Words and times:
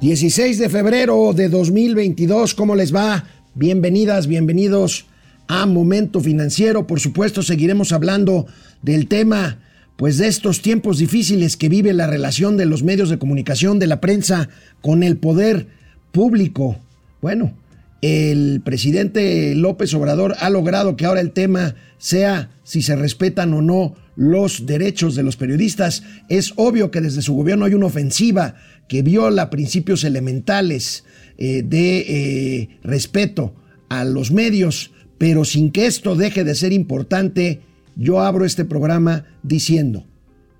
16 0.00 0.58
de 0.58 0.70
febrero 0.70 1.34
de 1.34 1.50
2022, 1.50 2.54
¿cómo 2.54 2.74
les 2.74 2.94
va? 2.94 3.24
Bienvenidas, 3.54 4.28
bienvenidos 4.28 5.04
a 5.46 5.66
Momento 5.66 6.20
Financiero. 6.20 6.86
Por 6.86 7.00
supuesto, 7.00 7.42
seguiremos 7.42 7.92
hablando 7.92 8.46
del 8.80 9.08
tema, 9.08 9.58
pues 9.96 10.16
de 10.16 10.28
estos 10.28 10.62
tiempos 10.62 10.96
difíciles 10.96 11.58
que 11.58 11.68
vive 11.68 11.92
la 11.92 12.06
relación 12.06 12.56
de 12.56 12.64
los 12.64 12.82
medios 12.82 13.10
de 13.10 13.18
comunicación, 13.18 13.78
de 13.78 13.88
la 13.88 14.00
prensa 14.00 14.48
con 14.80 15.02
el 15.02 15.18
poder 15.18 15.66
público. 16.12 16.78
Bueno, 17.20 17.52
el 18.00 18.62
presidente 18.64 19.54
López 19.54 19.92
Obrador 19.92 20.34
ha 20.40 20.48
logrado 20.48 20.96
que 20.96 21.04
ahora 21.04 21.20
el 21.20 21.32
tema 21.32 21.74
sea 21.98 22.48
si 22.64 22.80
se 22.80 22.96
respetan 22.96 23.52
o 23.52 23.60
no 23.60 23.96
los 24.16 24.64
derechos 24.64 25.14
de 25.14 25.24
los 25.24 25.36
periodistas. 25.36 26.02
Es 26.30 26.54
obvio 26.56 26.90
que 26.90 27.02
desde 27.02 27.20
su 27.20 27.34
gobierno 27.34 27.66
hay 27.66 27.74
una 27.74 27.86
ofensiva 27.86 28.54
que 28.90 29.02
viola 29.02 29.50
principios 29.50 30.02
elementales 30.02 31.04
eh, 31.38 31.62
de 31.62 31.98
eh, 32.00 32.68
respeto 32.82 33.54
a 33.88 34.04
los 34.04 34.32
medios, 34.32 34.90
pero 35.16 35.44
sin 35.44 35.70
que 35.70 35.86
esto 35.86 36.16
deje 36.16 36.42
de 36.42 36.56
ser 36.56 36.72
importante, 36.72 37.60
yo 37.94 38.20
abro 38.20 38.44
este 38.44 38.64
programa 38.64 39.26
diciendo, 39.44 40.08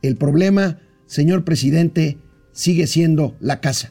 el 0.00 0.14
problema, 0.14 0.78
señor 1.06 1.44
presidente, 1.44 2.18
sigue 2.52 2.86
siendo 2.86 3.34
la 3.40 3.60
casa. 3.60 3.90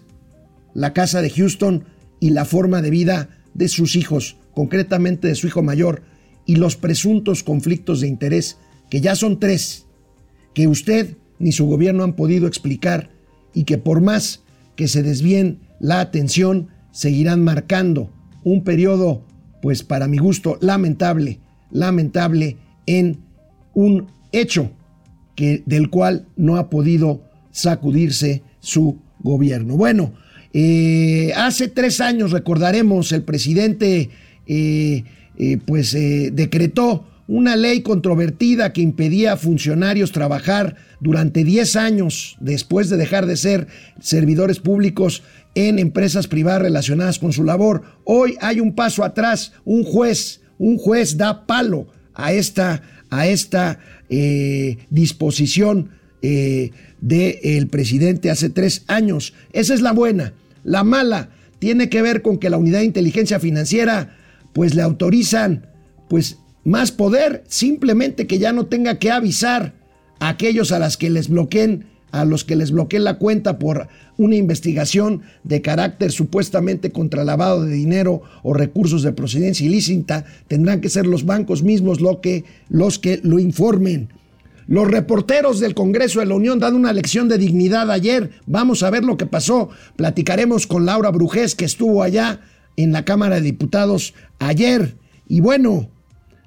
La 0.73 0.93
casa 0.93 1.21
de 1.21 1.31
Houston 1.31 1.83
y 2.21 2.29
la 2.29 2.45
forma 2.45 2.81
de 2.81 2.91
vida 2.91 3.41
de 3.53 3.67
sus 3.67 3.97
hijos, 3.97 4.37
concretamente 4.53 5.27
de 5.27 5.35
su 5.35 5.47
hijo 5.47 5.63
mayor, 5.63 6.03
y 6.45 6.55
los 6.55 6.77
presuntos 6.77 7.43
conflictos 7.43 7.99
de 7.99 8.07
interés, 8.07 8.57
que 8.89 9.01
ya 9.01 9.17
son 9.17 9.37
tres, 9.37 9.85
que 10.53 10.69
usted 10.69 11.17
ni 11.39 11.51
su 11.51 11.65
gobierno 11.65 12.05
han 12.05 12.15
podido 12.15 12.47
explicar 12.47 13.18
y 13.53 13.63
que 13.63 13.77
por 13.77 14.01
más 14.01 14.41
que 14.75 14.87
se 14.87 15.03
desvíen 15.03 15.59
la 15.79 15.99
atención, 15.99 16.69
seguirán 16.91 17.43
marcando 17.43 18.09
un 18.43 18.63
periodo, 18.63 19.23
pues 19.61 19.83
para 19.83 20.07
mi 20.07 20.17
gusto, 20.17 20.57
lamentable, 20.61 21.39
lamentable 21.71 22.57
en 22.85 23.19
un 23.73 24.07
hecho 24.31 24.71
que, 25.35 25.63
del 25.65 25.89
cual 25.89 26.27
no 26.35 26.57
ha 26.57 26.69
podido 26.69 27.21
sacudirse 27.51 28.43
su 28.59 28.99
gobierno. 29.19 29.75
Bueno, 29.75 30.13
eh, 30.53 31.31
hace 31.35 31.67
tres 31.67 32.01
años, 32.01 32.31
recordaremos, 32.31 33.11
el 33.11 33.23
presidente 33.23 34.09
eh, 34.47 35.03
eh, 35.37 35.57
pues 35.65 35.93
decretó 35.93 37.05
una 37.29 37.55
ley 37.55 37.81
controvertida 37.81 38.73
que 38.73 38.81
impedía 38.81 39.33
a 39.33 39.37
funcionarios 39.37 40.11
trabajar 40.11 40.77
durante 40.99 41.43
10 41.43 41.75
años 41.75 42.35
después 42.39 42.89
de 42.89 42.97
dejar 42.97 43.27
de 43.27 43.37
ser 43.37 43.67
servidores 44.01 44.57
públicos 44.57 45.21
en 45.53 45.77
empresas 45.77 46.25
privadas 46.25 46.63
relacionadas 46.63 47.19
con 47.19 47.31
su 47.31 47.43
labor. 47.43 47.83
Hoy 48.03 48.35
hay 48.41 48.59
un 48.59 48.73
paso 48.73 49.03
atrás, 49.03 49.53
un 49.63 49.83
juez, 49.83 50.41
un 50.57 50.79
juez 50.79 51.17
da 51.17 51.45
palo 51.45 51.87
a 52.15 52.33
esta, 52.33 52.81
a 53.11 53.27
esta 53.27 53.77
disposición 54.89 55.91
eh, 56.23 56.71
del 56.99 57.67
presidente 57.67 58.31
hace 58.31 58.49
tres 58.49 58.85
años. 58.87 59.35
Esa 59.53 59.75
es 59.75 59.81
la 59.81 59.91
buena. 59.91 60.33
La 60.63 60.83
mala 60.83 61.29
tiene 61.59 61.89
que 61.89 62.01
ver 62.01 62.23
con 62.23 62.39
que 62.39 62.49
la 62.49 62.57
unidad 62.57 62.79
de 62.79 62.85
inteligencia 62.85 63.39
financiera 63.39 64.17
pues 64.51 64.73
le 64.73 64.81
autorizan 64.81 65.67
pues 66.09 66.38
más 66.63 66.91
poder, 66.91 67.43
simplemente 67.47 68.27
que 68.27 68.39
ya 68.39 68.51
no 68.51 68.65
tenga 68.65 68.99
que 68.99 69.11
avisar 69.11 69.73
a 70.19 70.29
aquellos 70.29 70.71
a 70.71 70.79
las 70.79 70.97
que 70.97 71.09
les 71.09 71.29
bloqueen 71.29 71.85
a 72.11 72.25
los 72.25 72.43
que 72.43 72.55
les 72.55 72.71
bloqueen 72.71 73.03
la 73.03 73.17
cuenta 73.17 73.59
por 73.59 73.87
una 74.17 74.35
investigación 74.35 75.21
de 75.43 75.61
carácter 75.61 76.11
supuestamente 76.11 76.91
contra 76.91 77.23
lavado 77.23 77.63
de 77.63 77.73
dinero 77.73 78.21
o 78.43 78.53
recursos 78.53 79.03
de 79.03 79.13
procedencia 79.13 79.65
ilícita, 79.65 80.25
tendrán 80.47 80.81
que 80.81 80.89
ser 80.89 81.05
los 81.05 81.25
bancos 81.25 81.63
mismos 81.63 82.01
lo 82.01 82.21
que, 82.21 82.45
los 82.69 82.99
que 82.99 83.19
lo 83.23 83.39
informen. 83.39 84.09
Los 84.67 84.87
reporteros 84.87 85.59
del 85.59 85.73
Congreso 85.73 86.19
de 86.19 86.27
la 86.27 86.35
Unión 86.35 86.59
dan 86.59 86.75
una 86.75 86.93
lección 86.93 87.27
de 87.27 87.39
dignidad 87.39 87.89
ayer. 87.89 88.31
Vamos 88.45 88.83
a 88.83 88.91
ver 88.91 89.03
lo 89.03 89.17
que 89.17 89.25
pasó. 89.25 89.69
Platicaremos 89.95 90.67
con 90.67 90.85
Laura 90.85 91.09
Brujés, 91.09 91.55
que 91.55 91.65
estuvo 91.65 92.03
allá 92.03 92.41
en 92.75 92.91
la 92.91 93.03
Cámara 93.03 93.35
de 93.35 93.41
Diputados 93.41 94.13
ayer. 94.37 94.95
Y 95.27 95.39
bueno, 95.39 95.89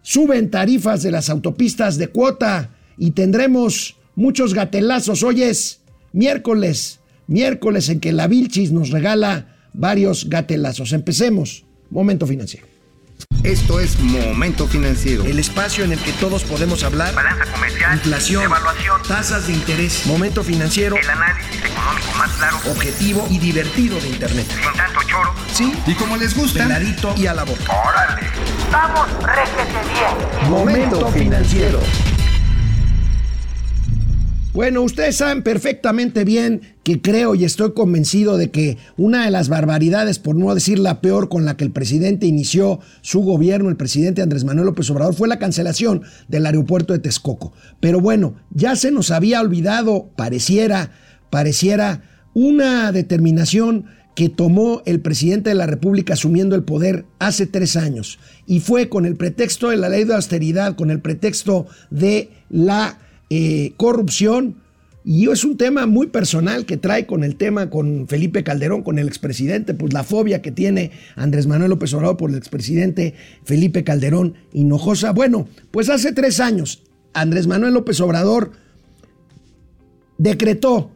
suben 0.03 0.51
tarifas 0.51 1.03
de 1.03 1.11
las 1.11 1.31
autopistas 1.31 1.97
de 1.97 2.09
cuota 2.09 2.71
y 2.99 3.13
tendremos 3.13 3.97
muchos 4.15 4.55
gatelazos. 4.55 5.23
Hoy 5.23 5.43
es 5.43 5.81
miércoles, 6.13 7.01
miércoles 7.27 7.89
en 7.89 8.01
que 8.01 8.13
la 8.13 8.27
Vilchis 8.27 8.73
nos 8.73 8.91
regala 8.91 9.57
varios 9.73 10.29
gatelazos. 10.29 10.93
Empecemos. 10.93 11.65
Momento 11.91 12.27
financiero. 12.27 12.67
Esto 13.43 13.81
es 13.81 13.99
Momento 13.99 14.69
Financiero. 14.69 15.25
El 15.25 15.41
espacio 15.41 15.83
en 15.83 15.93
el 15.93 15.99
que 15.99 16.13
todos 16.13 16.45
podemos 16.45 16.85
hablar. 16.85 17.13
Balanza 17.13 17.45
comercial. 17.53 17.95
Inflación. 17.95 18.45
Evaluación. 18.45 19.03
Tasas 19.09 19.49
de 19.49 19.53
interés. 19.55 20.07
Momento 20.07 20.45
Financiero. 20.45 20.97
El 20.97 21.11
análisis 21.11 21.57
económico 21.57 22.13
más 22.19 22.31
claro. 22.33 22.59
Objetivo 22.71 23.27
y 23.31 23.39
divertido 23.39 23.99
de 23.99 24.09
Internet. 24.11 24.47
Sin 24.49 24.77
tanto 24.77 25.01
choro. 25.09 25.35
Sí. 25.53 25.73
Y 25.87 25.95
como 25.95 26.17
les 26.17 26.37
gusta. 26.37 26.63
Peladito 26.63 27.15
y 27.17 27.27
a 27.27 27.35
la 27.35 27.43
boca. 27.43 27.65
Órale. 27.65 28.29
Vamos, 28.73 29.07
réjete 29.23 29.79
bien. 29.93 30.51
Momento 30.51 31.07
Financiero. 31.09 31.79
Bueno, 34.55 34.81
ustedes 34.81 35.17
saben 35.17 35.43
perfectamente 35.43 36.25
bien 36.25 36.63
que 36.83 37.03
creo 37.03 37.35
y 37.35 37.45
estoy 37.45 37.73
convencido 37.73 38.39
de 38.39 38.51
que 38.51 38.79
una 38.97 39.27
de 39.27 39.31
las 39.31 39.51
barbaridades, 39.51 40.19
por 40.19 40.37
no 40.37 40.55
decir 40.55 40.79
la 40.79 41.03
peor, 41.03 41.29
con 41.29 41.45
la 41.45 41.59
que 41.59 41.65
el 41.65 41.71
presidente 41.71 42.25
inició 42.25 42.81
su 43.03 43.21
gobierno, 43.21 43.69
el 43.69 43.77
presidente 43.77 44.23
Andrés 44.23 44.45
Manuel 44.45 44.67
López 44.67 44.89
Obrador, 44.89 45.15
fue 45.15 45.29
la 45.29 45.39
cancelación 45.39 46.03
del 46.29 46.47
aeropuerto 46.47 46.95
de 46.95 46.99
Texcoco. 46.99 47.53
Pero 47.79 48.01
bueno, 48.01 48.37
ya 48.51 48.75
se 48.75 48.91
nos 48.91 49.11
había 49.11 49.43
olvidado, 49.43 50.09
pareciera, 50.17 50.93
pareciera 51.29 52.03
una 52.33 52.91
determinación 52.91 53.85
que 54.15 54.29
tomó 54.29 54.83
el 54.85 55.01
presidente 55.01 55.51
de 55.51 55.55
la 55.55 55.67
República 55.67 56.15
asumiendo 56.15 56.55
el 56.55 56.65
poder 56.65 57.05
hace 57.19 57.47
tres 57.47 57.77
años. 57.77 58.19
Y 58.47 58.61
fue 58.61 58.89
con 58.89 59.07
el 59.07 59.17
pretexto 59.17 59.71
de 59.71 59.77
la 59.77 59.89
ley 59.89 60.05
de 60.05 60.15
austeridad, 60.15 60.77
con 60.77 60.91
el 60.91 61.01
pretexto 61.01 61.67
de 61.91 62.31
la 62.51 62.99
eh, 63.31 63.73
corrupción, 63.77 64.57
y 65.05 65.29
es 65.29 65.45
un 65.45 65.57
tema 65.57 65.87
muy 65.87 66.07
personal 66.07 66.65
que 66.65 66.77
trae 66.77 67.07
con 67.07 67.25
el 67.25 67.35
tema 67.35 67.71
con 67.71 68.07
Felipe 68.07 68.45
Calderón, 68.45 68.83
con 68.83 68.99
el 68.99 69.09
expresidente, 69.09 69.75
pues 69.75 69.93
la 69.93 70.05
fobia 70.05 70.43
que 70.43 70.53
tiene 70.53 70.93
Andrés 71.17 71.49
Manuel 71.49 71.71
López 71.71 71.93
Obrador 71.95 72.17
por 72.17 72.31
el 72.31 72.37
expresidente 72.37 73.15
Felipe 73.45 73.83
Calderón 73.83 74.35
Hinojosa. 74.53 75.13
Bueno, 75.13 75.49
pues 75.73 75.89
hace 75.89 76.13
tres 76.13 76.39
años 76.39 76.85
Andrés 77.15 77.49
Manuel 77.49 77.75
López 77.75 78.01
Obrador 78.01 78.53
decretó 80.19 80.93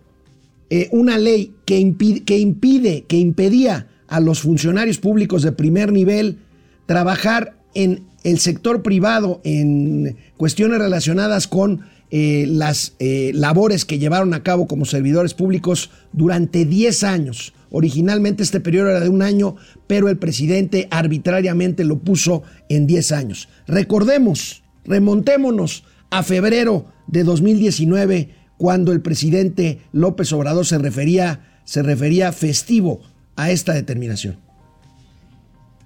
eh, 0.71 0.88
una 0.93 1.19
ley 1.19 1.56
que 1.66 1.78
impide, 1.78 2.25
que 2.25 2.38
impide, 2.38 3.04
que 3.06 3.19
impedía 3.19 3.88
a 4.09 4.21
los 4.21 4.41
funcionarios 4.41 4.99
públicos 4.99 5.43
de 5.43 5.53
primer 5.53 5.93
nivel 5.93 6.38
trabajar 6.87 7.59
en 7.75 8.04
el 8.25 8.38
sector 8.38 8.82
privado 8.82 9.41
en 9.44 10.16
cuestiones 10.38 10.78
relacionadas 10.78 11.47
con 11.47 11.82
eh, 12.10 12.47
las 12.49 12.94
eh, 13.00 13.32
labores 13.34 13.84
que 13.84 13.99
llevaron 13.99 14.32
a 14.32 14.43
cabo 14.43 14.66
como 14.66 14.84
servidores 14.84 15.34
públicos 15.34 15.91
durante 16.12 16.65
10 16.65 17.05
años. 17.05 17.53
Originalmente 17.71 18.44
este 18.44 18.60
periodo 18.60 18.91
era 18.91 19.00
de 19.00 19.09
un 19.09 19.22
año, 19.22 19.56
pero 19.88 20.09
el 20.09 20.16
presidente 20.16 20.87
arbitrariamente 20.91 21.84
lo 21.84 21.99
puso 21.99 22.44
en 22.69 22.87
10 22.87 23.12
años. 23.12 23.49
Recordemos, 23.66 24.62
remontémonos 24.84 25.82
a 26.10 26.22
febrero 26.22 26.87
de 27.09 27.25
2019, 27.25 28.31
cuando 28.56 28.93
el 28.93 29.03
presidente 29.03 29.81
López 29.93 30.32
Obrador 30.32 30.65
se 30.65 30.78
refería, 30.78 31.56
se 31.66 31.82
refería 31.82 32.32
festivo 32.32 33.02
a 33.35 33.50
esta 33.50 33.75
determinación. 33.75 34.38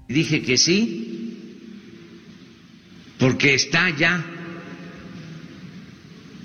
Dije 0.08 0.42
que 0.42 0.56
sí, 0.56 1.36
porque 3.18 3.54
está 3.54 3.90
ya 3.98 4.24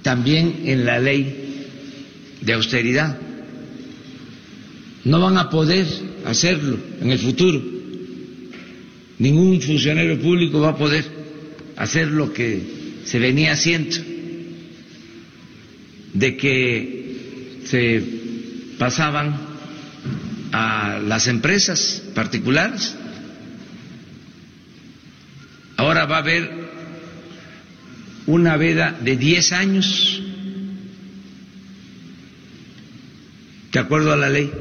también 0.02 0.62
en 0.66 0.86
la 0.86 1.00
ley 1.00 1.68
de 2.42 2.54
austeridad. 2.54 3.20
No 5.04 5.20
van 5.20 5.38
a 5.38 5.50
poder 5.50 5.86
hacerlo 6.26 6.78
en 7.02 7.12
el 7.12 7.20
futuro. 7.20 7.62
Ningún 9.20 9.62
funcionario 9.62 10.20
público 10.20 10.62
va 10.62 10.70
a 10.70 10.78
poder 10.78 11.06
hacer 11.76 12.08
lo 12.08 12.32
que 12.32 13.02
se 13.04 13.20
venía 13.20 13.52
haciendo, 13.52 13.98
de 16.14 16.38
que 16.38 17.60
se 17.66 18.25
pasaban 18.78 19.36
a 20.52 21.00
las 21.00 21.28
empresas 21.28 22.02
particulares. 22.14 22.96
Ahora 25.78 26.06
va 26.06 26.18
a 26.18 26.20
haber 26.20 26.50
una 28.28 28.58
veda 28.58 28.96
de 29.02 29.18
10 29.18 29.52
años, 29.52 30.22
de 33.72 33.80
acuerdo 33.80 34.14
a 34.14 34.16
la 34.16 34.30
ley. 34.30 34.52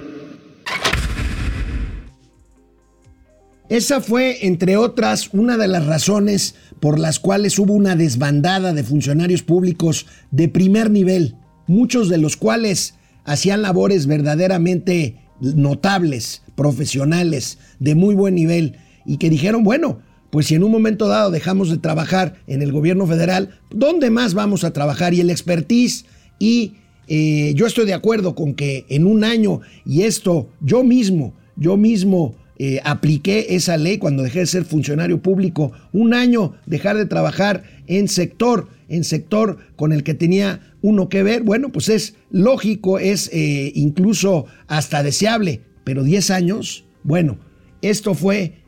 esa 3.75 4.01
fue, 4.01 4.47
entre 4.47 4.77
otras, 4.77 5.31
una 5.33 5.57
de 5.57 5.67
las 5.67 5.85
razones 5.87 6.55
por 6.79 6.99
las 6.99 7.19
cuales 7.19 7.59
hubo 7.59 7.73
una 7.73 7.97
desbandada 7.97 8.73
de 8.73 8.85
funcionarios 8.85 9.43
públicos 9.43 10.07
de 10.31 10.49
primer 10.49 10.91
nivel, 10.91 11.35
muchos 11.67 12.09
de 12.09 12.19
los 12.19 12.37
cuales 12.37 12.95
hacían 13.25 13.63
labores 13.63 14.07
verdaderamente 14.07 15.17
notables, 15.41 16.43
profesionales, 16.55 17.59
de 17.81 17.95
muy 17.95 18.15
buen 18.15 18.35
nivel, 18.35 18.77
y 19.05 19.19
que 19.19 19.31
dijeron, 19.31 19.65
bueno, 19.65 19.99
pues 20.31 20.47
si 20.47 20.55
en 20.55 20.65
un 20.65 20.73
momento 20.73 21.07
dado 21.09 21.31
dejamos 21.31 21.71
de 21.71 21.79
trabajar 21.79 22.37
en 22.47 22.63
el 22.63 22.73
gobierno 22.73 23.07
federal, 23.07 23.61
¿dónde 23.71 24.11
más 24.11 24.35
vamos 24.35 24.65
a 24.65 24.73
trabajar? 24.73 25.15
Y 25.15 25.21
el 25.21 25.31
expertise 25.31 26.07
y 26.39 26.75
eh, 27.07 27.53
yo 27.55 27.67
estoy 27.67 27.87
de 27.87 27.95
acuerdo 27.95 28.35
con 28.35 28.55
que 28.55 28.87
en 28.89 29.07
un 29.07 29.25
año, 29.25 29.61
y 29.85 30.03
esto 30.03 30.49
yo 30.61 30.83
mismo, 30.83 31.35
yo 31.57 31.77
mismo 31.77 32.35
eh, 32.59 32.81
apliqué 32.85 33.55
esa 33.55 33.77
ley 33.77 33.99
cuando 33.99 34.23
dejé 34.23 34.41
de 34.41 34.47
ser 34.47 34.65
funcionario 34.65 35.21
público, 35.21 35.73
un 35.93 36.15
año 36.15 36.55
dejar 36.67 36.97
de 36.97 37.07
trabajar 37.07 37.65
en 37.87 38.09
sector, 38.09 38.69
en 38.89 39.05
sector 39.05 39.59
con 39.77 39.93
el 39.93 40.03
que 40.03 40.15
tenía 40.15 40.75
uno 40.83 41.09
que 41.09 41.23
ver, 41.23 41.43
bueno, 41.43 41.71
pues 41.71 41.89
es 41.89 42.15
lógico, 42.31 42.99
es 42.99 43.31
eh, 43.33 43.73
incluso 43.75 44.47
hasta 44.67 45.03
deseable, 45.03 45.63
pero 45.85 46.03
10 46.05 46.31
años, 46.31 46.85
bueno, 47.03 47.39
esto 47.83 48.15
fue 48.15 48.61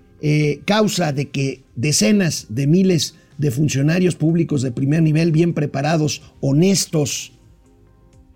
causa 0.64 1.12
de 1.12 1.28
que 1.28 1.62
decenas 1.76 2.46
de 2.48 2.66
miles 2.66 3.14
de 3.38 3.50
funcionarios 3.50 4.16
públicos 4.16 4.62
de 4.62 4.72
primer 4.72 5.02
nivel, 5.02 5.30
bien 5.30 5.52
preparados, 5.54 6.22
honestos, 6.40 7.32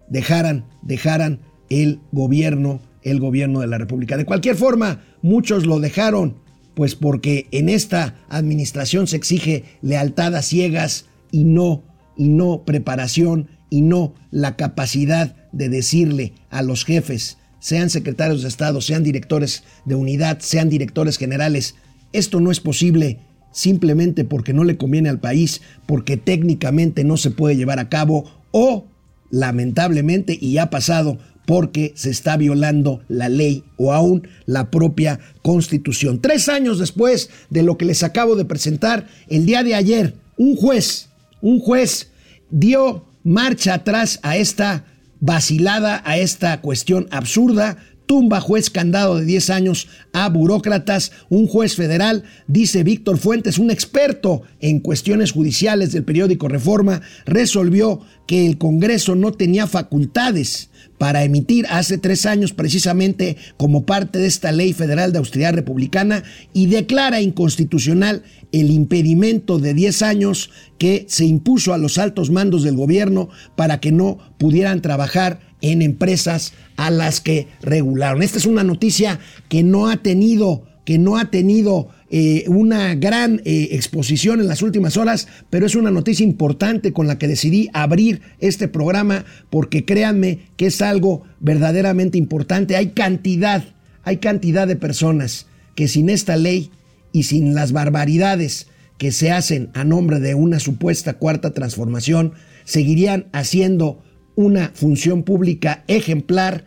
dejaran, 0.09 0.67
dejaran 0.83 1.41
el 1.71 2.01
gobierno, 2.13 2.81
el 3.03 3.21
gobierno 3.21 3.61
de 3.61 3.69
la 3.69 3.79
República. 3.79 4.17
De 4.17 4.27
cualquier 4.27 4.57
forma, 4.57 5.01
muchos 5.23 5.67
lo 5.67 5.81
dejaron, 5.81 6.37
pues 6.75 6.95
porque 6.95 7.47
en 7.51 7.69
esta 7.69 8.17
administración 8.29 9.07
se 9.07 9.17
exige 9.17 9.65
lealtad 9.83 10.35
a 10.35 10.43
ciegas 10.43 11.07
y 11.31 11.45
no, 11.45 11.83
y 12.17 12.29
no 12.29 12.65
preparación 12.65 13.49
y 13.69 13.83
no 13.83 14.15
la 14.31 14.57
capacidad 14.57 15.37
de 15.53 15.69
decirle 15.69 16.35
a 16.51 16.63
los 16.63 16.85
jefes, 16.85 17.39
sean 17.61 17.91
secretarios 17.91 18.43
de 18.43 18.49
Estado, 18.49 18.81
sean 18.81 19.05
directores 19.05 19.65
de 19.85 19.95
unidad, 19.95 20.39
sean 20.41 20.69
directores 20.69 21.19
generales, 21.19 21.75
esto 22.13 22.41
no 22.41 22.51
es 22.51 22.61
posible 22.61 23.19
simplemente 23.53 24.25
porque 24.25 24.53
no 24.53 24.65
le 24.65 24.77
conviene 24.77 25.09
al 25.09 25.21
país, 25.21 25.61
porque 25.87 26.17
técnicamente 26.17 27.05
no 27.05 27.17
se 27.17 27.31
puede 27.31 27.57
llevar 27.57 27.79
a 27.79 27.89
cabo 27.89 28.31
o 28.53 28.87
lamentablemente, 29.31 30.37
y 30.41 30.59
ha 30.59 30.71
pasado 30.71 31.19
porque 31.47 31.93
se 31.97 32.11
está 32.11 32.37
violando 32.37 33.03
la 33.09 33.29
ley 33.29 33.65
o 33.77 33.93
aún 33.93 34.29
la 34.47 34.71
propia 34.71 35.19
constitución. 35.43 36.21
Tres 36.21 36.49
años 36.49 36.79
después 36.79 37.31
de 37.49 37.63
lo 37.63 37.77
que 37.77 37.87
les 37.87 38.03
acabo 38.03 38.37
de 38.37 38.45
presentar, 38.45 39.09
el 39.29 39.47
día 39.47 39.65
de 39.65 39.75
ayer, 39.75 40.15
un 40.37 40.55
juez, 40.55 41.09
un 41.41 41.59
juez 41.59 42.11
dio 42.51 43.05
marcha 43.25 43.75
atrás 43.75 44.21
a 44.23 44.37
esta 44.37 44.85
vacilada, 45.21 46.03
a 46.05 46.19
esta 46.19 46.61
cuestión 46.61 47.09
absurda, 47.11 47.77
tumba 48.11 48.41
juez 48.41 48.71
candado 48.71 49.19
de 49.19 49.25
10 49.25 49.51
años 49.51 49.87
a 50.13 50.29
burócratas. 50.29 51.13
Un 51.29 51.47
juez 51.47 51.77
federal, 51.77 52.25
dice 52.49 52.83
Víctor 52.83 53.19
Fuentes, 53.19 53.57
un 53.57 53.71
experto 53.71 54.43
en 54.59 54.81
cuestiones 54.81 55.31
judiciales 55.31 55.93
del 55.93 56.03
periódico 56.03 56.49
Reforma, 56.49 57.03
resolvió 57.25 58.01
que 58.27 58.47
el 58.47 58.59
Congreso 58.59 59.15
no 59.15 59.31
tenía 59.31 59.69
facultades 59.69 60.71
para 60.99 61.23
emitir 61.23 61.67
hace 61.71 61.99
tres 61.99 62.27
años 62.27 62.53
precisamente 62.53 63.37
como 63.57 63.87
parte 63.87 64.19
de 64.19 64.27
esta 64.27 64.51
ley 64.51 64.73
federal 64.73 65.13
de 65.13 65.19
austeridad 65.19 65.55
republicana 65.55 66.25
y 66.53 66.67
declara 66.67 67.21
inconstitucional 67.21 68.25
el 68.51 68.73
impedimento 68.73 69.61
de 69.61 69.73
10 69.73 70.03
años 70.03 70.51
que 70.79 71.07
se 71.09 71.27
impuso 71.27 71.73
a 71.75 71.79
los 71.79 71.97
altos 71.97 72.31
mandos 72.31 72.65
del 72.65 72.75
gobierno 72.75 73.29
para 73.55 73.79
que 73.79 73.93
no 73.93 74.19
pudieran 74.37 74.83
trabajar 74.83 75.50
en 75.61 75.83
empresas 75.83 76.53
a 76.77 76.91
las 76.91 77.21
que 77.21 77.49
regularon. 77.63 78.23
Esta 78.23 78.39
es 78.39 78.47
una 78.47 78.65
noticia 78.65 79.19
que 79.49 79.63
no 79.63 79.89
ha 79.89 79.99
tenido, 79.99 80.65
que 80.85 80.99
no 80.99 81.17
ha 81.19 81.31
tenido 81.31 81.89
eh, 82.11 82.45
una 82.49 82.95
gran 82.97 83.41
eh, 83.45 83.69
exposición 83.73 84.41
en 84.41 84.49
las 84.49 84.63
últimas 84.63 84.97
horas, 84.97 85.29
pero 85.49 85.67
es 85.67 85.75
una 85.75 85.91
noticia 85.91 86.25
importante 86.25 86.93
con 86.93 87.07
la 87.07 87.19
que 87.19 87.29
decidí 87.29 87.71
abrir 87.73 88.23
este 88.41 88.67
programa 88.67 89.25
porque 89.49 89.85
créanme 89.85 90.41
que 90.57 90.67
es 90.67 90.83
algo 90.83 91.23
verdaderamente 91.39 92.19
importante. 92.19 92.77
Hay 92.77 92.89
cantidad, 92.89 93.65
hay 94.03 94.17
cantidad 94.17 94.67
de 94.67 94.77
personas 94.77 95.47
que 95.77 95.87
sin 95.87 96.11
esta 96.11 96.37
ley 96.37 96.71
y 97.13 97.25
sin 97.25 97.55
las 97.55 97.73
barbaridades 97.73 98.67
que 98.99 99.13
se 99.13 99.31
hacen 99.31 99.71
a 99.73 99.85
nombre 99.85 100.21
de 100.21 100.35
una 100.35 100.61
supuesta 100.61 101.15
cuarta 101.15 101.53
transformación, 101.53 102.35
seguirían 102.65 103.27
haciendo 103.33 104.03
una 104.41 104.73
función 104.75 105.23
pública 105.23 105.85
ejemplar 105.87 106.65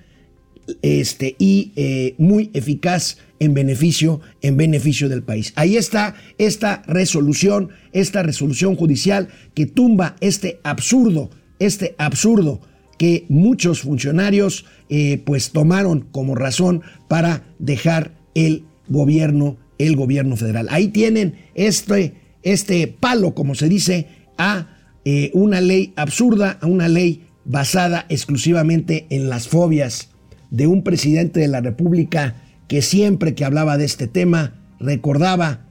este, 0.81 1.35
y 1.39 1.73
eh, 1.75 2.15
muy 2.17 2.51
eficaz 2.53 3.17
en 3.39 3.53
beneficio, 3.53 4.21
en 4.41 4.55
beneficio 4.55 5.09
del 5.09 5.23
país. 5.23 5.51
Ahí 5.55 5.75
está 5.75 6.15
esta 6.37 6.83
resolución, 6.87 7.69
esta 7.91 8.23
resolución 8.23 8.75
judicial 8.75 9.29
que 9.53 9.65
tumba 9.65 10.15
este 10.21 10.59
absurdo, 10.63 11.31
este 11.59 11.95
absurdo 11.97 12.61
que 12.97 13.25
muchos 13.27 13.81
funcionarios 13.81 14.65
eh, 14.89 15.21
pues 15.25 15.51
tomaron 15.51 16.01
como 16.11 16.35
razón 16.35 16.83
para 17.09 17.43
dejar 17.59 18.13
el 18.35 18.65
gobierno, 18.87 19.57
el 19.79 19.95
gobierno 19.95 20.37
federal. 20.37 20.67
Ahí 20.69 20.89
tienen 20.89 21.35
este, 21.55 22.13
este 22.43 22.87
palo, 22.87 23.33
como 23.33 23.55
se 23.55 23.67
dice, 23.67 24.07
a 24.37 24.77
eh, 25.05 25.31
una 25.33 25.59
ley 25.59 25.91
absurda, 25.97 26.59
a 26.61 26.67
una 26.67 26.87
ley 26.87 27.25
basada 27.45 28.05
exclusivamente 28.09 29.07
en 29.09 29.29
las 29.29 29.47
fobias 29.47 30.09
de 30.49 30.67
un 30.67 30.83
presidente 30.83 31.39
de 31.39 31.47
la 31.47 31.61
República 31.61 32.35
que 32.67 32.81
siempre 32.81 33.35
que 33.35 33.45
hablaba 33.45 33.77
de 33.77 33.85
este 33.85 34.07
tema 34.07 34.55
recordaba 34.79 35.65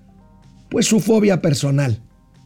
pues 0.70 0.86
su 0.86 1.00
fobia 1.00 1.42
personal, 1.42 2.00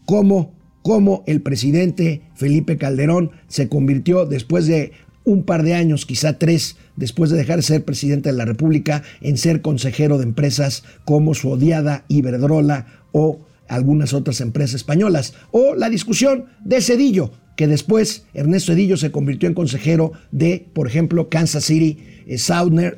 cómo, 0.04 0.54
cómo 0.82 1.22
el 1.26 1.42
presidente 1.42 2.22
Felipe 2.34 2.76
Calderón 2.76 3.30
se 3.48 3.68
convirtió 3.68 4.26
después 4.26 4.66
de 4.66 4.92
un 5.24 5.44
par 5.44 5.62
de 5.62 5.74
años, 5.74 6.06
quizá 6.06 6.38
tres, 6.38 6.76
después 6.96 7.30
de 7.30 7.36
dejar 7.36 7.56
de 7.56 7.62
ser 7.62 7.84
presidente 7.84 8.30
de 8.30 8.36
la 8.36 8.44
República, 8.44 9.02
en 9.20 9.36
ser 9.36 9.60
consejero 9.60 10.18
de 10.18 10.24
empresas 10.24 10.84
como 11.04 11.34
su 11.34 11.50
odiada 11.50 12.04
Iberdrola 12.08 12.86
o 13.12 13.40
algunas 13.68 14.12
otras 14.12 14.40
empresas 14.40 14.74
españolas, 14.74 15.34
o 15.50 15.74
la 15.74 15.90
discusión 15.90 16.46
de 16.64 16.80
Cedillo, 16.80 17.32
que 17.56 17.66
después 17.66 18.26
Ernesto 18.34 18.72
Edillo 18.72 18.96
se 18.96 19.10
convirtió 19.10 19.48
en 19.48 19.54
consejero 19.54 20.12
de, 20.30 20.66
por 20.72 20.86
ejemplo, 20.86 21.28
Kansas 21.28 21.64
City 21.64 21.98
eh, 22.26 22.38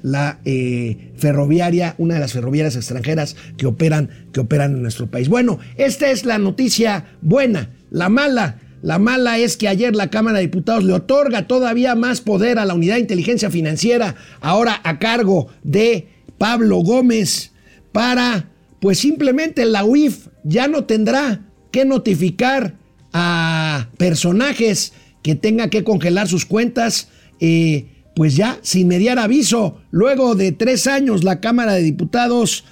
la 0.02 0.40
eh, 0.44 1.12
ferroviaria, 1.16 1.94
una 1.98 2.14
de 2.14 2.20
las 2.20 2.32
ferroviarias 2.32 2.76
extranjeras 2.76 3.36
que 3.56 3.66
operan, 3.66 4.10
que 4.32 4.40
operan 4.40 4.74
en 4.74 4.82
nuestro 4.82 5.06
país. 5.06 5.28
Bueno, 5.28 5.58
esta 5.76 6.10
es 6.10 6.24
la 6.24 6.38
noticia 6.38 7.04
buena. 7.22 7.70
La 7.90 8.08
mala, 8.08 8.58
la 8.82 8.98
mala 8.98 9.38
es 9.38 9.56
que 9.56 9.68
ayer 9.68 9.94
la 9.94 10.10
Cámara 10.10 10.38
de 10.38 10.44
Diputados 10.44 10.84
le 10.84 10.92
otorga 10.92 11.46
todavía 11.46 11.94
más 11.94 12.20
poder 12.20 12.58
a 12.58 12.64
la 12.64 12.74
Unidad 12.74 12.94
de 12.94 13.00
Inteligencia 13.00 13.50
Financiera, 13.50 14.16
ahora 14.40 14.80
a 14.82 14.98
cargo 14.98 15.48
de 15.62 16.08
Pablo 16.38 16.78
Gómez, 16.78 17.52
para, 17.92 18.48
pues 18.80 18.98
simplemente 18.98 19.64
la 19.66 19.84
UIF 19.84 20.28
ya 20.42 20.68
no 20.68 20.84
tendrá 20.84 21.42
que 21.70 21.84
notificar 21.84 22.74
a 23.20 23.88
personajes 23.96 24.92
que 25.22 25.34
tenga 25.34 25.70
que 25.70 25.82
congelar 25.82 26.28
sus 26.28 26.46
cuentas, 26.46 27.08
eh, 27.40 27.86
pues 28.14 28.36
ya 28.36 28.60
sin 28.62 28.86
mediar 28.86 29.18
aviso, 29.18 29.80
luego 29.90 30.36
de 30.36 30.52
tres 30.52 30.86
años 30.86 31.24
la 31.24 31.40
Cámara 31.40 31.74
de 31.74 31.82
Diputados 31.82 32.64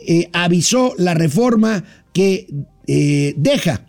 eh, 0.00 0.28
avisó 0.32 0.94
la 0.98 1.14
reforma 1.14 1.84
que 2.12 2.48
eh, 2.88 3.34
deja 3.36 3.86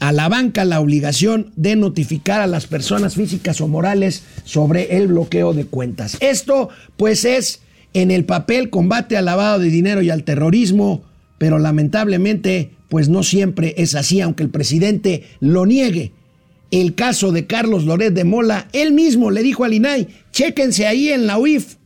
a 0.00 0.12
la 0.12 0.28
banca 0.28 0.66
la 0.66 0.80
obligación 0.80 1.50
de 1.56 1.76
notificar 1.76 2.42
a 2.42 2.46
las 2.46 2.66
personas 2.66 3.14
físicas 3.14 3.62
o 3.62 3.68
morales 3.68 4.22
sobre 4.44 4.98
el 4.98 5.06
bloqueo 5.06 5.54
de 5.54 5.64
cuentas. 5.64 6.18
Esto 6.20 6.68
pues 6.98 7.24
es 7.24 7.62
en 7.94 8.10
el 8.10 8.26
papel 8.26 8.68
combate 8.68 9.16
al 9.16 9.24
lavado 9.24 9.60
de 9.60 9.70
dinero 9.70 10.02
y 10.02 10.10
al 10.10 10.24
terrorismo, 10.24 11.04
pero 11.38 11.58
lamentablemente 11.58 12.72
pues 12.92 13.08
no 13.08 13.22
siempre 13.22 13.72
es 13.78 13.94
así, 13.94 14.20
aunque 14.20 14.42
el 14.42 14.50
presidente 14.50 15.22
lo 15.40 15.64
niegue. 15.64 16.12
El 16.70 16.94
caso 16.94 17.32
de 17.32 17.46
Carlos 17.46 17.86
Loret 17.86 18.12
de 18.12 18.24
Mola, 18.24 18.68
él 18.74 18.92
mismo 18.92 19.30
le 19.30 19.42
dijo 19.42 19.64
al 19.64 19.72
INAI, 19.72 20.08
chéquense 20.30 20.86
ahí 20.86 21.08
en 21.08 21.26
la 21.26 21.38
UIF 21.38 21.76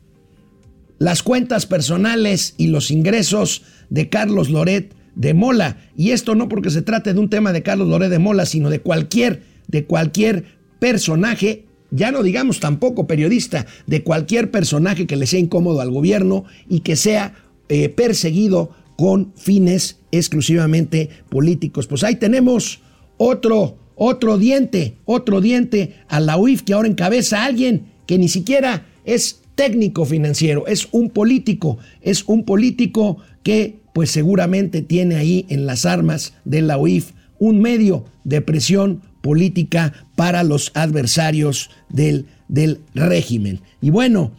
las 0.99 1.23
cuentas 1.23 1.65
personales 1.65 2.55
y 2.57 2.67
los 2.67 2.91
ingresos 2.91 3.63
de 3.89 4.09
Carlos 4.09 4.51
Loret 4.51 4.97
de 5.15 5.33
Mola. 5.33 5.79
Y 5.97 6.11
esto 6.11 6.35
no 6.35 6.49
porque 6.49 6.71
se 6.71 6.83
trate 6.83 7.15
de 7.15 7.21
un 7.21 7.31
tema 7.31 7.53
de 7.53 7.63
Carlos 7.63 7.87
Loret 7.87 8.11
de 8.11 8.19
Mola, 8.19 8.45
sino 8.45 8.69
de 8.69 8.81
cualquier, 8.81 9.45
de 9.69 9.85
cualquier 9.85 10.57
personaje, 10.81 11.67
ya 11.93 12.11
no 12.11 12.25
digamos 12.25 12.59
tampoco 12.59 13.07
periodista, 13.07 13.67
de 13.87 14.03
cualquier 14.03 14.51
personaje 14.51 15.07
que 15.07 15.15
le 15.15 15.29
sea 15.29 15.39
incómodo 15.39 15.81
al 15.81 15.93
gobierno 15.93 16.47
y 16.69 16.81
que 16.81 16.97
sea 16.97 17.33
eh, 17.69 17.91
perseguido 17.91 18.73
con 18.97 19.33
fines 19.37 19.99
exclusivamente 20.11 21.11
políticos. 21.29 21.87
Pues 21.87 22.03
ahí 22.05 22.17
tenemos 22.17 22.81
otro, 23.17 23.79
otro 23.95 24.39
diente, 24.39 24.97
otro 25.05 25.41
diente 25.41 25.95
a 26.09 26.21
la 26.21 26.37
UIF 26.37 26.63
que 26.63 26.73
ahora 26.73 26.89
encabeza 26.89 27.43
a 27.43 27.47
alguien 27.47 27.93
que 28.07 28.19
ni 28.19 28.29
siquiera 28.29 28.87
es 29.05 29.43
técnico 29.55 30.05
financiero, 30.05 30.67
es 30.67 30.89
un 30.93 31.11
político, 31.11 31.79
es 32.03 32.25
un 32.27 32.45
político 32.45 33.19
que 33.43 33.81
pues 33.95 34.11
seguramente 34.11 34.83
tiene 34.83 35.17
ahí 35.17 35.47
en 35.49 35.67
las 35.67 35.87
armas 35.87 36.35
de 36.45 36.61
la 36.61 36.77
UIF 36.79 37.13
un 37.39 37.61
medio 37.61 38.05
de 38.25 38.43
presión 38.43 39.03
política 39.23 39.93
para 40.15 40.43
los 40.45 40.71
adversarios 40.75 41.71
del, 41.89 42.27
del 42.49 42.81
régimen. 42.95 43.61
Y 43.81 43.91
bueno, 43.91 44.33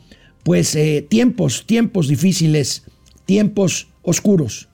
pues 0.44 0.76
eh, 0.76 1.06
tiempos, 1.08 1.66
tiempos 1.66 2.08
difíciles, 2.08 2.84
tiempos 3.26 3.88
oscuros. 4.08 4.70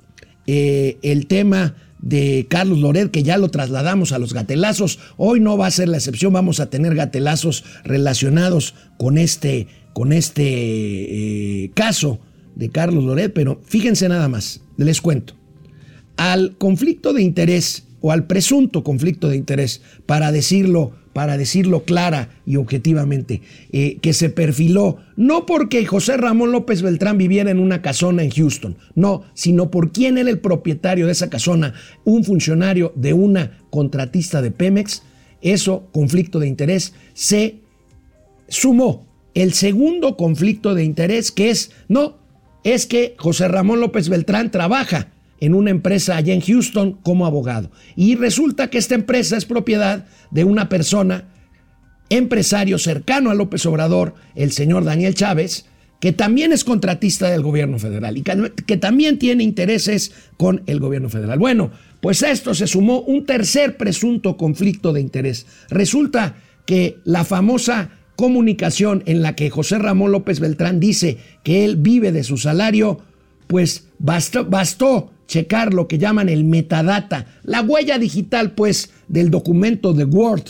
Eh, 0.45 0.99
el 1.01 1.25
tema 1.25 1.75
de 1.99 2.45
Carlos 2.49 2.79
Loret, 2.79 3.09
que 3.09 3.23
ya 3.23 3.37
lo 3.37 3.49
trasladamos 3.49 4.11
a 4.11 4.19
los 4.19 4.33
gatelazos. 4.33 4.99
Hoy 5.17 5.39
no 5.39 5.57
va 5.57 5.67
a 5.67 5.71
ser 5.71 5.89
la 5.89 5.97
excepción, 5.97 6.31
vamos 6.31 6.59
a 6.59 6.69
tener 6.69 6.93
gatelazos 6.93 7.63
relacionados 7.83 8.75
con 8.99 9.17
este, 9.17 9.67
con 9.93 10.13
este 10.13 10.43
eh, 11.63 11.71
caso 11.73 12.19
de 12.55 12.69
Carlos 12.69 13.05
Loret, 13.05 13.33
pero 13.33 13.59
fíjense 13.65 14.07
nada 14.07 14.27
más, 14.27 14.61
les 14.77 15.01
cuento. 15.01 15.33
Al 16.15 16.55
conflicto 16.57 17.11
de 17.11 17.23
interés 17.23 17.85
o 18.01 18.11
al 18.11 18.27
presunto 18.27 18.83
conflicto 18.83 19.29
de 19.29 19.37
interés, 19.37 19.81
para 20.05 20.31
decirlo, 20.31 20.91
para 21.13 21.37
decirlo 21.37 21.83
clara 21.83 22.29
y 22.45 22.57
objetivamente, 22.57 23.41
eh, 23.71 23.97
que 24.01 24.13
se 24.13 24.29
perfiló 24.29 24.97
no 25.15 25.45
porque 25.45 25.85
José 25.85 26.17
Ramón 26.17 26.51
López 26.51 26.81
Beltrán 26.81 27.17
viviera 27.17 27.51
en 27.51 27.59
una 27.59 27.81
casona 27.81 28.23
en 28.23 28.31
Houston, 28.31 28.77
no, 28.95 29.23
sino 29.33 29.69
por 29.69 29.91
quién 29.91 30.17
era 30.17 30.29
el 30.29 30.39
propietario 30.39 31.05
de 31.05 31.11
esa 31.11 31.29
casona, 31.29 31.73
un 32.03 32.23
funcionario 32.23 32.91
de 32.95 33.13
una 33.13 33.59
contratista 33.69 34.41
de 34.41 34.51
Pemex, 34.51 35.03
eso, 35.41 35.87
conflicto 35.91 36.39
de 36.39 36.47
interés, 36.47 36.93
se 37.13 37.59
sumó. 38.47 39.07
El 39.33 39.53
segundo 39.53 40.15
conflicto 40.15 40.75
de 40.75 40.83
interés 40.83 41.31
que 41.31 41.49
es, 41.49 41.71
no, 41.87 42.17
es 42.63 42.85
que 42.85 43.15
José 43.17 43.47
Ramón 43.47 43.79
López 43.79 44.09
Beltrán 44.09 44.51
trabaja 44.51 45.12
en 45.43 45.53
una 45.55 45.71
empresa 45.71 46.15
allá 46.15 46.33
en 46.33 46.39
Houston 46.39 46.93
como 47.03 47.25
abogado. 47.25 47.69
Y 47.97 48.15
resulta 48.15 48.69
que 48.69 48.77
esta 48.77 48.95
empresa 48.95 49.35
es 49.35 49.43
propiedad 49.43 50.05
de 50.31 50.45
una 50.45 50.69
persona, 50.69 51.25
empresario 52.09 52.79
cercano 52.79 53.29
a 53.29 53.33
López 53.33 53.65
Obrador, 53.65 54.15
el 54.35 54.53
señor 54.53 54.85
Daniel 54.85 55.15
Chávez, 55.15 55.65
que 55.99 56.13
también 56.13 56.53
es 56.53 56.63
contratista 56.63 57.29
del 57.29 57.41
gobierno 57.41 57.77
federal 57.77 58.15
y 58.15 58.23
que, 58.23 58.77
también 58.77 59.19
tiene 59.19 59.43
intereses 59.43 60.13
con 60.37 60.63
el 60.65 60.79
gobierno 60.79 61.09
federal. 61.09 61.39
Bueno, 61.39 61.71
pues 61.99 62.23
a 62.23 62.31
esto 62.31 62.53
se 62.53 62.65
sumó 62.65 63.01
un 63.01 63.25
tercer 63.25 63.75
presunto 63.75 64.37
conflicto 64.37 64.93
de 64.93 65.01
interés. 65.01 65.45
Resulta 65.69 66.37
que 66.65 66.99
la 67.03 67.25
famosa 67.25 67.89
comunicación 68.15 69.03
en 69.07 69.21
la 69.21 69.35
que 69.35 69.49
José 69.49 69.77
Ramón 69.77 70.13
López 70.13 70.39
Beltrán 70.39 70.79
dice 70.79 71.17
que 71.43 71.65
él 71.65 71.75
vive 71.75 72.13
de 72.13 72.23
su 72.23 72.37
salario, 72.37 73.01
pues 73.47 73.89
bastó, 73.99 74.45
bastó 74.45 75.12
checar 75.27 75.73
lo 75.73 75.87
que 75.87 75.97
llaman 75.97 76.29
el 76.29 76.43
metadata, 76.43 77.25
la 77.43 77.61
huella 77.61 77.97
digital 77.97 78.51
pues 78.51 78.91
del 79.07 79.29
documento 79.29 79.93
de 79.93 80.05
Word 80.05 80.43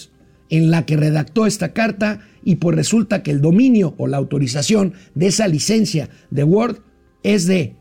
en 0.49 0.71
la 0.71 0.85
que 0.85 0.97
redactó 0.97 1.45
esta 1.45 1.73
carta 1.73 2.21
y 2.43 2.55
pues 2.55 2.75
resulta 2.75 3.23
que 3.23 3.31
el 3.31 3.41
dominio 3.41 3.95
o 3.97 4.07
la 4.07 4.17
autorización 4.17 4.93
de 5.15 5.27
esa 5.27 5.47
licencia 5.47 6.09
de 6.29 6.43
Word 6.43 6.77
es 7.23 7.47
de 7.47 7.75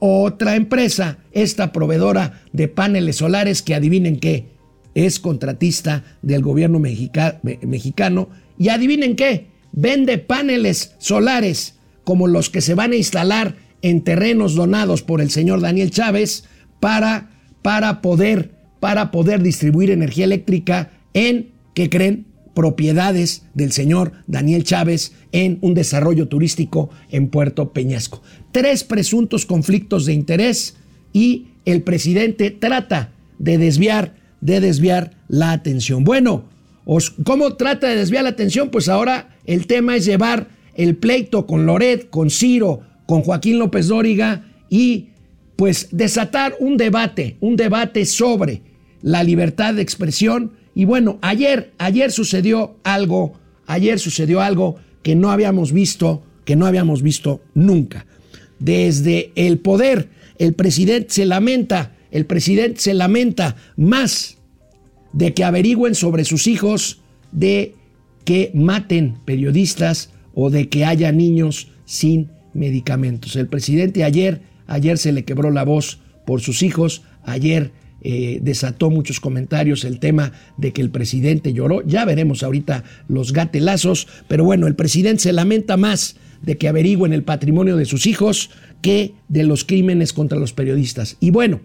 otra 0.00 0.56
empresa, 0.56 1.18
esta 1.32 1.72
proveedora 1.72 2.42
de 2.52 2.68
paneles 2.68 3.16
solares 3.16 3.62
que 3.62 3.74
adivinen 3.74 4.18
qué, 4.20 4.58
es 4.94 5.20
contratista 5.20 6.04
del 6.22 6.42
gobierno 6.42 6.80
mexicano. 6.80 8.28
Y 8.58 8.68
adivinen 8.68 9.16
qué, 9.16 9.48
vende 9.72 10.18
paneles 10.18 10.94
solares 10.98 11.78
como 12.04 12.26
los 12.26 12.50
que 12.50 12.60
se 12.60 12.74
van 12.74 12.92
a 12.92 12.96
instalar 12.96 13.56
en 13.82 14.02
terrenos 14.02 14.54
donados 14.54 15.02
por 15.02 15.20
el 15.20 15.30
señor 15.30 15.60
Daniel 15.60 15.90
Chávez 15.90 16.44
para, 16.80 17.30
para, 17.62 18.00
poder, 18.00 18.52
para 18.80 19.10
poder 19.10 19.42
distribuir 19.42 19.90
energía 19.90 20.24
eléctrica 20.24 20.90
en, 21.14 21.50
¿qué 21.74 21.88
creen? 21.90 22.26
propiedades 22.58 23.44
del 23.54 23.70
señor 23.70 24.10
Daniel 24.26 24.64
Chávez 24.64 25.12
en 25.30 25.58
un 25.60 25.74
desarrollo 25.74 26.26
turístico 26.26 26.90
en 27.08 27.28
Puerto 27.28 27.72
Peñasco. 27.72 28.20
Tres 28.50 28.82
presuntos 28.82 29.46
conflictos 29.46 30.06
de 30.06 30.14
interés 30.14 30.74
y 31.12 31.46
el 31.66 31.82
presidente 31.82 32.50
trata 32.50 33.12
de 33.38 33.58
desviar, 33.58 34.16
de 34.40 34.58
desviar 34.58 35.12
la 35.28 35.52
atención. 35.52 36.02
Bueno, 36.02 36.46
¿cómo 37.22 37.54
trata 37.54 37.86
de 37.86 37.94
desviar 37.94 38.24
la 38.24 38.30
atención? 38.30 38.70
Pues 38.70 38.88
ahora 38.88 39.36
el 39.46 39.68
tema 39.68 39.94
es 39.94 40.04
llevar 40.04 40.48
el 40.74 40.96
pleito 40.96 41.46
con 41.46 41.64
Loret, 41.64 42.10
con 42.10 42.28
Ciro, 42.28 42.80
con 43.08 43.22
Joaquín 43.22 43.58
López 43.58 43.88
Dóriga 43.88 44.44
y 44.68 45.08
pues 45.56 45.88
desatar 45.92 46.54
un 46.60 46.76
debate, 46.76 47.38
un 47.40 47.56
debate 47.56 48.04
sobre 48.04 48.60
la 49.00 49.24
libertad 49.24 49.72
de 49.72 49.80
expresión. 49.80 50.52
Y 50.74 50.84
bueno, 50.84 51.18
ayer, 51.22 51.72
ayer 51.78 52.12
sucedió 52.12 52.76
algo, 52.84 53.32
ayer 53.66 53.98
sucedió 53.98 54.42
algo 54.42 54.76
que 55.02 55.14
no 55.14 55.30
habíamos 55.30 55.72
visto, 55.72 56.22
que 56.44 56.54
no 56.54 56.66
habíamos 56.66 57.00
visto 57.02 57.40
nunca. 57.54 58.04
Desde 58.58 59.32
el 59.36 59.58
poder, 59.58 60.10
el 60.38 60.52
presidente 60.52 61.08
se 61.14 61.24
lamenta, 61.24 61.96
el 62.10 62.26
presidente 62.26 62.82
se 62.82 62.92
lamenta 62.92 63.56
más 63.74 64.36
de 65.14 65.32
que 65.32 65.44
averigüen 65.44 65.94
sobre 65.94 66.26
sus 66.26 66.46
hijos, 66.46 67.00
de 67.32 67.74
que 68.26 68.50
maten 68.52 69.16
periodistas 69.24 70.10
o 70.34 70.50
de 70.50 70.68
que 70.68 70.84
haya 70.84 71.10
niños 71.10 71.68
sin 71.86 72.36
medicamentos. 72.58 73.36
El 73.36 73.46
presidente 73.46 74.04
ayer, 74.04 74.42
ayer 74.66 74.98
se 74.98 75.12
le 75.12 75.24
quebró 75.24 75.50
la 75.50 75.64
voz 75.64 76.00
por 76.26 76.40
sus 76.40 76.62
hijos, 76.62 77.02
ayer 77.22 77.72
eh, 78.00 78.38
desató 78.42 78.90
muchos 78.90 79.18
comentarios 79.18 79.84
el 79.84 79.98
tema 79.98 80.32
de 80.56 80.72
que 80.72 80.80
el 80.80 80.90
presidente 80.90 81.52
lloró. 81.52 81.82
Ya 81.86 82.04
veremos 82.04 82.42
ahorita 82.42 82.84
los 83.08 83.32
gatelazos, 83.32 84.06
pero 84.28 84.44
bueno, 84.44 84.66
el 84.66 84.76
presidente 84.76 85.22
se 85.24 85.32
lamenta 85.32 85.76
más 85.76 86.16
de 86.42 86.56
que 86.56 86.68
averigüen 86.68 87.12
el 87.12 87.24
patrimonio 87.24 87.76
de 87.76 87.84
sus 87.84 88.06
hijos 88.06 88.50
que 88.82 89.14
de 89.28 89.42
los 89.42 89.64
crímenes 89.64 90.12
contra 90.12 90.38
los 90.38 90.52
periodistas. 90.52 91.16
Y 91.18 91.30
bueno, 91.30 91.60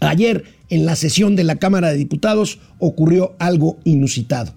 ayer 0.00 0.44
en 0.68 0.86
la 0.86 0.94
sesión 0.94 1.34
de 1.34 1.44
la 1.44 1.56
Cámara 1.56 1.90
de 1.90 1.96
Diputados 1.96 2.60
ocurrió 2.78 3.34
algo 3.38 3.78
inusitado. 3.84 4.54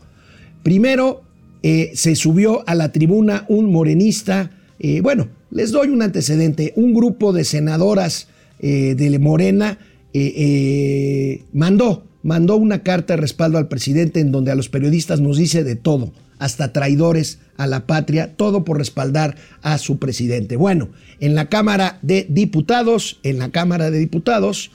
Primero, 0.62 1.24
eh, 1.64 1.92
se 1.96 2.16
subió 2.16 2.64
a 2.68 2.76
la 2.76 2.92
tribuna 2.92 3.46
un 3.48 3.72
morenista 3.72 4.52
eh, 4.80 5.02
bueno, 5.02 5.30
les 5.52 5.72
doy 5.72 5.90
un 5.90 6.02
antecedente. 6.02 6.74
Un 6.76 6.94
grupo 6.94 7.34
de 7.34 7.44
senadoras 7.44 8.28
eh, 8.60 8.96
de 8.96 9.20
Morena 9.20 9.78
eh, 10.14 11.44
mandó, 11.54 12.08
mandó 12.24 12.56
una 12.58 12.84
carta 12.84 13.16
de 13.16 13.22
respaldo 13.22 13.58
al 13.58 13.68
presidente 13.68 14.20
en 14.20 14.32
donde 14.32 14.52
a 14.52 14.56
los 14.56 14.70
periodistas 14.70 15.22
nos 15.22 15.38
dice 15.38 15.64
de 15.64 15.76
todo, 15.76 16.14
hasta 16.40 16.74
traidores 16.74 17.40
a 17.58 17.68
la 17.68 17.86
patria, 17.88 18.36
todo 18.36 18.64
por 18.64 18.78
respaldar 18.78 19.36
a 19.62 19.78
su 19.78 19.98
presidente. 19.98 20.56
Bueno, 20.56 20.90
en 21.20 21.36
la 21.36 21.48
Cámara 21.50 22.00
de 22.02 22.26
Diputados, 22.30 23.20
en 23.24 23.40
la 23.40 23.52
Cámara 23.52 23.92
de 23.92 24.00
Diputados, 24.00 24.72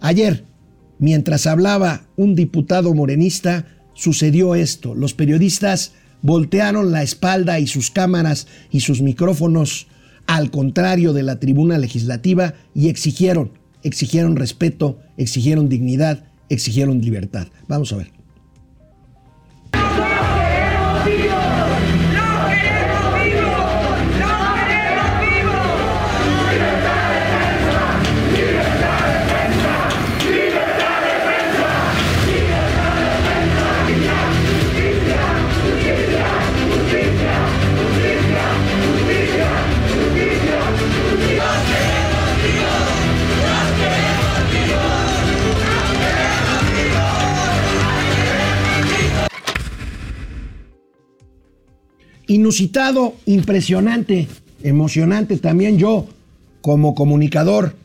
ayer, 0.00 0.44
mientras 0.98 1.46
hablaba 1.46 2.06
un 2.16 2.34
diputado 2.34 2.94
morenista, 2.94 3.66
sucedió 3.94 4.54
esto. 4.54 4.94
Los 4.94 5.14
periodistas 5.14 5.94
voltearon 6.22 6.92
la 6.92 7.02
espalda 7.02 7.58
y 7.60 7.66
sus 7.66 7.90
cámaras 7.90 8.46
y 8.70 8.80
sus 8.80 9.02
micrófonos 9.02 9.86
al 10.26 10.50
contrario 10.50 11.12
de 11.12 11.22
la 11.22 11.38
tribuna 11.38 11.78
legislativa 11.78 12.54
y 12.74 12.88
exigieron, 12.88 13.52
exigieron 13.82 14.36
respeto, 14.36 14.98
exigieron 15.16 15.68
dignidad, 15.68 16.24
exigieron 16.48 17.00
libertad. 17.00 17.48
Vamos 17.68 17.92
a 17.92 17.96
ver. 17.96 18.15
Impresionante, 53.26 54.28
emocionante 54.62 55.36
también 55.38 55.78
yo 55.78 56.06
como 56.60 56.94
comunicador, 56.94 57.76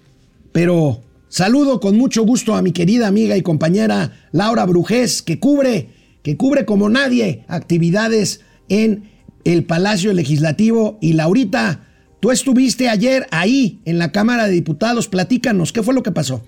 pero 0.52 1.02
saludo 1.30 1.80
con 1.80 1.98
mucho 1.98 2.24
gusto 2.24 2.56
a 2.56 2.62
mi 2.62 2.72
querida 2.72 3.08
amiga 3.08 3.38
y 3.38 3.42
compañera 3.42 4.28
Laura 4.32 4.66
Brujés, 4.66 5.22
que 5.22 5.40
cubre, 5.40 5.90
que 6.24 6.38
cubre 6.38 6.66
como 6.66 6.90
nadie 6.90 7.46
actividades 7.48 8.42
en 8.70 9.10
el 9.44 9.64
Palacio 9.66 10.14
Legislativo. 10.14 10.98
Y 11.02 11.14
Laurita, 11.14 11.88
tú 12.20 12.32
estuviste 12.32 12.90
ayer 12.90 13.28
ahí 13.32 13.80
en 13.86 13.98
la 13.98 14.12
Cámara 14.12 14.46
de 14.46 14.54
Diputados, 14.54 15.08
platícanos, 15.08 15.72
¿qué 15.72 15.84
fue 15.84 15.94
lo 15.94 16.04
que 16.04 16.12
pasó? 16.12 16.44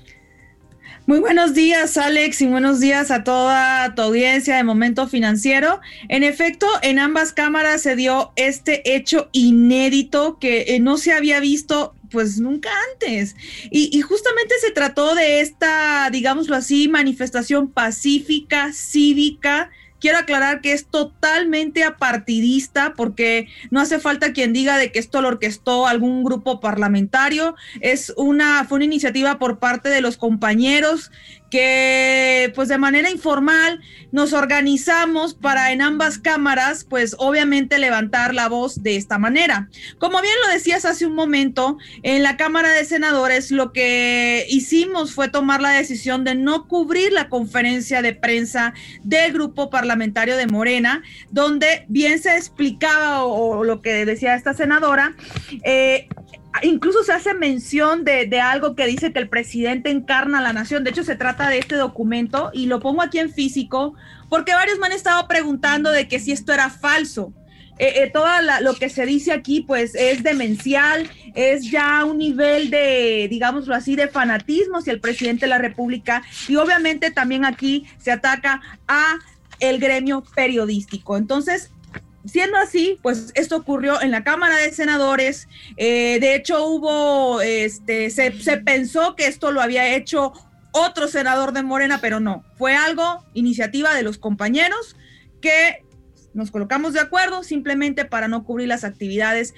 Muy 1.05 1.19
buenos 1.19 1.53
días, 1.53 1.97
Alex, 1.97 2.41
y 2.41 2.47
buenos 2.47 2.79
días 2.79 3.11
a 3.11 3.25
toda 3.25 3.93
tu 3.93 4.03
audiencia 4.03 4.55
de 4.55 4.63
Momento 4.63 5.05
Financiero. 5.05 5.81
En 6.07 6.23
efecto, 6.23 6.65
en 6.81 6.97
ambas 6.97 7.33
cámaras 7.33 7.81
se 7.81 7.97
dio 7.97 8.31
este 8.37 8.95
hecho 8.95 9.27
inédito 9.33 10.39
que 10.39 10.61
eh, 10.61 10.79
no 10.79 10.95
se 10.97 11.11
había 11.11 11.41
visto 11.41 11.93
pues 12.09 12.39
nunca 12.39 12.69
antes. 12.93 13.35
Y, 13.69 13.89
y, 13.91 13.99
justamente 13.99 14.55
se 14.61 14.71
trató 14.71 15.13
de 15.13 15.41
esta, 15.41 16.09
digámoslo 16.09 16.55
así, 16.55 16.87
manifestación 16.87 17.69
pacífica, 17.69 18.71
cívica, 18.71 19.71
Quiero 20.03 20.17
aclarar 20.17 20.59
que 20.59 20.73
es 20.73 20.87
totalmente 20.87 21.85
apartidista 21.85 22.91
porque 22.93 23.47
no 23.71 23.79
hace 23.79 24.01
falta 24.01 24.33
quien 24.33 24.51
diga 24.51 24.77
de 24.77 24.91
que 24.91 24.99
esto 24.99 25.21
lo 25.21 25.29
orquestó 25.29 25.87
algún 25.87 26.25
grupo 26.25 26.59
parlamentario. 26.59 27.55
Es 27.79 28.11
una, 28.17 28.65
fue 28.65 28.79
una 28.79 28.83
iniciativa 28.83 29.39
por 29.39 29.59
parte 29.59 29.87
de 29.87 30.01
los 30.01 30.17
compañeros 30.17 31.09
que 31.53 32.51
pues 32.55 32.67
de 32.67 32.79
manera 32.79 33.11
informal 33.11 33.79
nos 34.11 34.33
organizamos 34.33 35.35
para 35.35 35.71
en 35.71 35.83
ambas 35.83 36.17
cámaras 36.17 36.83
pues 36.83 37.15
obviamente 37.19 37.77
levantar 37.77 38.33
la 38.33 38.49
voz 38.49 38.81
de 38.81 38.95
esta 38.95 39.19
manera. 39.19 39.69
Como 39.99 40.19
bien 40.19 40.33
lo 40.43 40.51
decías 40.51 40.83
hace 40.83 41.05
un 41.05 41.13
momento, 41.13 41.77
en 42.01 42.23
la 42.23 42.37
Cámara 42.37 42.71
de 42.71 42.85
Senadores 42.85 43.51
lo 43.51 43.71
que 43.71 44.47
hicimos 44.49 45.13
fue 45.13 45.27
tomar 45.27 45.61
la 45.61 45.69
decisión 45.69 46.23
de 46.23 46.33
no 46.33 46.67
cubrir 46.67 47.13
la 47.13 47.29
conferencia 47.29 48.01
de 48.01 48.15
prensa 48.15 48.73
del 49.03 49.31
grupo 49.31 49.69
parlamentario 49.69 50.37
de 50.37 50.47
Morena, 50.47 51.03
donde 51.29 51.85
bien 51.87 52.19
se 52.19 52.35
explicaba 52.35 53.25
o, 53.25 53.63
lo 53.63 53.83
que 53.83 54.07
decía 54.07 54.33
esta 54.33 54.55
senadora, 54.55 55.15
eh, 55.63 56.07
incluso 56.61 57.03
se 57.03 57.13
hace 57.13 57.33
mención 57.33 58.03
de, 58.03 58.27
de, 58.27 58.39
algo 58.39 58.75
que 58.75 58.85
dice 58.85 59.11
que 59.11 59.19
el 59.19 59.29
presidente 59.29 59.89
encarna 59.89 60.41
la 60.41 60.53
nación. 60.53 60.83
De 60.83 60.91
hecho, 60.91 61.03
se 61.03 61.15
trata 61.15 61.49
de 61.49 61.57
este 61.57 61.75
documento 61.75 62.51
y 62.53 62.67
lo 62.67 62.79
pongo 62.79 63.01
aquí 63.01 63.19
en 63.19 63.31
físico 63.31 63.95
porque 64.29 64.53
varios 64.53 64.79
me 64.79 64.87
han 64.87 64.93
estado 64.93 65.27
preguntando 65.27 65.91
de 65.91 66.07
que 66.07 66.19
si 66.19 66.31
esto 66.31 66.53
era 66.53 66.69
falso. 66.69 67.33
Eh, 67.79 68.03
eh, 68.03 68.11
todo 68.13 68.27
lo 68.61 68.75
que 68.75 68.89
se 68.89 69.05
dice 69.05 69.31
aquí, 69.31 69.61
pues 69.61 69.95
es 69.95 70.21
demencial, 70.21 71.09
es 71.33 71.69
ya 71.71 72.05
un 72.05 72.19
nivel 72.19 72.69
de, 72.69 73.27
digámoslo 73.29 73.73
así, 73.73 73.95
de 73.95 74.07
fanatismo 74.07 74.77
hacia 74.77 74.93
el 74.93 74.99
presidente 74.99 75.45
de 75.45 75.49
la 75.49 75.57
República 75.57 76.21
y 76.47 76.55
obviamente 76.55 77.09
también 77.09 77.45
aquí 77.45 77.85
se 77.97 78.11
ataca 78.11 78.61
a 78.87 79.17
el 79.59 79.79
gremio 79.79 80.23
periodístico. 80.35 81.17
Entonces, 81.17 81.71
siendo 82.25 82.57
así, 82.57 82.99
pues 83.01 83.31
esto 83.35 83.57
ocurrió 83.57 84.01
en 84.01 84.11
la 84.11 84.23
Cámara 84.23 84.57
de 84.57 84.71
Senadores. 84.71 85.47
Eh, 85.77 86.19
de 86.19 86.35
hecho, 86.35 86.65
hubo, 86.65 87.41
este, 87.41 88.09
se, 88.09 88.31
pensó 88.65 89.15
que 89.15 89.27
esto 89.27 89.51
lo 89.51 89.61
había 89.61 89.95
hecho 89.95 90.33
otro 90.71 91.07
senador 91.07 91.53
de 91.53 91.63
Morena, 91.63 91.99
pero 92.01 92.19
no. 92.19 92.43
Fue 92.57 92.75
algo, 92.75 93.23
iniciativa 93.33 93.93
de 93.93 94.03
los 94.03 94.17
compañeros 94.17 94.95
que 95.41 95.83
nos 96.33 96.49
colocamos 96.49 96.93
de 96.93 96.99
acuerdo 96.99 97.43
simplemente 97.43 98.05
para 98.05 98.27
no 98.27 98.43
cubrir 98.43 98.67
las 98.67 98.83
actividades 98.83 99.53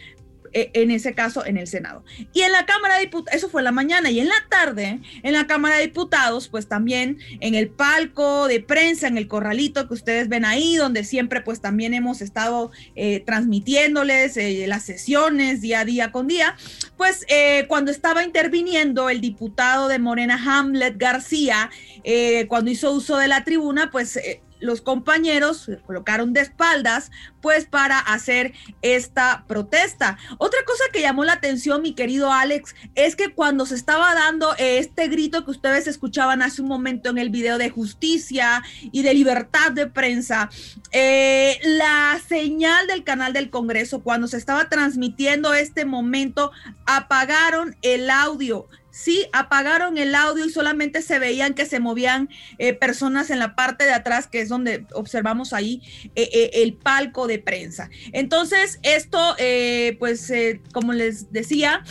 en 0.56 0.90
ese 0.90 1.14
caso 1.14 1.46
en 1.46 1.58
el 1.58 1.68
Senado. 1.68 2.04
Y 2.34 2.42
en 2.42 2.52
la 2.52 2.66
Cámara 2.66 2.96
de 2.96 3.02
Diputados, 3.02 3.38
eso 3.38 3.50
fue 3.50 3.62
la 3.62 3.72
mañana, 3.72 4.10
y 4.10 4.22
en 4.22 4.30
la 4.30 4.46
tarde, 4.50 5.00
en 5.22 5.34
la 5.34 5.48
Cámara 5.48 5.76
de 5.76 5.84
Diputados, 5.84 6.48
pues 6.48 6.68
también 6.68 7.20
en 7.42 7.56
el 7.56 7.68
palco 7.68 8.48
de 8.48 8.62
prensa, 8.62 9.08
en 9.08 9.18
el 9.18 9.28
corralito 9.28 9.88
que 9.88 9.94
ustedes 9.94 10.30
ven 10.30 10.46
ahí, 10.46 10.78
donde 10.78 11.04
siempre 11.04 11.42
pues 11.42 11.62
también 11.62 11.94
hemos 11.94 12.22
estado 12.22 12.72
eh, 12.96 13.22
transmitiéndoles 13.26 14.38
eh, 14.38 14.66
las 14.68 14.84
sesiones 14.84 15.62
día 15.62 15.82
a 15.82 15.86
día 15.86 16.12
con 16.12 16.28
día, 16.28 16.56
pues 16.98 17.26
eh, 17.28 17.66
cuando 17.68 17.92
estaba 17.92 18.24
interviniendo 18.24 19.10
el 19.10 19.22
diputado 19.22 19.88
de 19.88 20.00
Morena 20.00 20.42
Hamlet 20.44 20.98
García, 20.98 21.70
cuando 22.48 22.70
hizo 22.70 22.92
uso 22.92 23.18
de 23.18 23.28
la 23.28 23.44
tribuna, 23.44 23.90
pues 23.92 24.20
los 24.60 24.82
compañeros 24.82 25.58
se 25.58 25.78
colocaron 25.78 26.34
de 26.34 26.42
espaldas, 26.42 27.12
pues 27.42 27.66
para 27.66 28.00
hacer 28.00 28.54
esta 28.82 29.46
protesta. 29.48 30.18
Otra 30.38 30.60
cosa 30.66 30.84
que 30.92 31.02
llamó 31.02 31.24
la 31.24 31.34
atención, 31.34 31.82
mi 31.82 31.94
querido 31.94 32.32
Alex, 32.32 32.76
es 32.96 33.16
que 33.16 33.34
cuando 33.34 33.66
se 33.66 33.76
estaba 33.76 34.14
dando 34.16 34.56
este 34.58 35.08
grito 35.08 35.46
que 35.46 35.52
ustedes 35.52 35.88
escuchaban 35.88 36.42
hace 36.42 36.62
un 36.62 36.68
momento 36.68 37.10
en 37.10 37.18
el 37.18 37.30
video 37.30 37.58
de 37.58 37.70
justicia 37.70 38.64
y 38.92 39.04
de 39.04 39.14
libertad 39.14 39.72
de 39.72 39.88
prensa, 39.88 40.50
eh, 40.92 41.60
la 41.64 42.20
señal 42.28 42.88
del 42.88 43.04
canal 43.04 43.34
del 43.34 43.50
Congreso, 43.50 44.02
cuando 44.02 44.28
se 44.28 44.38
estaba 44.38 44.70
transmitiendo 44.70 45.54
este 45.54 45.86
momento, 45.86 46.52
apagaron 46.86 47.76
el 47.82 48.10
audio 48.10 48.68
sí 48.96 49.28
apagaron 49.34 49.98
el 49.98 50.16
audio 50.16 50.46
y 50.46 50.50
solamente 50.50 51.02
se 51.02 51.20
veían 51.20 51.54
que 51.54 51.66
se 51.66 51.82
movían 51.82 52.30
eh, 52.60 52.74
personas 52.74 53.30
en 53.30 53.40
la 53.40 53.54
parte 53.54 53.84
de 53.84 53.92
atrás, 53.92 54.28
que 54.28 54.40
es 54.40 54.48
donde 54.48 54.86
observamos 54.94 55.52
ahí 55.52 55.82
eh, 56.16 56.30
eh, 56.32 56.50
el 56.54 56.76
palco 56.76 57.28
de 57.28 57.38
prensa. 57.38 57.90
Entonces, 58.14 58.80
esto, 58.84 59.36
pues, 60.00 60.32
como 60.72 60.94
les 60.94 61.30
decía, 61.34 61.84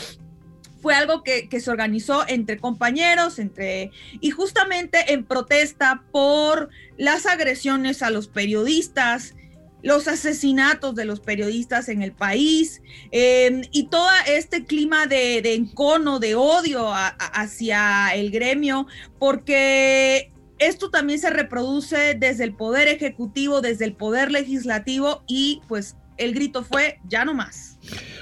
fue 0.80 0.94
algo 0.94 1.22
que, 1.22 1.48
que, 1.50 1.60
se 1.60 1.70
organizó 1.70 2.24
entre 2.26 2.58
compañeros, 2.58 3.38
entre 3.38 3.90
y 4.20 4.30
justamente 4.30 5.12
en 5.12 5.24
protesta 5.24 6.04
por 6.10 6.70
las 6.96 7.26
agresiones 7.26 8.02
a 8.02 8.08
los 8.08 8.28
periodistas, 8.28 9.34
los 9.84 10.08
asesinatos 10.08 10.94
de 10.94 11.04
los 11.04 11.20
periodistas 11.20 11.90
en 11.90 12.02
el 12.02 12.12
país 12.12 12.80
em, 13.12 13.62
y 13.70 13.84
todo 13.88 14.08
este 14.26 14.64
clima 14.64 15.06
de, 15.06 15.38
encono, 15.54 16.18
de 16.18 16.34
odio 16.34 16.90
hacia 16.90 18.08
el 18.14 18.30
gremio, 18.30 18.86
porque 19.18 20.32
esto 20.58 20.90
también 20.90 21.18
se 21.18 21.28
reproduce 21.28 22.16
desde 22.18 22.44
el 22.44 22.54
poder 22.54 22.88
ejecutivo, 22.88 23.60
desde 23.60 23.84
el 23.84 23.92
poder 23.92 24.32
legislativo 24.32 25.22
y 25.26 25.60
pues 25.68 25.96
el 26.16 26.32
grito 26.32 26.64
fue 26.64 26.98
ya 27.06 27.26
no 27.26 27.34
más. 27.34 27.76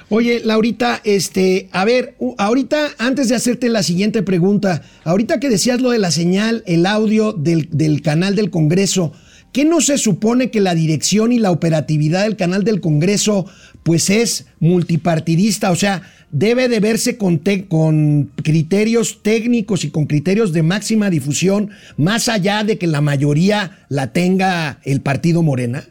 Oye, 0.09 0.40
Laurita, 0.44 1.01
este, 1.05 1.68
a 1.70 1.85
ver, 1.85 2.16
ahorita, 2.38 2.90
antes 2.98 3.29
de 3.29 3.37
hacerte 3.37 3.68
la 3.68 3.85
siguiente 3.85 4.25
pregunta, 4.25 4.83
ahorita 5.05 5.38
que 5.38 5.48
decías 5.48 5.81
lo 5.81 5.90
de 5.90 5.98
la 6.01 6.11
señal, 6.11 6.64
el 6.66 6.87
audio 6.87 7.33
del, 7.33 7.68
del 7.70 8.03
canal 8.03 8.35
del 8.35 8.51
Congreso, 8.51 9.12
¿Qué 9.52 9.66
no 9.66 9.82
se 9.82 9.98
supone 9.98 10.50
que 10.50 10.60
la 10.60 10.74
dirección 10.74 11.30
y 11.30 11.38
la 11.38 11.50
operatividad 11.50 12.22
del 12.22 12.36
canal 12.36 12.64
del 12.64 12.80
Congreso 12.80 13.46
pues 13.82 14.08
es 14.08 14.46
multipartidista? 14.60 15.70
O 15.70 15.76
sea, 15.76 16.02
debe 16.30 16.68
de 16.68 16.80
verse 16.80 17.18
con, 17.18 17.42
con, 17.68 18.32
criterios 18.42 19.22
técnicos 19.22 19.84
y 19.84 19.90
con 19.90 20.06
criterios 20.06 20.54
de 20.54 20.62
máxima 20.62 21.10
difusión, 21.10 21.70
más 21.98 22.28
allá 22.28 22.64
de 22.64 22.78
que 22.78 22.86
la 22.86 23.02
mayoría 23.02 23.84
la 23.90 24.12
tenga 24.14 24.80
el 24.84 25.02
partido 25.02 25.42
Morena. 25.42 25.84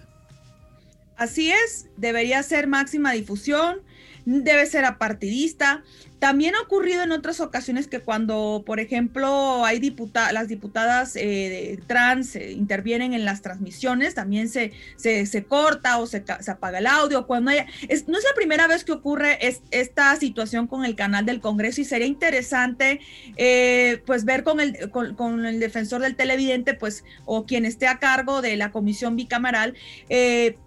Así 1.15 1.51
es, 1.51 1.85
debería 1.97 2.41
ser 2.41 2.65
máxima 2.65 3.11
difusión, 3.11 3.77
debe 4.25 4.65
ser 4.65 4.85
apartidista. 4.85 5.83
También 6.21 6.53
ha 6.53 6.61
ocurrido 6.61 7.01
en 7.01 7.11
otras 7.11 7.39
ocasiones 7.39 7.87
que 7.87 7.99
cuando, 7.99 8.61
por 8.63 8.79
ejemplo, 8.79 9.65
hay 9.65 9.79
diputadas, 9.79 10.31
las 10.33 10.47
diputadas 10.47 11.15
eh, 11.15 11.79
trans 11.87 12.35
eh, 12.35 12.51
intervienen 12.51 13.15
en 13.15 13.25
las 13.25 13.41
transmisiones, 13.41 14.13
también 14.13 14.47
se, 14.47 14.71
se, 14.97 15.43
corta 15.45 15.97
o 15.97 16.05
se, 16.05 16.23
se, 16.41 16.51
apaga 16.51 16.77
el 16.77 16.85
audio. 16.85 17.25
Cuando 17.25 17.49
no 17.49 17.57
es 17.57 18.05
la 18.07 18.35
primera 18.35 18.67
vez 18.67 18.83
que 18.83 18.91
ocurre 18.91 19.39
esta 19.71 20.15
situación 20.15 20.67
con 20.67 20.85
el 20.85 20.95
canal 20.95 21.25
del 21.25 21.41
Congreso 21.41 21.81
y 21.81 21.85
sería 21.85 22.05
interesante 22.05 22.99
eh, 23.35 24.03
pues 24.05 24.23
ver 24.23 24.43
con 24.43 24.59
el, 24.59 24.91
con, 24.91 25.43
el 25.43 25.59
defensor 25.59 26.01
del 26.01 26.15
televidente, 26.15 26.75
pues, 26.75 27.03
o 27.25 27.47
quien 27.47 27.65
esté 27.65 27.87
a 27.87 27.97
cargo 27.97 28.43
de 28.43 28.57
la 28.57 28.71
comisión 28.71 29.15
bicameral, 29.15 29.73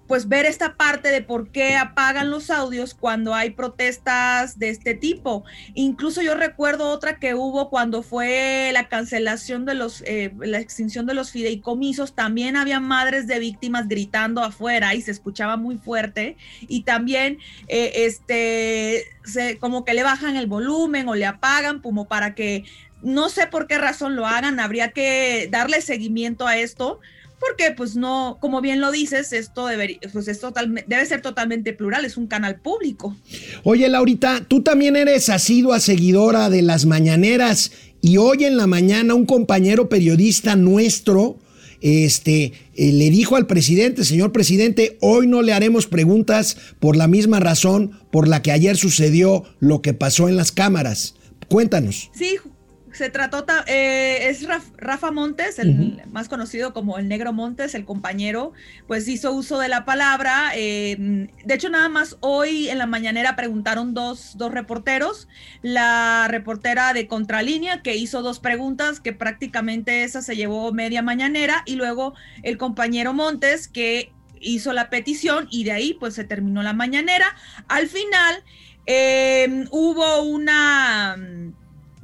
pues 0.07 0.29
ver 0.29 0.47
esta 0.47 0.77
parte 0.77 1.09
de 1.09 1.23
por 1.23 1.51
qué 1.51 1.77
apagan 1.77 2.31
los 2.31 2.51
audios 2.51 2.95
cuando 2.95 3.35
hay 3.35 3.51
protestas 3.51 4.59
de 4.59 4.69
este 4.69 4.95
tipo. 4.95 5.45
Incluso 5.75 6.21
yo 6.23 6.35
recuerdo 6.35 6.88
otra 6.88 7.19
que 7.19 7.35
hubo 7.35 7.71
cuando 7.71 8.03
fue 8.03 8.71
la 8.73 8.88
cancelación 8.88 9.64
de 9.64 9.75
los, 9.75 10.03
eh, 10.03 10.33
la 10.38 10.59
extinción 10.59 11.07
de 11.07 11.14
los 11.14 11.31
fideicomisos, 11.31 12.14
también 12.14 12.57
había 12.57 12.81
madres 12.81 13.27
de 13.27 13.38
víctimas 13.38 13.88
gritando 13.88 14.43
afuera 14.43 14.95
y 14.95 15.03
se 15.03 15.11
escuchaba 15.11 15.57
muy 15.57 15.79
fuerte 15.79 16.37
y 16.61 16.83
también 16.83 17.38
eh, 17.69 17.93
este, 18.07 19.05
se, 19.25 19.59
como 19.59 19.85
que 19.85 19.95
le 19.95 20.03
bajan 20.03 20.37
el 20.37 20.47
volumen 20.47 21.09
o 21.09 21.14
le 21.14 21.27
apagan 21.27 21.81
como 21.81 22.07
para 22.07 22.35
que 22.35 22.64
no 23.03 23.29
sé 23.29 23.47
por 23.47 23.67
qué 23.67 23.77
razón 23.77 24.17
lo 24.17 24.27
hagan, 24.27 24.61
habría 24.61 24.90
que 24.90 25.49
darle 25.51 25.83
seguimiento 25.83 26.47
a 26.47 26.57
esto 26.57 27.01
porque 27.46 27.74
pues 27.74 27.96
no, 27.96 28.38
como 28.40 28.61
bien 28.61 28.80
lo 28.80 28.90
dices, 28.90 29.33
esto, 29.33 29.66
debería, 29.66 29.98
pues 30.12 30.28
es 30.28 30.40
total, 30.40 30.85
debe 30.87 31.07
ser 31.07 31.22
totalmente 31.22 31.72
plural, 31.72 32.04
es 32.04 32.16
un 32.16 32.26
canal 32.26 32.61
público. 32.61 33.16
Oye, 33.62 33.88
Laurita, 33.88 34.44
tú 34.46 34.62
también 34.62 34.96
eres 34.96 35.28
asidua 35.28 35.80
seguidora 35.80 36.50
de 36.50 36.62
las 36.62 36.87
mañaneras 36.87 37.72
y 38.00 38.16
hoy 38.16 38.44
en 38.44 38.57
la 38.57 38.66
mañana 38.66 39.14
un 39.14 39.26
compañero 39.26 39.88
periodista 39.88 40.57
nuestro 40.57 41.38
este, 41.80 42.52
eh, 42.76 42.92
le 42.92 43.11
dijo 43.11 43.37
al 43.37 43.46
presidente, 43.46 44.04
señor 44.04 44.33
presidente, 44.33 44.96
hoy 45.02 45.26
no 45.26 45.42
le 45.42 45.52
haremos 45.52 45.87
preguntas 45.87 46.57
por 46.80 46.96
la 46.96 47.09
misma 47.09 47.40
razón 47.40 48.00
por 48.11 48.26
la 48.26 48.40
que 48.40 48.52
ayer 48.52 48.78
sucedió 48.78 49.44
lo 49.61 49.83
que 49.83 49.92
pasó 49.92 50.30
en 50.30 50.37
las 50.37 50.50
cámaras. 50.50 51.14
Cuéntanos. 51.48 52.11
Sí, 52.14 52.37
se 52.94 53.11
trató, 53.11 53.44
eh, 53.66 54.28
es 54.28 54.46
Rafa 54.76 55.11
Montes, 55.11 55.59
el 55.59 56.02
más 56.11 56.28
conocido 56.28 56.72
como 56.72 56.98
el 56.98 57.09
Negro 57.09 57.33
Montes, 57.33 57.74
el 57.74 57.85
compañero, 57.85 58.52
pues 58.87 59.09
hizo 59.09 59.33
uso 59.33 59.59
de 59.59 59.68
la 59.68 59.85
palabra. 59.85 60.52
Eh, 60.54 61.28
de 61.44 61.54
hecho, 61.54 61.70
nada 61.70 61.88
más 61.88 62.16
hoy 62.20 62.68
en 62.68 62.78
la 62.78 62.87
mañanera 62.87 63.37
preguntaron 63.37 63.94
dos, 63.94 64.37
dos 64.37 64.52
reporteros, 64.52 65.28
la 65.62 66.26
reportera 66.28 66.92
de 66.92 67.09
Contralínea 67.09 67.83
que 67.83 67.96
hizo 67.96 68.22
dos 68.22 68.38
preguntas, 68.38 69.00
que 69.00 69.12
prácticamente 69.12 70.04
esa 70.04 70.22
se 70.22 70.37
llevó 70.37 70.72
media 70.72 71.02
mañanera, 71.02 71.62
y 71.66 71.74
luego 71.74 72.14
el 72.42 72.59
compañero 72.59 73.12
Montes 73.12 73.68
que 73.68 74.12
hizo 74.40 74.72
la 74.72 74.90
petición 74.90 75.48
y 75.50 75.64
de 75.64 75.72
ahí 75.72 75.94
pues 75.94 76.14
se 76.14 76.24
terminó 76.24 76.62
la 76.62 76.74
mañanera. 76.74 77.26
Al 77.66 77.88
final 77.88 78.44
eh, 78.87 79.64
hubo 79.70 80.22
una 80.22 81.16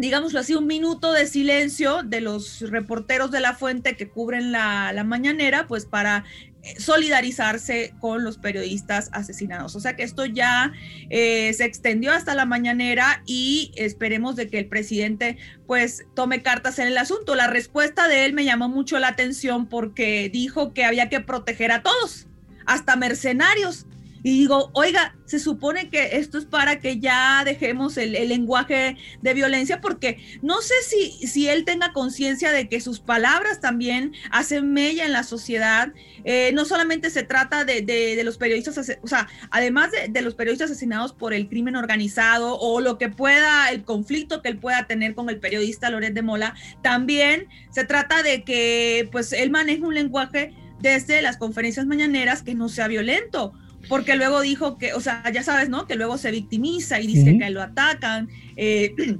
digámoslo 0.01 0.41
así, 0.41 0.55
un 0.55 0.67
minuto 0.67 1.13
de 1.13 1.27
silencio 1.27 2.03
de 2.03 2.21
los 2.21 2.61
reporteros 2.61 3.31
de 3.31 3.41
la 3.41 3.55
fuente 3.55 3.97
que 3.97 4.09
cubren 4.09 4.53
la, 4.53 5.03
mañanera, 5.05 5.67
pues 5.67 5.87
para 5.87 6.25
eh, 6.63 6.79
solidarizarse 6.79 7.95
con 8.01 8.25
los 8.25 8.39
periodistas 8.39 9.11
asesinados. 9.13 9.77
O 9.77 9.81
sea 9.81 9.97
que 9.97 10.03
esto 10.03 10.25
ya 10.25 10.73
eh, 11.11 11.53
se 11.55 11.65
extendió 11.65 12.13
hasta 12.13 12.35
la 12.35 12.47
mañanera 12.47 13.23
y 13.27 13.73
esperemos 13.77 14.37
de 14.37 14.49
que 14.49 14.59
el 14.59 14.67
presidente 14.67 15.37
pues 15.67 16.07
tome 16.15 16.43
cartas 16.43 16.79
en 16.79 16.87
el 16.87 16.99
asunto. 16.99 17.35
La 17.35 17.47
respuesta 17.47 18.09
de 18.09 18.25
él 18.25 18.33
me 18.33 18.45
llamó 18.45 18.69
mucho 18.69 18.99
la 18.99 19.09
atención 19.09 19.69
porque 19.69 20.31
dijo 20.33 20.73
que 20.73 20.85
había 20.85 21.09
que 21.09 21.21
proteger 21.21 21.73
a 21.73 21.83
todos, 21.83 22.27
hasta 22.67 22.97
mercenarios. 22.97 23.87
Y 24.23 24.41
digo, 24.41 24.71
oiga, 24.75 25.15
se 25.25 25.39
supone 25.39 25.89
que 25.89 26.17
esto 26.17 26.39
es 26.39 26.45
para 26.45 26.81
que 26.81 26.99
ya 26.99 27.43
dejemos 27.45 27.97
el, 27.97 28.13
lenguaje 28.29 28.97
de 29.23 29.35
violencia, 29.35 29.81
porque 29.81 30.19
no 30.43 30.61
sé 30.61 30.75
si, 30.87 31.27
si 31.27 31.49
él 31.49 31.65
tenga 31.65 31.93
conciencia 31.93 32.53
de 32.53 32.69
que 32.69 32.81
sus 32.81 33.01
palabras 33.01 33.61
también 33.61 34.13
hacen 34.31 34.73
mella 34.73 35.05
en 35.05 35.13
la 35.13 35.23
sociedad. 35.23 35.93
Eh, 36.25 36.51
no 36.53 36.65
solamente 36.65 37.11
se 37.11 37.23
trata 37.23 37.65
de, 37.65 38.21
los 38.25 38.39
periodistas, 38.39 38.99
o 39.03 39.07
sea, 39.07 39.29
además 39.51 39.91
de, 39.93 40.09
de, 40.09 40.23
los 40.23 40.35
periodistas 40.35 40.71
asesinados 40.71 41.13
por 41.13 41.33
el 41.33 41.49
crimen 41.49 41.77
organizado 41.77 42.59
o 42.59 42.81
lo 42.81 42.99
que 42.99 43.09
pueda, 43.09 43.71
el 43.71 43.85
conflicto 43.85 44.43
que 44.43 44.49
él 44.49 44.59
pueda 44.59 44.87
tener 44.87 45.15
con 45.15 45.31
el 45.31 45.39
periodista 45.39 45.91
Loret 45.91 46.13
de 46.13 46.23
Mola, 46.23 46.55
también 46.83 47.49
se 47.71 47.85
trata 47.85 48.23
de 48.23 48.43
que 48.43 49.09
pues 49.13 49.33
él 49.33 49.51
maneje 49.51 49.83
un 49.83 49.95
lenguaje 49.95 50.55
desde 50.81 51.23
las 51.23 51.37
conferencias 51.37 51.87
mañaneras 51.87 52.43
que 52.43 52.55
no 52.55 52.69
sea 52.69 52.89
violento 52.89 53.55
porque 53.88 54.16
luego 54.16 54.40
dijo 54.40 54.79
que, 54.79 54.93
o 54.95 55.01
sea, 55.01 55.23
ya 55.33 55.43
sabes, 55.43 55.69
¿no? 55.69 55.87
Que 55.87 55.97
luego 55.97 56.19
se 56.19 56.31
victimiza 56.31 57.01
y 57.01 57.07
dice 57.07 57.38
que 57.38 57.51
lo 57.51 57.62
atacan. 57.62 58.29
Eh, 58.57 58.95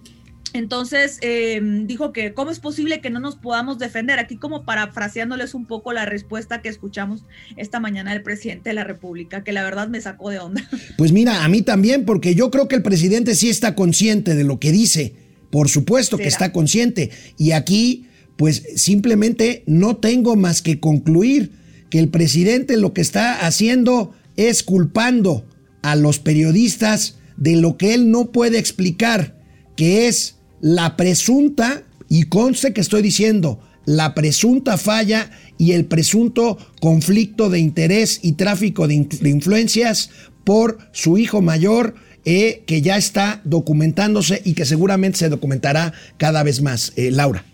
entonces 0.53 1.19
em, 1.23 1.87
dijo 1.87 2.13
que 2.13 2.35
cómo 2.35 2.51
es 2.51 2.59
posible 2.59 3.01
que 3.01 3.11
no 3.11 3.21
nos 3.21 3.37
podamos 3.37 3.79
defender. 3.79 4.19
Aquí 4.19 4.37
como 4.37 4.65
parafraseándoles 4.65 5.55
un 5.55 5.67
poco 5.67 5.93
la 5.93 6.05
respuesta 6.05 6.61
que 6.61 6.69
escuchamos 6.69 7.25
esta 7.57 7.81
mañana 7.81 8.13
del 8.13 8.23
presidente 8.23 8.71
de 8.71 8.75
la 8.75 8.85
República, 8.85 9.45
que 9.45 9.53
la 9.53 9.63
verdad 9.63 9.89
me 9.89 10.01
sacó 10.01 10.31
de 10.31 10.39
onda. 10.39 10.69
Pues 10.97 11.13
mira, 11.13 11.45
a 11.45 11.49
mí 11.49 11.63
también, 11.63 12.05
porque 12.05 12.35
yo 12.35 12.51
creo 12.51 12.69
que 12.69 12.77
el 12.77 12.83
presidente 12.83 13.35
sí 13.35 13.49
está 13.49 13.75
consciente 13.75 14.35
de 14.35 14.45
lo 14.45 14.59
que 14.61 14.73
dice. 14.73 15.15
Por 15.51 15.69
supuesto 15.69 16.17
que 16.17 16.29
está 16.29 16.53
consciente. 16.53 17.11
Y 17.37 17.53
aquí, 17.53 18.07
pues 18.37 18.63
simplemente 18.77 19.65
no 19.67 19.97
tengo 19.97 20.37
más 20.37 20.63
que 20.63 20.79
concluir 20.79 21.53
que 21.91 21.99
el 21.99 22.09
presidente 22.09 22.77
lo 22.77 22.93
que 22.93 23.01
está 23.01 23.45
haciendo 23.47 24.15
es 24.37 24.63
culpando 24.63 25.45
a 25.83 25.97
los 25.97 26.19
periodistas 26.19 27.17
de 27.37 27.57
lo 27.57 27.77
que 27.77 27.95
él 27.95 28.11
no 28.11 28.33
puede 28.33 28.59
explicar, 28.59 29.37
que 29.77 30.09
es 30.09 30.37
la 30.61 30.97
presunta, 30.97 31.85
y 32.09 32.25
conste 32.25 32.73
que 32.73 32.81
estoy 32.81 33.03
diciendo, 33.03 33.61
la 33.87 34.15
presunta 34.15 34.77
falla 34.77 35.31
y 35.59 35.73
el 35.73 35.87
presunto 35.87 36.59
conflicto 36.81 37.51
de 37.51 37.59
interés 37.59 38.21
y 38.23 38.33
tráfico 38.33 38.87
de, 38.87 38.95
influencias 38.95 40.11
por 40.45 40.79
su 40.93 41.19
hijo 41.19 41.41
mayor, 41.41 41.95
eh, 42.25 42.63
que 42.67 42.83
ya 42.83 42.97
está 42.97 43.41
documentándose 43.45 44.43
y 44.45 44.55
que 44.55 44.67
seguramente 44.67 45.19
se 45.19 45.29
documentará 45.29 45.95
cada 46.19 46.43
vez 46.43 46.61
más. 46.61 46.93
Eh, 46.97 47.11
Laura. 47.11 47.45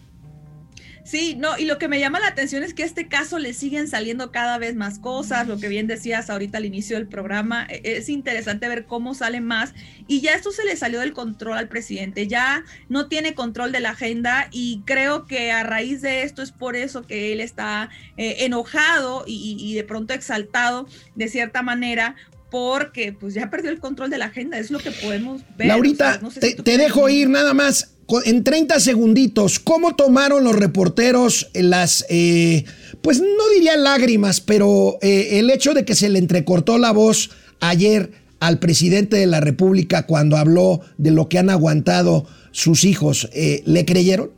Sí, 1.06 1.36
no, 1.38 1.56
y 1.56 1.66
lo 1.66 1.78
que 1.78 1.86
me 1.86 2.00
llama 2.00 2.18
la 2.18 2.26
atención 2.26 2.64
es 2.64 2.74
que 2.74 2.82
a 2.82 2.86
este 2.86 3.06
caso 3.06 3.38
le 3.38 3.54
siguen 3.54 3.86
saliendo 3.86 4.32
cada 4.32 4.58
vez 4.58 4.74
más 4.74 4.98
cosas, 4.98 5.46
lo 5.46 5.56
que 5.56 5.68
bien 5.68 5.86
decías 5.86 6.30
ahorita 6.30 6.58
al 6.58 6.64
inicio 6.64 6.96
del 6.96 7.06
programa, 7.06 7.64
e, 7.70 7.80
es 7.84 8.08
interesante 8.08 8.66
ver 8.66 8.86
cómo 8.86 9.14
sale 9.14 9.40
más 9.40 9.72
y 10.08 10.20
ya 10.20 10.34
esto 10.34 10.50
se 10.50 10.64
le 10.64 10.74
salió 10.74 10.98
del 10.98 11.12
control 11.12 11.58
al 11.58 11.68
presidente, 11.68 12.26
ya 12.26 12.64
no 12.88 13.06
tiene 13.06 13.34
control 13.34 13.70
de 13.70 13.78
la 13.78 13.90
agenda 13.90 14.48
y 14.50 14.82
creo 14.84 15.26
que 15.26 15.52
a 15.52 15.62
raíz 15.62 16.02
de 16.02 16.22
esto 16.22 16.42
es 16.42 16.50
por 16.50 16.74
eso 16.74 17.06
que 17.06 17.32
él 17.32 17.40
está 17.40 17.88
eh, 18.16 18.38
enojado 18.40 19.22
y, 19.28 19.74
de 19.76 19.84
pronto 19.84 20.12
exaltado 20.12 20.88
de 21.14 21.28
cierta 21.28 21.62
manera 21.62 22.16
porque 22.50 23.12
pues 23.12 23.34
ya 23.34 23.48
perdió 23.48 23.70
el 23.70 23.78
control 23.78 24.10
de 24.10 24.18
la 24.18 24.26
agenda, 24.26 24.58
es 24.58 24.72
lo 24.72 24.80
que 24.80 24.90
podemos 24.90 25.42
ver. 25.56 25.68
Laurita, 25.68 26.20
te 26.40 26.78
dejo 26.78 27.08
ir 27.08 27.28
nada 27.28 27.54
más 27.54 27.95
en 28.24 28.44
30 28.44 28.78
segunditos, 28.80 29.58
¿cómo 29.58 29.96
tomaron 29.96 30.44
los 30.44 30.54
reporteros 30.54 31.50
las, 31.54 32.06
eh, 32.08 32.64
pues 33.02 33.20
no 33.20 33.48
diría 33.54 33.76
lágrimas, 33.76 34.40
pero 34.40 34.98
eh, 35.02 35.38
el 35.40 35.50
hecho 35.50 35.74
de 35.74 35.84
que 35.84 35.94
se 35.94 36.08
le 36.08 36.18
entrecortó 36.18 36.78
la 36.78 36.92
voz 36.92 37.30
ayer 37.60 38.12
al 38.38 38.58
presidente 38.58 39.16
de 39.16 39.26
la 39.26 39.40
República 39.40 40.06
cuando 40.06 40.36
habló 40.36 40.82
de 40.98 41.10
lo 41.10 41.28
que 41.28 41.38
han 41.38 41.50
aguantado 41.50 42.26
sus 42.52 42.84
hijos, 42.84 43.28
eh, 43.32 43.62
¿le 43.66 43.84
creyeron? 43.84 44.30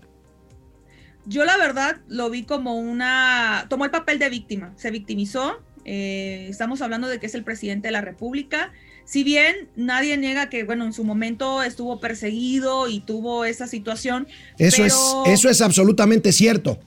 Yo 1.27 1.45
la 1.45 1.59
verdad 1.59 1.99
lo 2.09 2.31
vi 2.31 2.45
como 2.45 2.79
una... 2.79 3.67
tomó 3.69 3.85
el 3.85 3.91
papel 3.91 4.19
de 4.19 4.31
víctima, 4.31 4.73
se 4.77 4.91
victimizó, 4.91 5.59
estamos 5.85 6.81
hablando 6.81 7.09
de 7.09 7.19
que 7.19 7.27
es 7.27 7.35
el 7.35 7.45
presidente 7.45 7.89
de 7.89 7.93
la 7.93 8.01
República 8.01 8.73
si 9.09 9.25
bien 9.25 9.71
nadie 9.75 10.19
niega 10.19 10.51
que, 10.51 10.65
bueno, 10.65 10.85
en 10.85 10.93
su 10.93 11.03
momento 11.03 11.63
estuvo 11.63 11.99
perseguido 11.99 12.89
y 12.89 13.01
tuvo 13.01 13.47
esa 13.47 13.67
situación. 13.67 14.29
Eso, 14.59 14.85
es, 14.85 14.95
eso 15.27 15.49
es 15.49 15.63
absolutamente 15.63 16.31
cierto. 16.31 16.79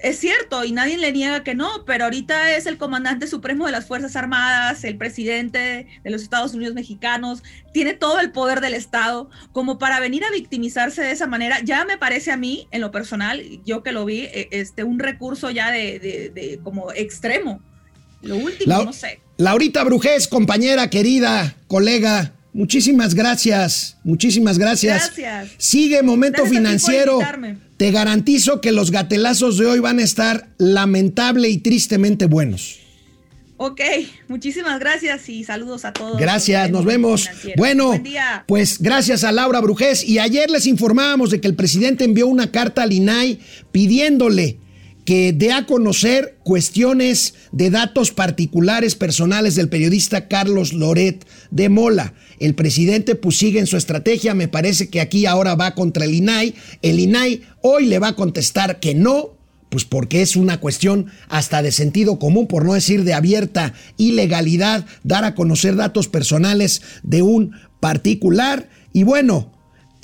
Es 0.00 0.20
cierto, 0.20 0.64
y 0.64 0.70
nadie 0.70 0.96
le 0.98 1.10
niega 1.10 1.42
que 1.42 1.56
no, 1.56 1.84
pero 1.86 2.04
ahorita 2.04 2.54
es 2.54 2.66
el 2.66 2.78
comandante 2.78 3.26
supremo 3.26 3.66
de 3.66 3.72
las 3.72 3.86
Fuerzas 3.86 4.14
Armadas, 4.14 4.84
el 4.84 4.96
presidente 4.96 5.88
de 6.04 6.10
los 6.10 6.22
Estados 6.22 6.54
Unidos 6.54 6.74
mexicanos, 6.74 7.42
tiene 7.72 7.94
todo 7.94 8.20
el 8.20 8.30
poder 8.30 8.60
del 8.60 8.74
Estado, 8.74 9.28
como 9.50 9.78
para 9.78 9.98
venir 9.98 10.24
a 10.24 10.30
victimizarse 10.30 11.02
de 11.02 11.10
esa 11.10 11.26
manera, 11.26 11.58
ya 11.64 11.84
me 11.84 11.98
parece 11.98 12.30
a 12.30 12.36
mí, 12.36 12.68
en 12.70 12.80
lo 12.80 12.92
personal, 12.92 13.42
yo 13.64 13.82
que 13.82 13.90
lo 13.90 14.04
vi, 14.04 14.20
e, 14.20 14.48
este, 14.52 14.84
un 14.84 15.00
recurso 15.00 15.50
ya 15.50 15.72
de, 15.72 15.98
de 16.32 16.60
como 16.62 16.92
extremo. 16.92 17.60
Lo 18.22 18.36
último, 18.36 18.84
no 18.84 18.92
sé. 18.92 19.20
Laurita 19.36 19.82
Brujés, 19.84 20.28
compañera, 20.28 20.88
querida, 20.90 21.56
colega, 21.66 22.32
muchísimas 22.52 23.14
gracias. 23.14 23.96
Muchísimas 24.04 24.58
gracias. 24.58 25.12
Gracias. 25.16 25.50
Sigue 25.58 26.02
Momento 26.02 26.46
Financiero. 26.46 27.18
Te 27.76 27.90
garantizo 27.90 28.60
que 28.60 28.70
los 28.70 28.90
gatelazos 28.90 29.58
de 29.58 29.66
hoy 29.66 29.80
van 29.80 29.98
a 29.98 30.02
estar 30.02 30.48
lamentable 30.58 31.48
y 31.48 31.58
tristemente 31.58 32.26
buenos. 32.26 32.78
Ok, 33.64 33.80
muchísimas 34.26 34.80
gracias 34.80 35.28
y 35.28 35.44
saludos 35.44 35.84
a 35.84 35.92
todos. 35.92 36.18
Gracias, 36.18 36.68
nos 36.70 36.84
vemos. 36.84 37.28
Bueno, 37.56 37.92
pues 38.46 38.80
gracias 38.80 39.22
a 39.22 39.30
Laura 39.30 39.60
Brujés. 39.60 40.02
Y 40.04 40.18
ayer 40.18 40.50
les 40.50 40.66
informábamos 40.66 41.30
de 41.30 41.40
que 41.40 41.46
el 41.46 41.54
presidente 41.54 42.02
envió 42.02 42.26
una 42.26 42.50
carta 42.50 42.82
al 42.82 42.92
INAI 42.92 43.38
pidiéndole 43.70 44.58
que 45.04 45.32
dé 45.32 45.52
a 45.52 45.66
conocer 45.66 46.38
cuestiones 46.44 47.34
de 47.50 47.70
datos 47.70 48.12
particulares 48.12 48.94
personales 48.94 49.54
del 49.54 49.68
periodista 49.68 50.28
Carlos 50.28 50.72
Loret 50.72 51.26
de 51.50 51.68
Mola. 51.68 52.14
El 52.38 52.54
presidente 52.54 53.14
pues 53.14 53.36
sigue 53.36 53.58
en 53.58 53.66
su 53.66 53.76
estrategia, 53.76 54.34
me 54.34 54.48
parece 54.48 54.88
que 54.88 55.00
aquí 55.00 55.26
ahora 55.26 55.54
va 55.54 55.74
contra 55.74 56.04
el 56.04 56.14
INAI. 56.14 56.54
El 56.82 57.00
INAI 57.00 57.42
hoy 57.62 57.86
le 57.86 57.98
va 57.98 58.08
a 58.08 58.16
contestar 58.16 58.80
que 58.80 58.94
no, 58.94 59.36
pues 59.68 59.84
porque 59.84 60.22
es 60.22 60.36
una 60.36 60.60
cuestión 60.60 61.06
hasta 61.28 61.62
de 61.62 61.72
sentido 61.72 62.18
común, 62.18 62.46
por 62.46 62.64
no 62.64 62.74
decir 62.74 63.04
de 63.04 63.14
abierta 63.14 63.74
ilegalidad, 63.96 64.86
dar 65.02 65.24
a 65.24 65.34
conocer 65.34 65.76
datos 65.76 66.08
personales 66.08 66.82
de 67.02 67.22
un 67.22 67.52
particular. 67.80 68.68
Y 68.92 69.04
bueno, 69.04 69.51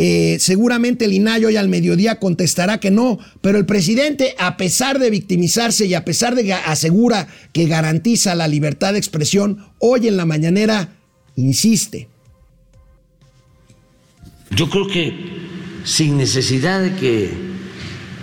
Eh, 0.01 0.37
seguramente 0.39 1.07
el 1.07 1.13
INAI 1.13 1.45
hoy 1.45 1.57
al 1.57 1.69
mediodía 1.69 2.21
contestará 2.21 2.79
que 2.79 2.93
no, 2.93 3.19
pero 3.41 3.59
el 3.59 3.67
presidente, 3.67 4.37
a 4.39 4.57
pesar 4.57 5.01
de 5.01 5.11
victimizarse 5.11 5.87
y 5.87 5.95
a 5.95 6.05
pesar 6.05 6.37
de 6.37 6.45
que 6.45 6.53
asegura 6.53 7.27
que 7.53 7.67
garantiza 7.67 8.37
la 8.37 8.47
libertad 8.47 8.93
de 8.93 9.01
expresión, 9.01 9.67
hoy 9.81 10.07
en 10.07 10.17
la 10.17 10.25
mañanera 10.25 10.91
insiste. 11.35 12.09
Yo 14.51 14.71
creo 14.71 14.87
que 14.87 15.15
sin 15.83 16.17
necesidad 16.17 16.81
de 16.81 16.95
que 16.95 17.31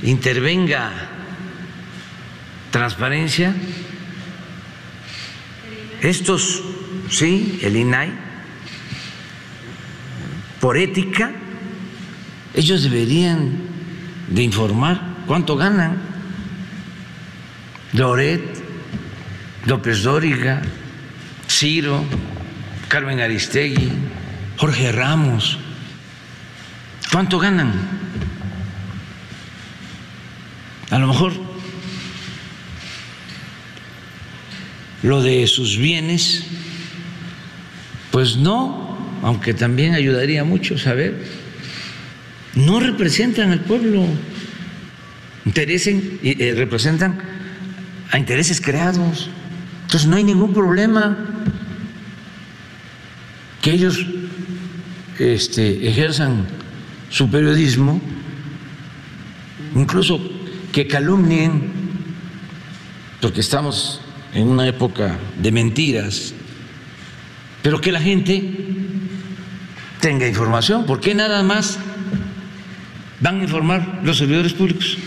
intervenga 0.04 1.10
transparencia, 2.72 3.54
estos, 6.02 6.64
sí, 7.10 7.60
el 7.64 7.76
INAI, 7.76 8.14
por 10.62 10.78
ética, 10.78 11.34
ellos 12.56 12.84
deberían 12.84 13.52
de 14.30 14.44
informar 14.44 15.02
cuánto 15.28 15.56
ganan. 15.56 15.98
Loret, 17.94 18.42
López 19.66 20.04
Dóriga, 20.04 20.62
Ciro, 21.48 22.04
Carmen 22.88 23.20
Aristegui, 23.20 23.92
Jorge 24.58 24.92
Ramos, 24.92 25.58
¿cuánto 27.12 27.40
ganan? 27.40 27.74
A 30.92 31.00
lo 31.00 31.08
mejor 31.08 31.34
lo 35.04 35.22
de 35.22 35.46
sus 35.48 35.78
bienes, 35.78 36.46
pues 38.12 38.38
no, 38.38 38.98
aunque 39.24 39.54
también 39.54 39.94
ayudaría 39.94 40.44
mucho 40.44 40.78
saber, 40.78 41.45
no 42.56 42.80
representan 42.80 43.52
al 43.52 43.60
pueblo, 43.60 44.06
interesen, 45.46 46.20
eh, 46.24 46.54
representan 46.56 47.18
a 48.12 48.18
intereses 48.18 48.62
creados. 48.62 49.30
Entonces 49.84 50.08
no 50.08 50.16
hay 50.16 50.24
ningún 50.24 50.54
problema 50.54 51.18
que 53.62 53.72
ellos 53.72 54.06
este, 55.20 55.88
ejerzan 55.88 56.46
su 57.10 57.30
periodismo, 57.30 58.02
incluso 59.76 60.20
que 60.72 60.88
calumnien, 60.88 61.74
porque 63.22 63.42
estamos 63.42 64.02
en 64.34 64.48
una 64.48 64.68
época 64.68 65.18
de 65.42 65.52
mentiras, 65.52 66.34
pero 67.62 67.82
que 67.82 67.92
la 67.92 68.00
gente 68.00 68.54
tenga 70.00 70.28
información. 70.28 70.86
¿Por 70.86 71.00
qué 71.00 71.16
nada 71.16 71.42
más 71.42 71.80
van 73.20 73.40
a 73.40 73.44
informar 73.44 74.02
los 74.04 74.18
servidores 74.18 74.54
públicos? 74.54 74.98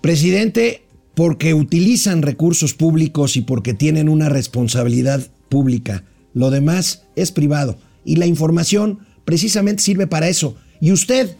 Presidente, 0.00 0.82
porque 1.14 1.52
utilizan 1.52 2.22
recursos 2.22 2.72
públicos 2.72 3.36
y 3.36 3.42
porque 3.42 3.74
tienen 3.74 4.08
una 4.08 4.28
responsabilidad 4.28 5.26
pública. 5.48 6.04
Lo 6.32 6.50
demás 6.50 7.04
es 7.16 7.32
privado. 7.32 7.78
Y 8.04 8.16
la 8.16 8.26
información 8.26 9.00
precisamente 9.26 9.82
sirve 9.82 10.06
para 10.06 10.28
eso. 10.28 10.56
Y 10.80 10.92
usted, 10.92 11.36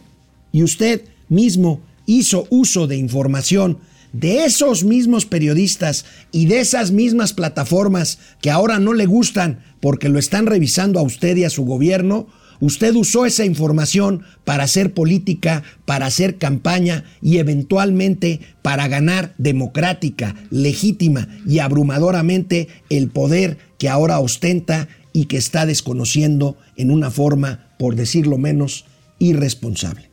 y 0.51 0.63
usted 0.63 1.01
mismo 1.29 1.81
hizo 2.05 2.45
uso 2.49 2.87
de 2.87 2.97
información 2.97 3.79
de 4.13 4.43
esos 4.45 4.83
mismos 4.83 5.25
periodistas 5.25 6.05
y 6.31 6.45
de 6.45 6.59
esas 6.59 6.91
mismas 6.91 7.33
plataformas 7.33 8.19
que 8.41 8.51
ahora 8.51 8.79
no 8.79 8.93
le 8.93 9.05
gustan 9.05 9.63
porque 9.79 10.09
lo 10.09 10.19
están 10.19 10.45
revisando 10.45 10.99
a 10.99 11.03
usted 11.03 11.37
y 11.37 11.43
a 11.43 11.49
su 11.49 11.63
gobierno, 11.63 12.27
usted 12.59 12.93
usó 12.95 13.25
esa 13.25 13.45
información 13.45 14.23
para 14.43 14.63
hacer 14.63 14.93
política, 14.93 15.63
para 15.85 16.05
hacer 16.05 16.37
campaña 16.37 17.05
y 17.21 17.37
eventualmente 17.37 18.41
para 18.61 18.87
ganar 18.87 19.33
democrática, 19.37 20.35
legítima 20.49 21.27
y 21.47 21.59
abrumadoramente 21.59 22.67
el 22.89 23.09
poder 23.09 23.57
que 23.77 23.89
ahora 23.89 24.19
ostenta 24.19 24.87
y 25.13 25.25
que 25.25 25.37
está 25.37 25.65
desconociendo 25.65 26.57
en 26.75 26.91
una 26.91 27.11
forma, 27.11 27.73
por 27.79 27.95
decirlo 27.95 28.37
menos, 28.37 28.85
irresponsable. 29.19 30.09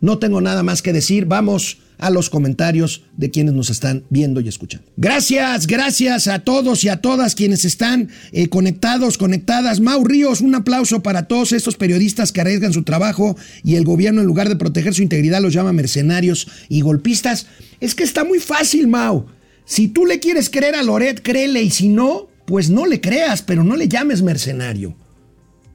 No 0.00 0.18
tengo 0.18 0.40
nada 0.40 0.62
más 0.62 0.82
que 0.82 0.92
decir. 0.92 1.24
Vamos 1.24 1.78
a 1.98 2.10
los 2.10 2.30
comentarios 2.30 3.02
de 3.16 3.30
quienes 3.30 3.54
nos 3.54 3.70
están 3.70 4.04
viendo 4.10 4.40
y 4.40 4.48
escuchando. 4.48 4.86
Gracias, 4.96 5.66
gracias 5.66 6.28
a 6.28 6.40
todos 6.40 6.84
y 6.84 6.88
a 6.88 6.98
todas 6.98 7.34
quienes 7.34 7.64
están 7.64 8.08
eh, 8.32 8.48
conectados, 8.48 9.18
conectadas. 9.18 9.80
Mau 9.80 10.04
Ríos, 10.04 10.40
un 10.40 10.54
aplauso 10.54 11.02
para 11.02 11.28
todos 11.28 11.52
estos 11.52 11.76
periodistas 11.76 12.32
que 12.32 12.40
arriesgan 12.40 12.72
su 12.72 12.82
trabajo 12.82 13.36
y 13.62 13.76
el 13.76 13.84
gobierno 13.84 14.20
en 14.20 14.26
lugar 14.26 14.48
de 14.48 14.56
proteger 14.56 14.94
su 14.94 15.02
integridad 15.02 15.40
los 15.40 15.52
llama 15.52 15.72
mercenarios 15.72 16.48
y 16.68 16.80
golpistas. 16.80 17.46
Es 17.80 17.94
que 17.94 18.04
está 18.04 18.24
muy 18.24 18.38
fácil, 18.38 18.88
Mau. 18.88 19.26
Si 19.64 19.88
tú 19.88 20.04
le 20.04 20.20
quieres 20.20 20.50
creer 20.50 20.74
a 20.74 20.82
Loret, 20.82 21.22
créele 21.22 21.62
y 21.62 21.70
si 21.70 21.88
no, 21.88 22.28
pues 22.44 22.68
no 22.68 22.86
le 22.86 23.00
creas, 23.00 23.42
pero 23.42 23.64
no 23.64 23.76
le 23.76 23.88
llames 23.88 24.22
mercenario. 24.22 24.94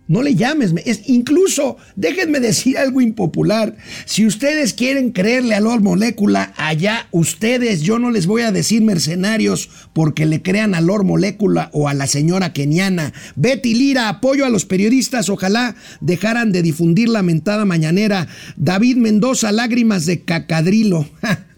No 0.10 0.24
le 0.24 0.34
llames. 0.34 0.74
Es, 0.86 1.04
incluso, 1.06 1.78
déjenme 1.96 2.40
decir 2.40 2.80
algo 2.80 3.00
impopular. 3.00 3.78
Si 4.06 4.26
ustedes 4.26 4.74
quieren 4.74 5.12
creerle 5.12 5.54
a 5.54 5.60
Lord 5.60 5.84
Molécula, 5.84 6.52
allá 6.58 7.08
ustedes, 7.12 7.82
yo 7.82 8.00
no 8.00 8.10
les 8.10 8.26
voy 8.26 8.42
a 8.42 8.52
decir 8.52 8.82
mercenarios 8.82 9.70
porque 9.94 10.26
le 10.26 10.42
crean 10.42 10.74
a 10.74 10.82
Lord 10.82 11.06
Molécula 11.06 11.70
o 11.74 11.88
a 11.88 11.94
la 11.94 12.08
señora 12.08 12.54
keniana. 12.54 13.14
Betty 13.36 13.76
Lira, 13.76 14.10
apoyo 14.10 14.48
a 14.48 14.50
los 14.50 14.66
periodistas. 14.66 15.30
Ojalá 15.30 15.76
dejaran 16.02 16.52
de 16.52 16.64
difundir 16.64 17.08
la 17.08 17.22
mentada 17.22 17.64
mañanera. 17.66 18.28
David 18.58 18.98
Mendoza, 18.98 19.52
lágrimas 19.52 20.08
de 20.08 20.22
cacadrilo. 20.22 21.08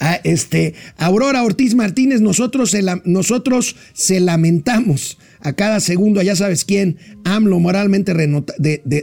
Ah, 0.00 0.20
este, 0.24 0.74
Aurora 0.96 1.44
Ortiz 1.44 1.76
Martínez, 1.76 2.20
nosotros 2.20 2.76
nosotros 3.04 3.76
se 3.92 4.18
lamentamos 4.18 5.18
a 5.42 5.52
cada 5.54 5.80
segundo, 5.80 6.22
ya 6.22 6.36
sabes 6.36 6.64
quién, 6.64 6.96
AMLO 7.24 7.58
moralmente 7.58 8.14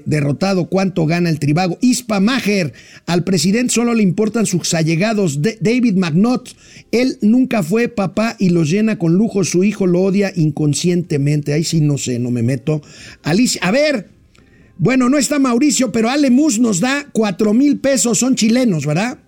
derrotado, 0.06 0.70
cuánto 0.70 1.06
gana 1.06 1.30
el 1.30 1.40
tribago. 1.40 1.78
Ispa 1.82 2.20
Maher, 2.20 2.74
al 3.06 3.24
presidente 3.24 3.74
solo 3.74 3.94
le 3.94 4.04
importan 4.04 4.46
sus 4.46 4.74
allegados. 4.74 5.42
David 5.42 5.96
Magnot, 5.96 6.56
él 6.92 7.18
nunca 7.22 7.62
fue 7.62 7.90
papá 7.90 8.36
y 8.40 8.50
lo 8.50 8.64
llena 8.64 8.98
con 8.98 9.16
lujo, 9.16 9.44
su 9.44 9.64
hijo 9.64 9.86
lo 9.86 10.02
odia 10.02 10.32
inconscientemente. 10.36 11.54
Ahí 11.54 11.64
sí 11.64 11.82
no 11.82 11.98
sé, 11.98 12.20
no 12.20 12.32
me 12.32 12.42
meto. 12.42 12.82
Alicia, 13.24 13.62
a 13.64 13.72
ver, 13.72 14.10
bueno, 14.78 15.10
no 15.10 15.18
está 15.18 15.40
Mauricio, 15.40 15.92
pero 15.92 16.10
Ale 16.10 16.30
Mus 16.30 16.58
nos 16.58 16.80
da 16.80 17.08
cuatro 17.12 17.54
mil 17.54 17.80
pesos, 17.80 18.18
son 18.18 18.36
chilenos, 18.36 18.86
¿verdad? 18.86 19.20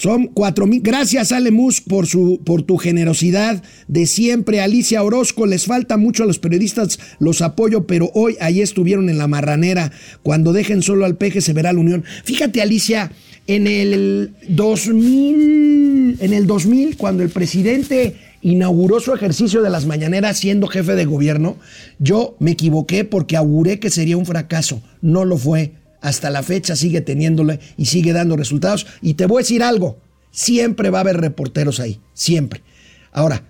Son 0.00 0.28
cuatro 0.28 0.66
mil. 0.66 0.80
Gracias, 0.80 1.30
Alemus, 1.30 1.82
por, 1.82 2.06
su, 2.06 2.40
por 2.42 2.62
tu 2.62 2.78
generosidad 2.78 3.62
de 3.86 4.06
siempre. 4.06 4.62
Alicia 4.62 5.02
Orozco, 5.02 5.44
les 5.44 5.66
falta 5.66 5.98
mucho 5.98 6.22
a 6.22 6.26
los 6.26 6.38
periodistas, 6.38 6.98
los 7.18 7.42
apoyo, 7.42 7.86
pero 7.86 8.10
hoy 8.14 8.34
ahí 8.40 8.62
estuvieron 8.62 9.10
en 9.10 9.18
la 9.18 9.26
marranera. 9.26 9.92
Cuando 10.22 10.54
dejen 10.54 10.80
solo 10.80 11.04
al 11.04 11.18
peje 11.18 11.42
se 11.42 11.52
verá 11.52 11.74
la 11.74 11.80
unión. 11.80 12.04
Fíjate, 12.24 12.62
Alicia, 12.62 13.12
en 13.46 13.66
el 13.66 14.32
2000, 14.48 16.16
en 16.18 16.32
el 16.32 16.46
2000, 16.46 16.96
cuando 16.96 17.22
el 17.22 17.28
presidente 17.28 18.16
inauguró 18.40 19.00
su 19.00 19.12
ejercicio 19.12 19.60
de 19.60 19.68
las 19.68 19.84
mañaneras 19.84 20.38
siendo 20.38 20.66
jefe 20.66 20.94
de 20.94 21.04
gobierno, 21.04 21.58
yo 21.98 22.36
me 22.38 22.52
equivoqué 22.52 23.04
porque 23.04 23.36
auguré 23.36 23.78
que 23.78 23.90
sería 23.90 24.16
un 24.16 24.24
fracaso. 24.24 24.80
No 25.02 25.26
lo 25.26 25.36
fue 25.36 25.72
hasta 26.00 26.30
la 26.30 26.42
fecha 26.42 26.76
sigue 26.76 27.00
teniéndole 27.00 27.60
y 27.76 27.86
sigue 27.86 28.12
dando 28.12 28.36
resultados. 28.36 28.86
Y 29.02 29.14
te 29.14 29.26
voy 29.26 29.40
a 29.40 29.44
decir 29.44 29.62
algo, 29.62 29.98
siempre 30.30 30.90
va 30.90 30.98
a 30.98 31.02
haber 31.02 31.18
reporteros 31.18 31.80
ahí, 31.80 32.00
siempre. 32.14 32.62
Ahora, 33.12 33.44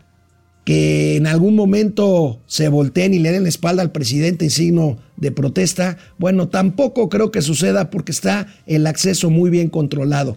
que 0.65 1.17
en 1.17 1.27
algún 1.27 1.57
momento 1.57 2.43
se 2.47 2.69
volteen 2.69 3.15
y 3.15 3.19
le 3.19 3.33
den 3.33 3.45
la 3.45 3.49
espalda 3.49 3.83
al 3.83 3.93
presidente 3.93 4.45
en 4.45 4.51
signo 4.51 4.99
de 5.17 5.33
protesta, 5.33 5.99
bueno, 6.19 6.49
tampoco 6.49 7.09
creo 7.09 7.31
que 7.31 7.43
suceda 7.43 7.91
porque 7.91 8.13
está 8.13 8.47
el 8.67 8.87
acceso 8.87 9.31
muy 9.31 9.51
bien 9.51 9.69
controlado. 9.69 10.37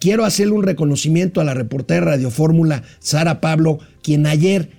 Quiero 0.00 0.24
hacerle 0.24 0.54
un 0.54 0.62
reconocimiento 0.62 1.40
a 1.40 1.44
la 1.44 1.54
reportera 1.54 2.06
Radio 2.06 2.30
Fórmula, 2.30 2.82
Sara 3.00 3.40
Pablo, 3.40 3.78
quien 4.02 4.26
ayer 4.26 4.70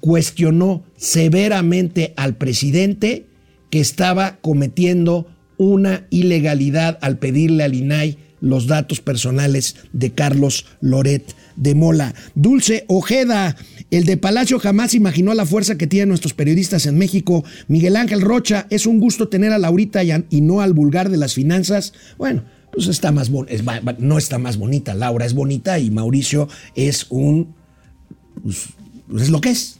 cuestionó 0.00 0.84
severamente 0.96 2.12
al 2.16 2.36
presidente 2.36 3.26
que 3.70 3.80
estaba 3.80 4.38
cometiendo 4.40 5.26
una 5.58 6.06
ilegalidad 6.10 6.98
al 7.02 7.18
pedirle 7.18 7.64
al 7.64 7.74
INAI 7.74 8.18
los 8.40 8.66
datos 8.66 9.00
personales 9.00 9.76
de 9.92 10.12
Carlos 10.12 10.66
Loret 10.80 11.34
de 11.56 11.74
Mola. 11.74 12.14
Dulce 12.34 12.84
Ojeda, 12.86 13.56
el 13.90 14.04
de 14.04 14.16
Palacio 14.16 14.58
jamás 14.58 14.94
imaginó 14.94 15.34
la 15.34 15.46
fuerza 15.46 15.76
que 15.76 15.86
tienen 15.86 16.08
nuestros 16.08 16.34
periodistas 16.34 16.86
en 16.86 16.96
México. 16.98 17.44
Miguel 17.66 17.96
Ángel 17.96 18.20
Rocha, 18.20 18.66
es 18.70 18.86
un 18.86 19.00
gusto 19.00 19.28
tener 19.28 19.52
a 19.52 19.58
Laurita 19.58 20.02
y, 20.04 20.40
no 20.40 20.60
al 20.60 20.72
vulgar 20.72 21.10
de 21.10 21.16
las 21.16 21.34
finanzas. 21.34 21.92
Bueno, 22.16 22.44
pues 22.72 22.86
está 22.86 23.12
más 23.12 23.30
no 23.30 24.18
está 24.18 24.38
más 24.38 24.56
bonita. 24.56 24.94
Laura 24.94 25.26
es 25.26 25.34
bonita 25.34 25.78
y 25.78 25.90
Mauricio 25.90 26.48
es 26.74 27.06
un. 27.10 27.54
Pues, 28.42 28.68
es 29.20 29.30
lo 29.30 29.40
que 29.40 29.50
es. 29.50 29.78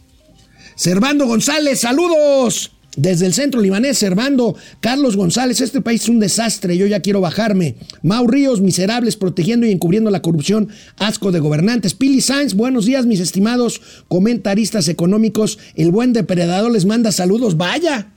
Servando 0.75 1.27
González, 1.27 1.81
saludos. 1.81 2.73
Desde 2.97 3.27
el 3.27 3.35
centro 3.35 3.61
libanés, 3.61 3.99
Servando, 3.99 4.57
Carlos 4.81 5.17
González, 5.17 5.61
este 5.61 5.81
país 5.81 6.03
es 6.03 6.09
un 6.09 6.19
desastre, 6.19 6.77
yo 6.77 6.87
ya 6.87 7.01
quiero 7.01 7.21
bajarme. 7.21 7.77
Mau 8.03 8.27
Ríos, 8.27 8.61
miserables, 8.61 9.17
protegiendo 9.17 9.67
y 9.67 9.71
encubriendo 9.71 10.11
la 10.11 10.23
corrupción, 10.23 10.69
asco 10.97 11.31
de 11.31 11.39
gobernantes. 11.39 11.95
Pili 11.95 12.21
Sainz, 12.21 12.55
buenos 12.55 12.87
días, 12.87 13.07
mis 13.07 13.21
estimados 13.21 13.81
comentaristas 14.09 14.89
económicos. 14.89 15.59
El 15.77 15.93
buen 15.93 16.13
depredador 16.13 16.73
les 16.73 16.87
manda 16.87 17.13
saludos, 17.13 17.57
vaya. 17.57 18.09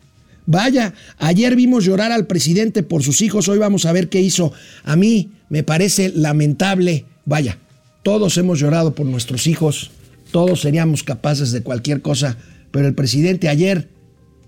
Vaya, 0.48 0.96
ayer 1.20 1.56
vimos 1.56 1.86
llorar 1.86 2.12
al 2.12 2.26
presidente 2.26 2.82
por 2.82 3.04
sus 3.04 3.22
hijos, 3.22 3.48
hoy 3.48 3.60
vamos 3.60 3.86
a 3.86 3.92
ver 3.92 4.10
qué 4.10 4.22
hizo. 4.22 4.52
A 4.84 4.96
mí 4.96 5.32
me 5.50 5.64
parece 5.64 6.10
lamentable, 6.10 7.06
vaya, 7.26 7.60
todos 8.04 8.38
hemos 8.38 8.60
llorado 8.60 8.96
por 8.96 9.06
nuestros 9.06 9.46
hijos, 9.46 9.92
todos 10.32 10.62
seríamos 10.62 11.04
capaces 11.04 11.52
de 11.52 11.62
cualquier 11.62 12.02
cosa, 12.02 12.38
pero 12.72 12.88
el 12.88 12.96
presidente 12.96 13.50
ayer 13.50 13.88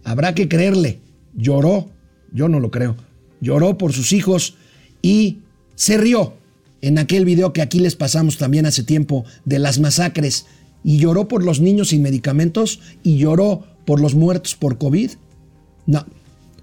habrá 0.04 0.36
que 0.36 0.48
creerle, 0.48 1.00
lloró, 1.36 1.90
yo 2.32 2.50
no 2.50 2.60
lo 2.60 2.72
creo, 2.72 2.96
lloró 3.42 3.78
por 3.78 3.94
sus 3.94 4.14
hijos 4.14 4.56
y 5.02 5.40
se 5.76 5.98
rió 5.98 6.34
en 6.82 6.98
aquel 6.98 7.26
video 7.26 7.54
que 7.54 7.62
aquí 7.62 7.80
les 7.80 7.96
pasamos 7.96 8.38
también 8.38 8.66
hace 8.66 8.84
tiempo 8.84 9.26
de 9.46 9.60
las 9.60 9.80
masacres 9.80 10.46
y 10.84 10.98
lloró 10.98 11.28
por 11.28 11.44
los 11.44 11.62
niños 11.62 11.90
sin 11.90 12.02
medicamentos 12.02 12.80
y 13.04 13.18
lloró 13.18 13.64
por 13.86 14.02
los 14.02 14.16
muertos 14.16 14.56
por 14.56 14.78
COVID. 14.78 15.12
No, 15.86 16.06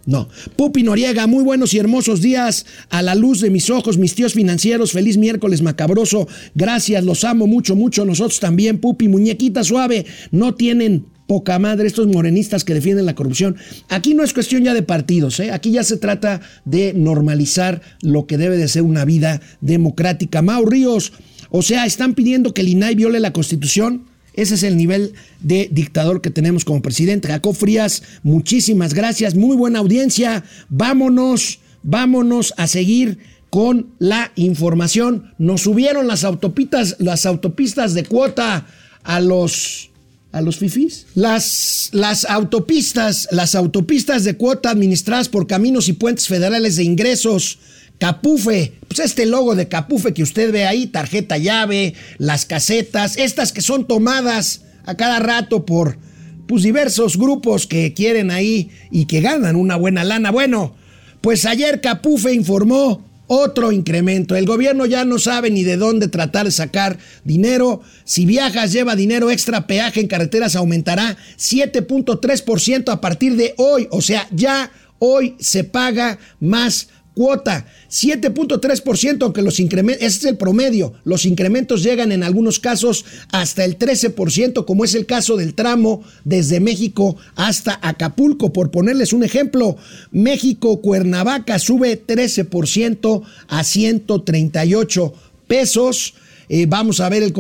no. 0.06 0.28
Pupi 0.56 0.82
Noriega, 0.82 1.26
muy 1.26 1.44
buenos 1.44 1.74
y 1.74 1.78
hermosos 1.78 2.20
días 2.20 2.66
a 2.88 3.02
la 3.02 3.14
luz 3.14 3.40
de 3.40 3.50
mis 3.50 3.70
ojos, 3.70 3.98
mis 3.98 4.14
tíos 4.14 4.34
financieros. 4.34 4.92
Feliz 4.92 5.16
miércoles 5.16 5.62
macabroso. 5.62 6.28
Gracias, 6.54 7.04
los 7.04 7.24
amo 7.24 7.46
mucho, 7.46 7.76
mucho. 7.76 8.04
Nosotros 8.04 8.40
también, 8.40 8.78
Pupi, 8.78 9.08
muñequita 9.08 9.64
suave. 9.64 10.06
No 10.30 10.54
tienen 10.54 11.06
poca 11.30 11.60
madre 11.60 11.86
estos 11.86 12.08
morenistas 12.08 12.64
que 12.64 12.74
defienden 12.74 13.06
la 13.06 13.14
corrupción. 13.14 13.54
Aquí 13.88 14.14
no 14.14 14.24
es 14.24 14.34
cuestión 14.34 14.64
ya 14.64 14.74
de 14.74 14.82
partidos, 14.82 15.38
¿eh? 15.38 15.52
aquí 15.52 15.70
ya 15.70 15.84
se 15.84 15.96
trata 15.96 16.40
de 16.64 16.92
normalizar 16.92 17.82
lo 18.02 18.26
que 18.26 18.36
debe 18.36 18.56
de 18.56 18.66
ser 18.66 18.82
una 18.82 19.04
vida 19.04 19.40
democrática. 19.60 20.42
Mau 20.42 20.66
Ríos, 20.66 21.12
o 21.50 21.62
sea, 21.62 21.86
están 21.86 22.14
pidiendo 22.14 22.52
que 22.52 22.62
el 22.62 22.70
INAI 22.70 22.96
viole 22.96 23.20
la 23.20 23.32
constitución. 23.32 24.06
Ese 24.34 24.56
es 24.56 24.64
el 24.64 24.76
nivel 24.76 25.12
de 25.38 25.68
dictador 25.70 26.20
que 26.20 26.30
tenemos 26.30 26.64
como 26.64 26.82
presidente. 26.82 27.28
Jacob 27.28 27.54
Frías, 27.54 28.02
muchísimas 28.24 28.92
gracias, 28.92 29.36
muy 29.36 29.56
buena 29.56 29.78
audiencia. 29.78 30.42
Vámonos, 30.68 31.60
vámonos 31.84 32.54
a 32.56 32.66
seguir 32.66 33.18
con 33.50 33.90
la 34.00 34.32
información. 34.34 35.32
Nos 35.38 35.60
subieron 35.60 36.08
las 36.08 36.24
autopistas, 36.24 36.96
las 36.98 37.24
autopistas 37.24 37.94
de 37.94 38.02
cuota 38.02 38.66
a 39.04 39.20
los 39.20 39.89
a 40.32 40.40
los 40.40 40.58
fifís. 40.58 41.06
Las, 41.14 41.90
las 41.92 42.24
autopistas, 42.24 43.28
las 43.30 43.54
autopistas 43.54 44.24
de 44.24 44.36
cuota 44.36 44.70
administradas 44.70 45.28
por 45.28 45.46
Caminos 45.46 45.88
y 45.88 45.92
Puentes 45.94 46.28
Federales 46.28 46.76
de 46.76 46.84
Ingresos, 46.84 47.58
Capufe, 47.98 48.72
pues 48.88 49.00
este 49.00 49.26
logo 49.26 49.54
de 49.54 49.68
Capufe 49.68 50.14
que 50.14 50.22
usted 50.22 50.52
ve 50.52 50.64
ahí, 50.66 50.86
tarjeta 50.86 51.36
llave, 51.36 51.94
las 52.18 52.46
casetas, 52.46 53.16
estas 53.18 53.52
que 53.52 53.60
son 53.60 53.86
tomadas 53.86 54.62
a 54.86 54.96
cada 54.96 55.18
rato 55.18 55.66
por 55.66 55.98
pues 56.46 56.62
diversos 56.62 57.16
grupos 57.16 57.66
que 57.66 57.92
quieren 57.92 58.30
ahí 58.30 58.70
y 58.90 59.04
que 59.04 59.20
ganan 59.20 59.54
una 59.54 59.76
buena 59.76 60.02
lana. 60.02 60.30
Bueno, 60.30 60.74
pues 61.20 61.44
ayer 61.44 61.80
Capufe 61.80 62.32
informó 62.32 63.09
otro 63.32 63.70
incremento. 63.70 64.34
El 64.34 64.44
gobierno 64.44 64.86
ya 64.86 65.04
no 65.04 65.20
sabe 65.20 65.50
ni 65.50 65.62
de 65.62 65.76
dónde 65.76 66.08
tratar 66.08 66.46
de 66.46 66.50
sacar 66.50 66.98
dinero. 67.22 67.80
Si 68.02 68.26
viajas, 68.26 68.72
lleva 68.72 68.96
dinero 68.96 69.30
extra, 69.30 69.68
peaje 69.68 70.00
en 70.00 70.08
carreteras 70.08 70.56
aumentará 70.56 71.16
7.3% 71.38 72.90
a 72.90 73.00
partir 73.00 73.36
de 73.36 73.54
hoy. 73.56 73.86
O 73.92 74.02
sea, 74.02 74.26
ya 74.32 74.72
hoy 74.98 75.36
se 75.38 75.62
paga 75.62 76.18
más 76.40 76.88
cuota. 77.20 77.66
7.3%, 77.90 79.22
aunque 79.24 79.42
los 79.42 79.60
incrementos, 79.60 80.06
ese 80.06 80.18
es 80.20 80.24
el 80.24 80.38
promedio, 80.38 80.94
los 81.04 81.26
incrementos 81.26 81.82
llegan 81.82 82.12
en 82.12 82.22
algunos 82.22 82.58
casos 82.60 83.04
hasta 83.30 83.66
el 83.66 83.78
13%, 83.78 84.64
como 84.64 84.86
es 84.86 84.94
el 84.94 85.04
caso 85.04 85.36
del 85.36 85.52
tramo 85.52 86.02
desde 86.24 86.60
México 86.60 87.18
hasta 87.36 87.78
Acapulco. 87.82 88.54
Por 88.54 88.70
ponerles 88.70 89.12
un 89.12 89.22
ejemplo, 89.22 89.76
México-Cuernavaca 90.12 91.58
sube 91.58 92.02
13% 92.06 93.22
a 93.48 93.64
138 93.64 95.12
pesos. 95.46 96.14
Eh, 96.48 96.64
vamos 96.66 97.00
a 97.00 97.10
ver 97.10 97.22
el, 97.22 97.34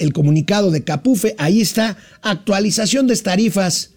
el 0.00 0.12
comunicado 0.12 0.70
de 0.70 0.84
Capufe. 0.84 1.34
Ahí 1.38 1.62
está, 1.62 1.96
actualización 2.20 3.06
de 3.06 3.16
tarifas. 3.16 3.92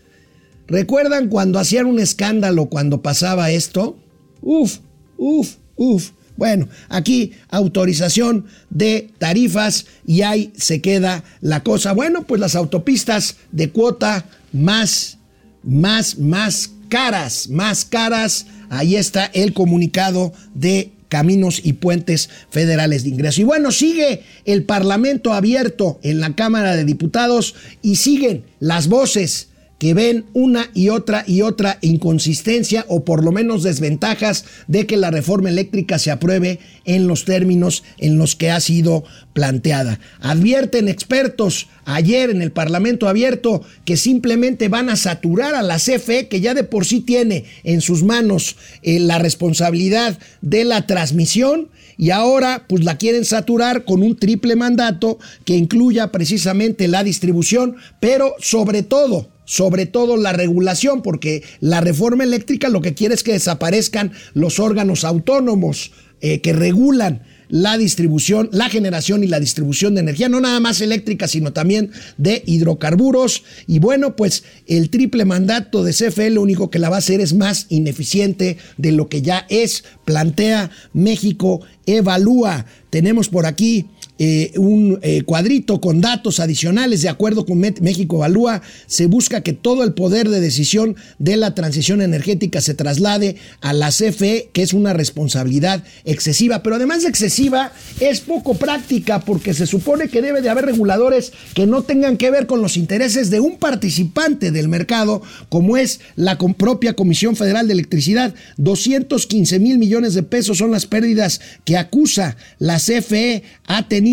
¿Recuerdan 0.68 1.28
cuando 1.28 1.60
hacían 1.60 1.88
un 1.88 2.00
escándalo 2.00 2.68
cuando 2.68 3.02
pasaba 3.02 3.52
esto? 3.52 3.98
Uf, 4.42 4.78
uf, 5.18 5.56
uf. 5.76 6.12
Bueno, 6.38 6.68
aquí 6.90 7.32
autorización 7.50 8.46
de 8.70 9.10
tarifas 9.20 9.86
y 10.06 10.22
ahí 10.22 10.52
se 10.58 10.82
queda 10.82 11.24
la 11.40 11.64
cosa. 11.64 11.94
Bueno, 11.94 12.24
pues 12.24 12.42
las 12.42 12.56
autopistas 12.56 13.38
de 13.52 13.70
cuota 13.70 14.26
más, 14.52 15.18
más, 15.64 16.18
más 16.18 16.72
caras, 16.90 17.48
más 17.50 17.86
caras. 17.86 18.48
Ahí 18.70 18.98
está 18.98 19.26
el 19.34 19.54
comunicado 19.54 20.34
de 20.54 20.92
Caminos 21.08 21.62
y 21.64 21.74
Puentes 21.74 22.30
Federales 22.50 23.04
de 23.04 23.10
Ingreso. 23.10 23.40
Y 23.40 23.46
bueno, 23.46 23.72
sigue 23.72 24.24
el 24.44 24.64
Parlamento 24.64 25.34
abierto 25.34 26.00
en 26.04 26.20
la 26.20 26.36
Cámara 26.36 26.76
de 26.76 26.84
Diputados 26.84 27.56
y 27.82 27.96
siguen 27.96 28.44
las 28.60 28.88
voces 28.88 29.50
que 29.86 29.94
ven 29.94 30.26
una 30.34 30.72
y 30.74 30.90
otra 30.90 31.24
y 31.28 31.44
otra 31.44 31.78
inconsistencia 31.82 32.86
o 32.88 33.06
por 33.06 33.24
lo 33.24 33.32
menos 33.32 33.62
desventajas 33.62 34.44
de 34.68 34.88
que 34.88 34.98
la 34.98 35.12
reforma 35.12 35.50
eléctrica 35.50 36.00
se 36.00 36.10
apruebe 36.10 36.58
en 36.86 37.06
los 37.06 37.24
términos 37.24 37.84
en 38.00 38.18
los 38.18 38.36
que 38.36 38.50
ha 38.50 38.60
sido 38.62 39.04
planteada. 39.34 40.00
Advierten 40.22 40.88
expertos 40.88 41.68
ayer 41.86 42.32
en 42.32 42.42
el 42.42 42.52
Parlamento 42.52 43.08
abierto 43.08 43.62
que 43.86 43.96
simplemente 43.96 44.70
van 44.70 44.90
a 44.90 44.96
saturar 44.96 45.54
a 45.54 45.62
la 45.62 45.78
CFE 45.78 46.30
que 46.30 46.42
ya 46.42 46.56
de 46.56 46.64
por 46.64 46.88
sí 46.88 47.02
tiene 47.02 47.46
en 47.64 47.82
sus 47.82 48.02
manos 48.02 48.56
eh, 48.82 49.00
la 49.00 49.20
responsabilidad 49.20 50.18
de 50.42 50.64
la 50.64 50.88
transmisión 50.88 51.70
y 51.96 52.10
ahora 52.10 52.66
pues 52.68 52.84
la 52.84 52.98
quieren 52.98 53.24
saturar 53.24 53.86
con 53.86 54.02
un 54.02 54.18
triple 54.18 54.56
mandato 54.56 55.20
que 55.44 55.54
incluya 55.56 56.12
precisamente 56.12 56.88
la 56.88 57.04
distribución, 57.04 57.76
pero 58.00 58.34
sobre 58.40 58.82
todo 58.82 59.35
sobre 59.46 59.86
todo 59.86 60.18
la 60.18 60.34
regulación, 60.34 61.02
porque 61.02 61.44
la 61.60 61.82
reforma 61.82 62.24
eléctrica 62.24 62.70
lo 62.70 62.82
que 62.82 62.94
quiere 62.94 63.16
es 63.16 63.24
que 63.24 63.34
desaparezcan 63.34 64.12
los 64.34 64.60
órganos 64.60 65.04
autónomos 65.04 65.92
eh, 66.22 66.42
que 66.42 66.54
regulan 66.54 67.24
la 67.50 67.78
distribución, 67.78 68.50
la 68.52 68.70
generación 68.70 69.24
y 69.24 69.28
la 69.28 69.40
distribución 69.40 69.94
de 69.94 70.02
energía, 70.02 70.30
no 70.30 70.42
nada 70.42 70.60
más 70.60 70.82
eléctrica, 70.82 71.28
sino 71.28 71.54
también 71.54 71.92
de 72.18 72.44
hidrocarburos. 72.46 73.44
Y 73.68 73.80
bueno, 73.80 74.16
pues 74.16 74.44
el 74.68 74.90
triple 74.90 75.26
mandato 75.26 75.84
de 75.84 75.94
CFE 75.94 76.32
lo 76.32 76.42
único 76.42 76.70
que 76.70 76.80
la 76.80 76.90
va 76.90 76.98
a 76.98 77.00
hacer 77.00 77.22
es 77.22 77.34
más 77.34 77.68
ineficiente 77.70 78.58
de 78.78 78.92
lo 78.92 79.10
que 79.10 79.22
ya 79.22 79.46
es. 79.50 79.84
Plantea 80.06 80.72
México, 80.94 81.62
evalúa. 81.86 82.66
Tenemos 82.90 83.30
por 83.30 83.46
aquí 83.46 83.88
eh, 84.18 84.54
un 84.56 84.98
eh, 85.02 85.24
cuadrito 85.24 85.82
con 85.82 86.00
datos 86.00 86.40
adicionales. 86.40 87.02
De 87.02 87.10
acuerdo 87.10 87.46
con 87.46 87.60
México 87.60 88.16
Evalúa, 88.16 88.62
se 88.88 89.08
busca 89.08 89.42
que 89.42 89.52
todo 89.52 89.84
el 89.84 89.94
poder 89.94 90.30
de 90.30 90.40
decisión 90.40 90.96
de 91.20 91.36
la 91.36 91.54
transición 91.54 92.02
energética 92.02 92.62
se 92.62 92.76
traslade 92.76 93.36
a 93.60 93.74
la 93.74 93.90
CFE, 93.90 94.52
que 94.54 94.62
es 94.62 94.72
una 94.72 94.94
responsabilidad 94.94 95.84
excesiva, 96.06 96.64
pero 96.64 96.78
además 96.78 97.04
de 97.04 97.10
excesiva, 97.10 97.74
es 98.00 98.22
poco 98.22 98.54
práctica 98.54 99.20
porque 99.20 99.54
se 99.54 99.68
supone 99.68 100.08
que 100.08 100.22
debe 100.22 100.42
de 100.42 100.50
haber 100.50 100.66
reguladores 100.66 101.34
que 101.54 101.68
no 101.68 101.84
tengan 101.84 102.16
que 102.16 102.32
ver 102.32 102.48
con 102.48 102.62
los 102.62 102.78
intereses 102.78 103.30
de 103.30 103.42
un 103.42 103.58
participante 103.58 104.52
del 104.52 104.70
mercado, 104.70 105.24
como 105.50 105.76
es 105.76 106.00
la 106.16 106.38
propia 106.38 106.94
Comisión 106.94 107.36
Federal 107.36 107.68
de 107.68 107.74
Electricidad. 107.74 108.34
215 108.56 109.60
mil 109.60 109.78
millones 109.78 110.14
de 110.14 110.24
pesos 110.24 110.60
son 110.60 110.72
las 110.72 110.86
pérdidas 110.86 111.42
que 111.66 111.76
acusa 111.76 112.38
la 112.60 112.78
CFE 112.78 113.44
a 113.68 113.90
tener 113.90 114.05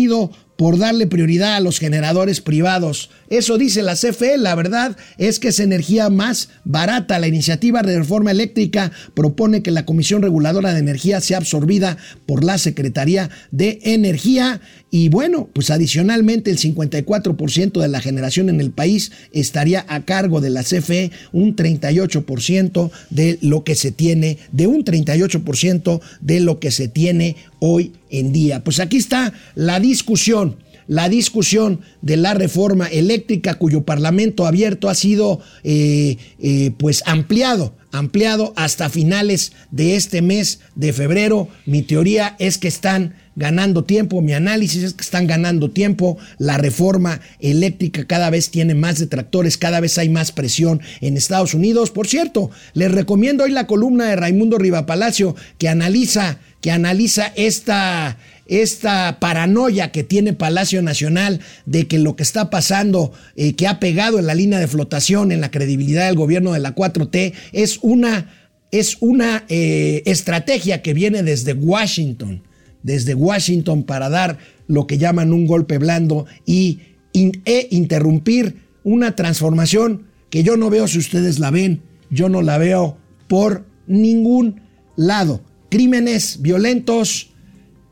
por 0.55 0.77
darle 0.77 1.07
prioridad 1.07 1.55
a 1.55 1.59
los 1.59 1.79
generadores 1.79 2.41
privados. 2.41 3.09
Eso 3.29 3.57
dice 3.57 3.81
la 3.81 3.95
CFE, 3.95 4.37
la 4.37 4.55
verdad 4.55 4.95
es 5.17 5.39
que 5.39 5.49
es 5.49 5.59
energía 5.59 6.09
más 6.09 6.49
barata. 6.63 7.19
La 7.19 7.27
iniciativa 7.27 7.81
de 7.81 7.97
reforma 7.97 8.31
eléctrica 8.31 8.91
propone 9.13 9.63
que 9.63 9.71
la 9.71 9.85
Comisión 9.85 10.21
Reguladora 10.21 10.73
de 10.73 10.79
Energía 10.79 11.21
sea 11.21 11.37
absorbida 11.37 11.97
por 12.25 12.43
la 12.43 12.57
Secretaría 12.57 13.29
de 13.51 13.79
Energía 13.83 14.61
y 14.91 15.09
bueno, 15.09 15.49
pues 15.53 15.71
adicionalmente 15.71 16.51
el 16.51 16.59
54% 16.59 17.81
de 17.81 17.87
la 17.87 17.99
generación 17.99 18.49
en 18.49 18.61
el 18.61 18.69
país 18.69 19.11
estaría 19.31 19.85
a 19.87 20.05
cargo 20.05 20.39
de 20.39 20.51
la 20.51 20.61
CFE, 20.61 21.11
un 21.31 21.55
38% 21.55 22.91
de 23.09 23.39
lo 23.41 23.63
que 23.63 23.73
se 23.73 23.91
tiene, 23.91 24.37
de 24.51 24.67
un 24.67 24.85
38% 24.85 25.99
de 26.21 26.39
lo 26.41 26.59
que 26.59 26.69
se 26.69 26.87
tiene 26.87 27.37
hoy 27.65 27.93
en 28.09 28.33
día. 28.33 28.61
Pues 28.61 28.81
aquí 28.81 28.97
está 28.97 29.31
la 29.55 29.79
discusión. 29.79 30.57
la 30.85 31.07
discusión 31.07 31.79
de 32.01 32.17
la 32.17 32.33
reforma 32.33 32.87
eléctrica 32.87 33.53
cuyo 33.53 33.85
Parlamento 33.85 34.45
abierto 34.45 34.89
ha 34.89 34.95
sido 34.95 35.39
eh, 35.63 36.17
eh, 36.39 36.71
pues 36.77 37.03
ampliado, 37.05 37.73
ampliado 37.93 38.51
hasta 38.57 38.89
finales 38.89 39.53
de 39.71 39.95
este 39.95 40.21
mes 40.21 40.59
de 40.75 40.91
febrero. 40.91 41.47
Mi 41.65 41.83
teoría 41.83 42.35
es 42.37 42.57
que 42.57 42.67
están 42.67 43.13
ganando 43.35 43.83
tiempo, 43.83 44.21
mi 44.21 44.33
análisis 44.33 44.83
es 44.83 44.93
que 44.93 45.03
están 45.03 45.25
ganando 45.27 45.71
tiempo, 45.71 46.17
la 46.37 46.57
reforma 46.57 47.19
eléctrica 47.39 48.05
cada 48.05 48.29
vez 48.29 48.49
tiene 48.51 48.75
más 48.75 48.99
detractores, 48.99 49.57
cada 49.57 49.79
vez 49.79 49.97
hay 49.97 50.09
más 50.09 50.31
presión 50.31 50.81
en 51.01 51.17
Estados 51.17 51.53
Unidos. 51.53 51.91
Por 51.91 52.07
cierto, 52.07 52.51
les 52.73 52.91
recomiendo 52.91 53.43
hoy 53.45 53.51
la 53.51 53.67
columna 53.67 54.05
de 54.05 54.15
Raimundo 54.15 54.57
Rivapalacio 54.57 55.35
que 55.57 55.69
analiza, 55.69 56.39
que 56.63 56.71
analiza 56.71 57.31
esta, 57.35 58.17
esta 58.47 59.19
paranoia 59.19 59.91
que 59.91 60.03
tiene 60.03 60.33
Palacio 60.33 60.81
Nacional 60.81 61.41
de 61.67 61.87
que 61.87 61.99
lo 61.99 62.15
que 62.15 62.23
está 62.23 62.49
pasando, 62.49 63.11
eh, 63.35 63.53
que 63.53 63.67
ha 63.67 63.79
pegado 63.79 64.17
en 64.17 64.25
la 64.25 64.33
línea 64.33 64.57
de 64.57 64.67
flotación, 64.67 65.31
en 65.31 65.41
la 65.41 65.51
credibilidad 65.51 66.07
del 66.07 66.15
gobierno 66.15 66.53
de 66.53 66.59
la 66.59 66.73
4T, 66.73 67.33
es 67.51 67.77
una, 67.83 68.31
es 68.71 68.97
una 68.99 69.43
eh, 69.47 70.01
estrategia 70.07 70.81
que 70.81 70.95
viene 70.95 71.21
desde 71.21 71.53
Washington 71.53 72.41
desde 72.83 73.15
Washington 73.15 73.83
para 73.83 74.09
dar 74.09 74.37
lo 74.67 74.85
que 74.85 74.97
llaman 74.97 75.33
un 75.33 75.47
golpe 75.47 75.77
blando 75.79 76.25
y 76.45 76.79
e 77.13 77.67
interrumpir 77.71 78.57
una 78.83 79.15
transformación 79.15 80.07
que 80.29 80.43
yo 80.43 80.57
no 80.57 80.69
veo 80.69 80.87
si 80.87 80.97
ustedes 80.97 81.39
la 81.39 81.51
ven, 81.51 81.81
yo 82.09 82.27
no 82.27 82.41
la 82.41 82.57
veo 82.57 82.97
por 83.27 83.65
ningún 83.87 84.61
lado. 84.95 85.41
Crímenes 85.73 86.39
violentos, 86.43 87.31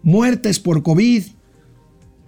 muertes 0.04 0.60
por 0.60 0.84
COVID, 0.84 1.24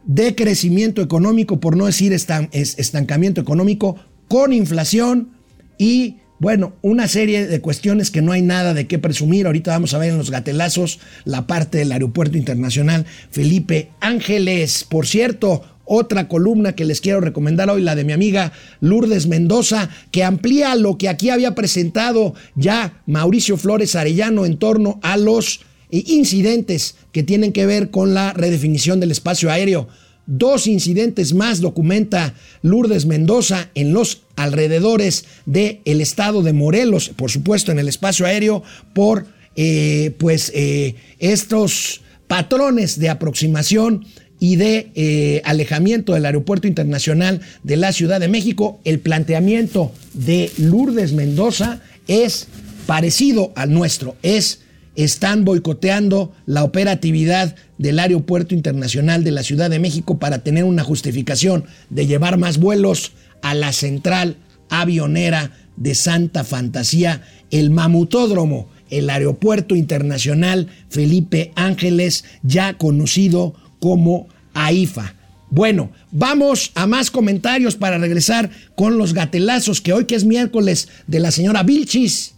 decrecimiento 0.03 1.03
económico, 1.03 1.59
por 1.59 1.77
no 1.77 1.85
decir 1.85 2.11
estancamiento 2.11 3.39
económico, 3.39 3.95
con 4.27 4.51
inflación 4.51 5.33
y 5.77 6.15
bueno, 6.39 6.73
una 6.81 7.07
serie 7.07 7.45
de 7.45 7.61
cuestiones 7.61 8.09
que 8.09 8.23
no 8.23 8.31
hay 8.31 8.41
nada 8.41 8.73
de 8.73 8.87
qué 8.87 8.97
presumir. 8.97 9.45
Ahorita 9.45 9.69
vamos 9.69 9.93
a 9.93 9.99
ver 9.99 10.09
en 10.09 10.17
los 10.17 10.31
gatelazos 10.31 10.99
la 11.23 11.45
parte 11.45 11.77
del 11.77 11.91
Aeropuerto 11.91 12.35
Internacional 12.35 13.05
Felipe 13.29 13.91
Ángeles. 13.99 14.83
Por 14.83 15.05
cierto, 15.05 15.72
otra 15.85 16.27
columna 16.27 16.73
que 16.73 16.85
les 16.85 17.01
quiero 17.01 17.21
recomendar 17.21 17.69
hoy, 17.69 17.81
la 17.81 17.95
de 17.95 18.03
mi 18.03 18.13
amiga 18.13 18.53
Lourdes 18.79 19.27
Mendoza, 19.27 19.89
que 20.11 20.23
amplía 20.23 20.75
lo 20.75 20.97
que 20.97 21.09
aquí 21.09 21.29
había 21.29 21.55
presentado 21.55 22.33
ya 22.55 23.01
Mauricio 23.05 23.57
Flores 23.57 23.95
Arellano 23.95 24.45
en 24.45 24.57
torno 24.57 24.99
a 25.01 25.17
los 25.17 25.61
eh, 25.91 26.03
incidentes 26.07 26.95
que 27.11 27.23
tienen 27.23 27.51
que 27.51 27.65
ver 27.65 27.91
con 27.91 28.13
la 28.13 28.33
redefinición 28.33 28.99
del 28.99 29.11
espacio 29.11 29.51
aéreo. 29.51 29.87
Dos 30.25 30.67
incidentes 30.67 31.33
más 31.33 31.59
documenta 31.59 32.33
Lourdes 32.61 33.05
Mendoza 33.05 33.69
en 33.75 33.91
los 33.91 34.21
alrededores 34.37 35.25
del 35.45 35.81
estado 35.83 36.41
de 36.43 36.53
Morelos, 36.53 37.09
por 37.09 37.29
supuesto 37.29 37.73
en 37.73 37.79
el 37.79 37.89
espacio 37.89 38.25
aéreo, 38.25 38.63
por 38.93 39.25
eh, 39.55 40.15
pues 40.17 40.51
eh, 40.55 40.95
estos 41.19 42.01
patrones 42.27 42.97
de 42.97 43.09
aproximación 43.09 44.05
y 44.43 44.57
de 44.57 44.91
eh, 44.95 45.41
alejamiento 45.45 46.13
del 46.13 46.25
aeropuerto 46.25 46.67
internacional 46.67 47.39
de 47.63 47.77
la 47.77 47.93
Ciudad 47.93 48.19
de 48.19 48.27
México. 48.27 48.81
El 48.83 48.99
planteamiento 48.99 49.93
de 50.13 50.51
Lourdes 50.57 51.13
Mendoza 51.13 51.79
es 52.09 52.49
parecido 52.85 53.53
al 53.55 53.71
nuestro, 53.71 54.17
es 54.21 54.59
están 54.97 55.45
boicoteando 55.45 56.33
la 56.45 56.65
operatividad 56.65 57.55
del 57.77 57.99
Aeropuerto 57.99 58.53
Internacional 58.53 59.23
de 59.23 59.31
la 59.31 59.43
Ciudad 59.43 59.69
de 59.69 59.79
México 59.79 60.19
para 60.19 60.39
tener 60.39 60.65
una 60.65 60.83
justificación 60.83 61.63
de 61.89 62.05
llevar 62.05 62.37
más 62.37 62.57
vuelos 62.57 63.13
a 63.43 63.53
la 63.53 63.71
central 63.71 64.35
avionera 64.69 65.51
de 65.77 65.95
Santa 65.95 66.43
Fantasía, 66.43 67.21
el 67.49 67.69
mamutódromo, 67.69 68.67
el 68.89 69.09
Aeropuerto 69.09 69.73
Internacional 69.73 70.67
Felipe 70.89 71.53
Ángeles, 71.55 72.25
ya 72.43 72.73
conocido 72.77 73.55
como 73.79 74.27
AIFA. 74.53 75.15
Bueno, 75.49 75.91
vamos 76.11 76.71
a 76.75 76.87
más 76.87 77.11
comentarios 77.11 77.75
para 77.75 77.97
regresar 77.97 78.49
con 78.75 78.97
los 78.97 79.13
gatelazos 79.13 79.81
que 79.81 79.93
hoy 79.93 80.05
que 80.05 80.15
es 80.15 80.25
miércoles 80.25 80.87
de 81.07 81.19
la 81.19 81.31
señora 81.31 81.63
Vilchis 81.63 82.33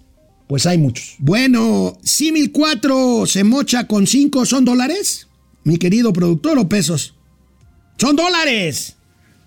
pues 0.48 0.66
hay 0.66 0.78
muchos. 0.78 1.16
Bueno, 1.20 1.98
si 2.04 2.32
mil 2.32 2.52
cuatro 2.52 3.26
se 3.26 3.44
mocha 3.44 3.88
con 3.88 4.08
cinco, 4.08 4.46
¿son 4.46 4.66
dólares? 4.66 5.28
Mi 5.64 5.78
querido 5.78 6.14
productor 6.14 6.60
o 6.60 6.70
pesos. 6.70 7.16
¡Son 7.98 8.16
dólares! 8.16 8.96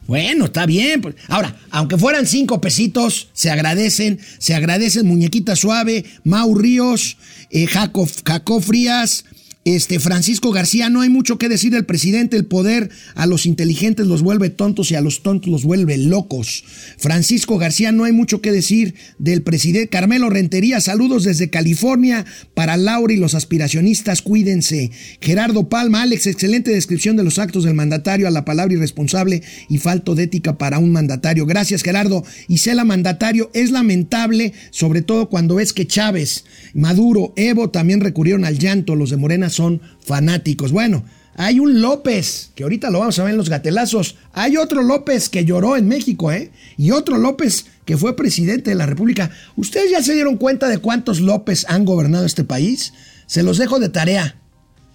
Bueno, 0.06 0.46
está 0.46 0.66
bien. 0.66 1.00
Pues. 1.02 1.14
Ahora, 1.28 1.54
aunque 1.70 1.98
fueran 1.98 2.26
cinco 2.26 2.60
pesitos, 2.60 3.28
se 3.34 3.50
agradecen, 3.50 4.18
se 4.38 4.54
agradecen 4.54 5.06
Muñequita 5.06 5.54
Suave, 5.54 6.04
Mau 6.24 6.54
Ríos, 6.54 7.18
eh, 7.50 7.66
Jaco, 7.66 8.08
Jaco 8.24 8.60
Frías, 8.60 9.26
este, 9.74 10.00
Francisco 10.00 10.50
García, 10.50 10.88
no 10.88 11.02
hay 11.02 11.10
mucho 11.10 11.36
que 11.36 11.48
decir 11.48 11.72
del 11.72 11.84
presidente, 11.84 12.36
el 12.36 12.46
poder 12.46 12.88
a 13.14 13.26
los 13.26 13.44
inteligentes 13.44 14.06
los 14.06 14.22
vuelve 14.22 14.48
tontos 14.48 14.90
y 14.90 14.94
a 14.94 15.00
los 15.00 15.22
tontos 15.22 15.50
los 15.50 15.64
vuelve 15.64 15.98
locos. 15.98 16.64
Francisco 16.96 17.58
García, 17.58 17.92
no 17.92 18.04
hay 18.04 18.12
mucho 18.12 18.40
que 18.40 18.50
decir 18.50 18.94
del 19.18 19.42
presidente. 19.42 19.88
Carmelo 19.88 20.30
Rentería, 20.30 20.80
saludos 20.80 21.24
desde 21.24 21.50
California 21.50 22.24
para 22.54 22.78
Laura 22.78 23.12
y 23.12 23.18
los 23.18 23.34
aspiracionistas, 23.34 24.22
cuídense. 24.22 24.90
Gerardo 25.20 25.68
Palma, 25.68 26.02
Alex, 26.02 26.26
excelente 26.26 26.70
descripción 26.70 27.16
de 27.16 27.24
los 27.24 27.38
actos 27.38 27.64
del 27.64 27.74
mandatario 27.74 28.26
a 28.26 28.30
la 28.30 28.44
palabra 28.44 28.74
irresponsable 28.74 29.42
y 29.68 29.78
falto 29.78 30.14
de 30.14 30.22
ética 30.24 30.56
para 30.56 30.78
un 30.78 30.92
mandatario. 30.92 31.44
Gracias 31.44 31.82
Gerardo. 31.82 32.24
Isela 32.48 32.84
mandatario, 32.84 33.50
es 33.52 33.70
lamentable, 33.70 34.54
sobre 34.70 35.02
todo 35.02 35.28
cuando 35.28 35.56
ves 35.56 35.72
que 35.72 35.86
Chávez, 35.86 36.44
Maduro, 36.72 37.32
Evo 37.36 37.70
también 37.70 38.00
recurrieron 38.00 38.44
al 38.44 38.58
llanto, 38.58 38.96
los 38.96 39.10
de 39.10 39.16
Morena 39.16 39.50
son 39.58 39.82
fanáticos. 40.00 40.72
Bueno, 40.72 41.04
hay 41.34 41.60
un 41.60 41.80
López, 41.80 42.50
que 42.54 42.62
ahorita 42.62 42.90
lo 42.90 43.00
vamos 43.00 43.18
a 43.18 43.24
ver 43.24 43.32
en 43.32 43.38
los 43.38 43.50
gatelazos. 43.50 44.16
Hay 44.32 44.56
otro 44.56 44.82
López 44.82 45.28
que 45.28 45.44
lloró 45.44 45.76
en 45.76 45.86
México, 45.86 46.32
¿eh? 46.32 46.50
Y 46.76 46.92
otro 46.92 47.18
López 47.18 47.66
que 47.84 47.96
fue 47.96 48.16
presidente 48.16 48.70
de 48.70 48.76
la 48.76 48.86
República. 48.86 49.30
¿Ustedes 49.56 49.90
ya 49.90 50.02
se 50.02 50.14
dieron 50.14 50.36
cuenta 50.36 50.68
de 50.68 50.78
cuántos 50.78 51.20
López 51.20 51.66
han 51.68 51.84
gobernado 51.84 52.24
este 52.24 52.44
país? 52.44 52.92
Se 53.26 53.42
los 53.42 53.58
dejo 53.58 53.78
de 53.78 53.88
tarea. 53.88 54.40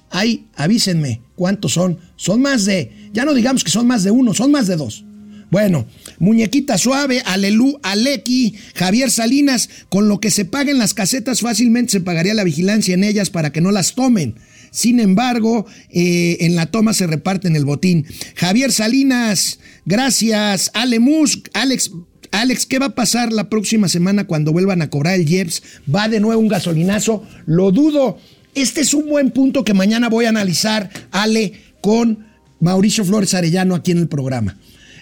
Ahí, 0.10 0.48
avísenme 0.56 1.22
cuántos 1.36 1.74
son. 1.74 2.00
Son 2.16 2.42
más 2.42 2.66
de, 2.66 3.10
ya 3.14 3.26
no 3.26 3.34
digamos 3.34 3.64
que 3.64 3.72
son 3.72 3.88
más 3.88 4.04
de 4.04 4.12
uno, 4.12 4.34
son 4.34 4.52
más 4.52 4.68
de 4.68 4.76
dos. 4.76 5.06
Bueno, 5.50 5.86
Muñequita 6.18 6.80
Suave, 6.80 7.22
Alelú, 7.26 7.80
Alequi, 7.84 8.56
Javier 8.74 9.12
Salinas, 9.12 9.70
con 9.88 10.10
lo 10.10 10.20
que 10.20 10.32
se 10.32 10.46
paguen 10.46 10.80
las 10.80 10.96
casetas 10.96 11.42
fácilmente 11.42 11.92
se 11.92 12.02
pagaría 12.02 12.34
la 12.34 12.44
vigilancia 12.44 12.96
en 12.96 13.04
ellas 13.04 13.30
para 13.30 13.52
que 13.52 13.62
no 13.62 13.72
las 13.72 13.94
tomen. 13.94 14.36
Sin 14.74 15.00
embargo, 15.00 15.68
eh, 15.92 16.38
en 16.42 16.56
la 16.56 16.66
toma 16.66 16.94
se 16.94 17.06
reparten 17.06 17.56
el 17.56 17.64
botín. 17.64 18.08
Javier 18.36 18.72
Salinas, 18.72 19.60
gracias. 19.86 20.72
Ale 20.74 21.00
Musk, 21.00 21.48
Alex 21.54 21.92
Alex, 22.32 22.66
¿qué 22.66 22.80
va 22.80 22.88
a 22.88 22.96
pasar 22.96 23.32
la 23.32 23.48
próxima 23.48 23.88
semana 23.88 24.26
cuando 24.26 24.52
vuelvan 24.52 24.82
a 24.82 24.90
cobrar 24.90 25.20
el 25.20 25.30
IEPS? 25.30 25.62
¿Va 25.94 26.10
de 26.10 26.20
nuevo 26.20 26.42
un 26.42 26.48
gasolinazo? 26.48 27.24
Lo 27.46 27.72
dudo. 27.72 28.18
Este 28.56 28.82
es 28.82 28.96
un 28.96 29.08
buen 29.08 29.30
punto 29.30 29.64
que 29.64 29.76
mañana 29.76 30.10
voy 30.10 30.26
a 30.26 30.30
analizar, 30.30 30.90
Ale, 31.12 31.54
con 31.80 32.26
Mauricio 32.60 33.06
Flores 33.06 33.36
Arellano 33.36 33.76
aquí 33.76 33.92
en 33.92 34.00
el 34.00 34.08
programa. 34.08 34.58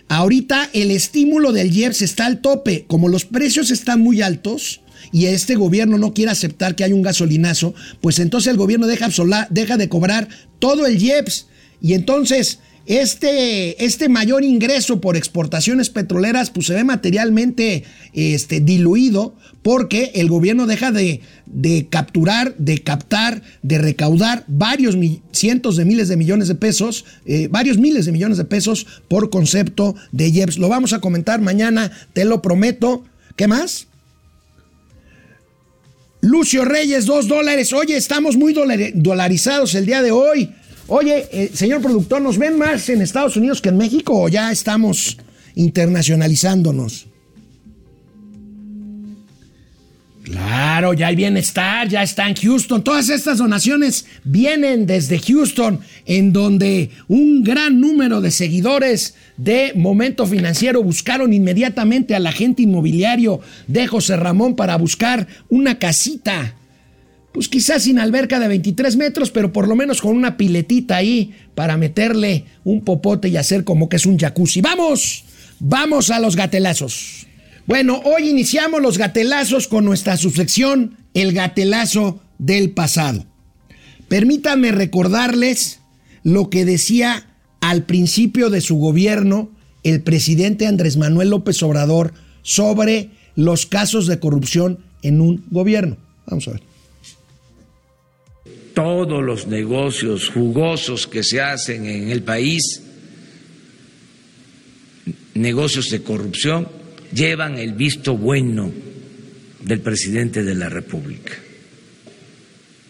Ahorita 0.09 0.69
el 0.73 0.91
estímulo 0.91 1.53
del 1.53 1.73
IEPS 1.73 2.01
está 2.01 2.25
al 2.25 2.41
tope. 2.41 2.83
Como 2.85 3.07
los 3.07 3.23
precios 3.23 3.71
están 3.71 4.01
muy 4.01 4.21
altos 4.21 4.81
y 5.11 5.25
este 5.25 5.55
gobierno 5.55 5.97
no 5.97 6.13
quiere 6.13 6.31
aceptar 6.31 6.75
que 6.75 6.83
hay 6.83 6.93
un 6.93 7.01
gasolinazo, 7.01 7.73
pues 8.01 8.19
entonces 8.19 8.51
el 8.51 8.57
gobierno 8.57 8.87
deja, 8.87 9.09
deja 9.49 9.77
de 9.77 9.89
cobrar 9.89 10.27
todo 10.59 10.85
el 10.85 11.01
IEPS. 11.01 11.47
Y 11.81 11.93
entonces 11.93 12.59
este, 12.85 13.85
este 13.85 14.09
mayor 14.09 14.43
ingreso 14.43 14.99
por 15.01 15.15
exportaciones 15.15 15.89
petroleras 15.89 16.49
pues 16.49 16.65
se 16.67 16.73
ve 16.73 16.83
materialmente 16.83 17.83
este, 18.13 18.59
diluido 18.59 19.35
porque 19.61 20.11
el 20.15 20.27
gobierno 20.29 20.65
deja 20.65 20.91
de, 20.91 21.21
de 21.45 21.87
capturar, 21.89 22.55
de 22.57 22.79
captar, 22.79 23.43
de 23.61 23.77
recaudar 23.77 24.43
varios 24.47 24.97
cientos 25.31 25.77
de 25.77 25.85
miles 25.85 26.07
de 26.07 26.17
millones 26.17 26.47
de 26.47 26.55
pesos, 26.55 27.05
eh, 27.25 27.47
varios 27.51 27.77
miles 27.77 28.07
de 28.07 28.11
millones 28.11 28.39
de 28.39 28.45
pesos 28.45 28.87
por 29.07 29.29
concepto 29.29 29.95
de 30.11 30.29
IEPS. 30.29 30.57
Lo 30.57 30.67
vamos 30.67 30.93
a 30.93 30.99
comentar 30.99 31.39
mañana, 31.39 31.91
te 32.13 32.25
lo 32.25 32.41
prometo. 32.41 33.03
¿Qué 33.35 33.47
más? 33.47 33.87
Lucio 36.21 36.65
Reyes, 36.65 37.05
dos 37.05 37.27
dólares. 37.27 37.73
Oye, 37.73 37.97
estamos 37.97 38.37
muy 38.37 38.53
dolarizados 38.53 39.73
el 39.75 39.85
día 39.85 40.01
de 40.01 40.11
hoy. 40.11 40.49
Oye, 40.87 41.27
eh, 41.31 41.51
señor 41.53 41.81
productor, 41.81 42.21
¿nos 42.21 42.37
ven 42.37 42.57
más 42.57 42.89
en 42.89 43.01
Estados 43.01 43.37
Unidos 43.37 43.61
que 43.61 43.69
en 43.69 43.77
México 43.77 44.13
o 44.13 44.29
ya 44.29 44.51
estamos 44.51 45.17
internacionalizándonos? 45.55 47.07
Claro. 50.23 50.93
Ya 50.93 51.07
hay 51.07 51.15
bienestar, 51.15 51.87
ya 51.87 52.03
está 52.03 52.27
en 52.27 52.35
Houston. 52.35 52.83
Todas 52.83 53.09
estas 53.09 53.37
donaciones 53.37 54.05
vienen 54.23 54.85
desde 54.85 55.19
Houston, 55.19 55.79
en 56.05 56.33
donde 56.33 56.89
un 57.07 57.43
gran 57.43 57.79
número 57.79 58.21
de 58.21 58.31
seguidores 58.31 59.15
de 59.41 59.73
Momento 59.75 60.27
Financiero 60.27 60.83
buscaron 60.83 61.33
inmediatamente 61.33 62.13
al 62.13 62.27
agente 62.27 62.61
inmobiliario 62.61 63.39
de 63.65 63.87
José 63.87 64.15
Ramón 64.15 64.55
para 64.55 64.77
buscar 64.77 65.27
una 65.49 65.79
casita. 65.79 66.53
Pues 67.31 67.47
quizás 67.49 67.83
sin 67.83 67.97
alberca 67.97 68.39
de 68.39 68.47
23 68.47 68.97
metros, 68.97 69.31
pero 69.31 69.51
por 69.51 69.67
lo 69.67 69.75
menos 69.75 69.99
con 69.99 70.15
una 70.15 70.37
piletita 70.37 70.97
ahí 70.97 71.33
para 71.55 71.75
meterle 71.75 72.45
un 72.63 72.81
popote 72.81 73.29
y 73.29 73.37
hacer 73.37 73.63
como 73.63 73.89
que 73.89 73.95
es 73.95 74.05
un 74.05 74.19
jacuzzi. 74.19 74.61
¡Vamos! 74.61 75.23
¡Vamos 75.59 76.11
a 76.11 76.19
los 76.19 76.35
gatelazos! 76.35 77.25
Bueno, 77.65 77.99
hoy 78.03 78.29
iniciamos 78.29 78.79
los 78.79 78.99
gatelazos 78.99 79.67
con 79.67 79.85
nuestra 79.85 80.17
subsección 80.17 80.97
El 81.15 81.33
gatelazo 81.33 82.21
del 82.37 82.71
pasado. 82.71 83.25
Permítanme 84.07 84.71
recordarles 84.71 85.79
lo 86.21 86.51
que 86.51 86.63
decía 86.63 87.30
al 87.61 87.83
principio 87.83 88.49
de 88.49 88.59
su 88.59 88.75
gobierno 88.75 89.49
el 89.83 90.01
presidente 90.01 90.67
Andrés 90.67 90.97
Manuel 90.97 91.29
López 91.29 91.61
Obrador 91.63 92.13
sobre 92.41 93.09
los 93.35 93.65
casos 93.65 94.07
de 94.07 94.19
corrupción 94.19 94.79
en 95.01 95.21
un 95.21 95.45
gobierno. 95.49 95.97
Vamos 96.27 96.47
a 96.47 96.51
ver. 96.51 96.61
Todos 98.73 99.23
los 99.23 99.47
negocios 99.47 100.29
jugosos 100.29 101.07
que 101.07 101.23
se 101.23 101.41
hacen 101.41 101.85
en 101.85 102.09
el 102.09 102.23
país, 102.23 102.81
negocios 105.33 105.89
de 105.89 106.01
corrupción, 106.01 106.67
llevan 107.13 107.57
el 107.57 107.73
visto 107.73 108.15
bueno 108.15 108.71
del 109.63 109.81
presidente 109.81 110.43
de 110.43 110.55
la 110.55 110.69
República. 110.69 111.33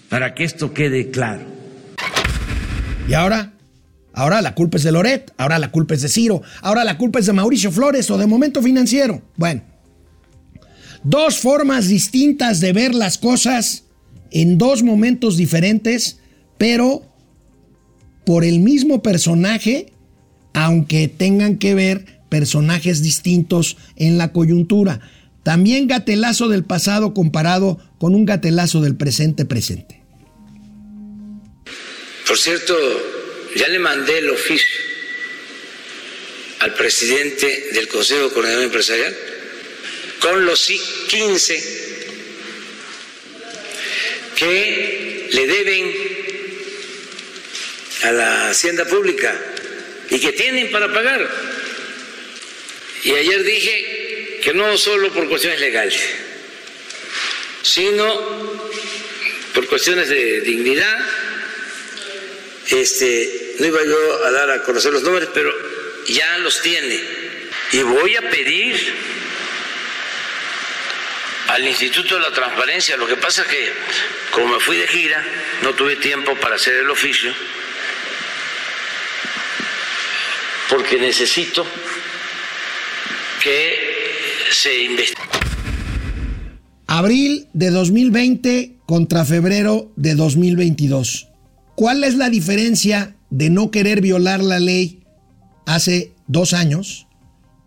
Para 0.09 0.36
que 0.36 0.43
esto 0.43 0.74
quede 0.74 1.09
claro. 1.09 1.45
¿Y 3.07 3.13
ahora? 3.13 3.53
Ahora 4.14 4.41
la 4.41 4.55
culpa 4.55 4.78
es 4.78 4.84
de 4.84 4.91
Loret, 4.91 5.32
ahora 5.38 5.57
la 5.57 5.72
culpa 5.72 5.93
es 5.93 6.01
de 6.01 6.09
Ciro, 6.09 6.41
ahora 6.62 6.84
la 6.84 6.97
culpa 6.97 7.20
es 7.20 7.26
de 7.26 7.34
Mauricio 7.34 7.72
Flores 7.72 8.09
o 8.12 8.18
de 8.18 8.28
Momento 8.28 8.62
Financiero. 8.62 9.22
Bueno, 9.38 9.62
dos 11.03 11.38
formas 11.38 11.88
distintas 11.88 12.59
de 12.59 12.74
ver 12.74 12.93
las 12.93 13.18
cosas 13.18 13.86
en 14.32 14.57
dos 14.57 14.84
momentos 14.84 15.38
diferentes, 15.38 16.20
pero 16.57 17.03
por 18.26 18.43
el 18.43 18.59
mismo 18.59 19.01
personaje, 19.01 19.93
aunque 20.53 21.07
tengan 21.07 21.57
que 21.57 21.74
ver 21.74 22.22
personajes 22.30 23.01
distintos 23.01 23.78
en 23.95 24.18
la 24.18 24.32
coyuntura. 24.32 25.01
También 25.43 25.88
gatelazo 25.88 26.47
del 26.49 26.64
pasado 26.64 27.14
comparado 27.14 27.80
con 27.97 28.14
un 28.14 28.26
gatelazo 28.26 28.82
del 28.82 28.95
presente 28.95 29.43
presente. 29.45 30.01
Por 32.28 32.38
cierto, 32.38 32.74
ya 33.56 33.68
le 33.68 33.80
mandé 33.80 34.20
el 34.20 34.30
oficio 34.30 34.80
al 36.60 36.74
presidente 36.76 37.70
del 37.74 37.88
Consejo 37.88 38.30
de 38.30 38.64
Empresarial 38.64 39.18
con 40.20 40.45
los 40.45 40.72
15 41.08 41.82
que 44.36 45.28
le 45.32 45.47
deben 45.47 45.93
a 48.04 48.12
la 48.12 48.49
hacienda 48.49 48.86
pública 48.86 49.39
y 50.10 50.20
que 50.20 50.32
tienen 50.34 50.72
para 50.72 50.91
pagar. 50.93 51.30
Y 53.04 53.12
ayer 53.12 53.43
dije 53.43 54.39
que 54.43 54.54
no 54.54 54.78
solo 54.78 55.12
por 55.14 55.28
cuestiones 55.30 55.60
legales, 55.60 55.99
sino 57.62 58.62
por 59.54 59.68
cuestiones 59.68 60.10
de 60.10 60.41
dignidad. 60.41 60.99
Este, 62.72 63.55
no 63.59 63.65
iba 63.67 63.80
yo 63.84 64.26
a 64.26 64.32
dar 64.32 64.49
a 64.49 64.63
conocer 64.63 64.93
los 64.93 65.03
números, 65.03 65.30
pero 65.34 65.51
ya 66.07 66.38
los 66.38 66.61
tiene. 66.61 66.99
Y 67.74 67.82
voy 67.84 68.15
a 68.15 68.30
pedir 68.30 68.76
al 71.47 71.67
Instituto 71.67 72.15
de 72.15 72.22
la 72.22 72.32
Transparencia. 72.32 72.95
Lo 72.95 73.07
que 73.07 73.17
pasa 73.17 73.41
es 73.41 73.47
que, 73.49 73.74
como 74.32 74.55
me 74.55 74.59
fui 74.59 74.78
de 74.78 74.88
gira, 74.88 75.22
no 75.63 75.74
tuve 75.74 75.97
tiempo 75.97 76.36
para 76.36 76.55
hacer 76.55 76.76
el 76.76 76.89
oficio, 76.89 77.34
porque 80.69 80.97
necesito 80.97 81.67
que 83.43 84.47
se 84.51 84.84
investigue. 84.84 85.22
Abril 86.88 87.47
de 87.53 87.69
2020 87.69 88.78
contra 88.86 89.26
febrero 89.26 89.91
de 89.95 90.15
2022. 90.15 91.31
¿Cuál 91.82 92.04
es 92.04 92.14
la 92.14 92.30
diferencia 92.30 93.16
de 93.32 93.50
no 93.50 93.72
querer 93.72 94.02
violar 94.02 94.44
la 94.44 94.60
ley 94.60 95.02
hace 95.66 96.12
dos 96.28 96.54
años 96.54 97.08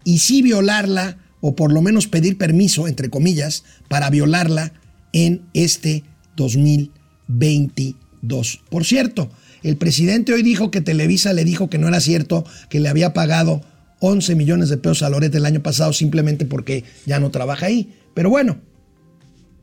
y 0.04 0.18
sí 0.18 0.40
violarla 0.40 1.18
o 1.40 1.56
por 1.56 1.72
lo 1.72 1.82
menos 1.82 2.06
pedir 2.06 2.38
permiso, 2.38 2.86
entre 2.86 3.10
comillas, 3.10 3.64
para 3.88 4.10
violarla 4.10 4.72
en 5.12 5.42
este 5.52 6.04
2022? 6.36 8.62
Por 8.70 8.84
cierto, 8.84 9.32
el 9.64 9.76
presidente 9.78 10.32
hoy 10.32 10.44
dijo 10.44 10.70
que 10.70 10.80
Televisa 10.80 11.32
le 11.32 11.44
dijo 11.44 11.68
que 11.68 11.78
no 11.78 11.88
era 11.88 11.98
cierto 11.98 12.44
que 12.68 12.78
le 12.78 12.90
había 12.90 13.14
pagado 13.14 13.62
11 13.98 14.36
millones 14.36 14.68
de 14.68 14.76
pesos 14.76 15.02
a 15.02 15.10
Loret 15.10 15.34
el 15.34 15.44
año 15.44 15.60
pasado 15.60 15.92
simplemente 15.92 16.44
porque 16.44 16.84
ya 17.04 17.18
no 17.18 17.32
trabaja 17.32 17.66
ahí. 17.66 17.92
Pero 18.14 18.30
bueno, 18.30 18.60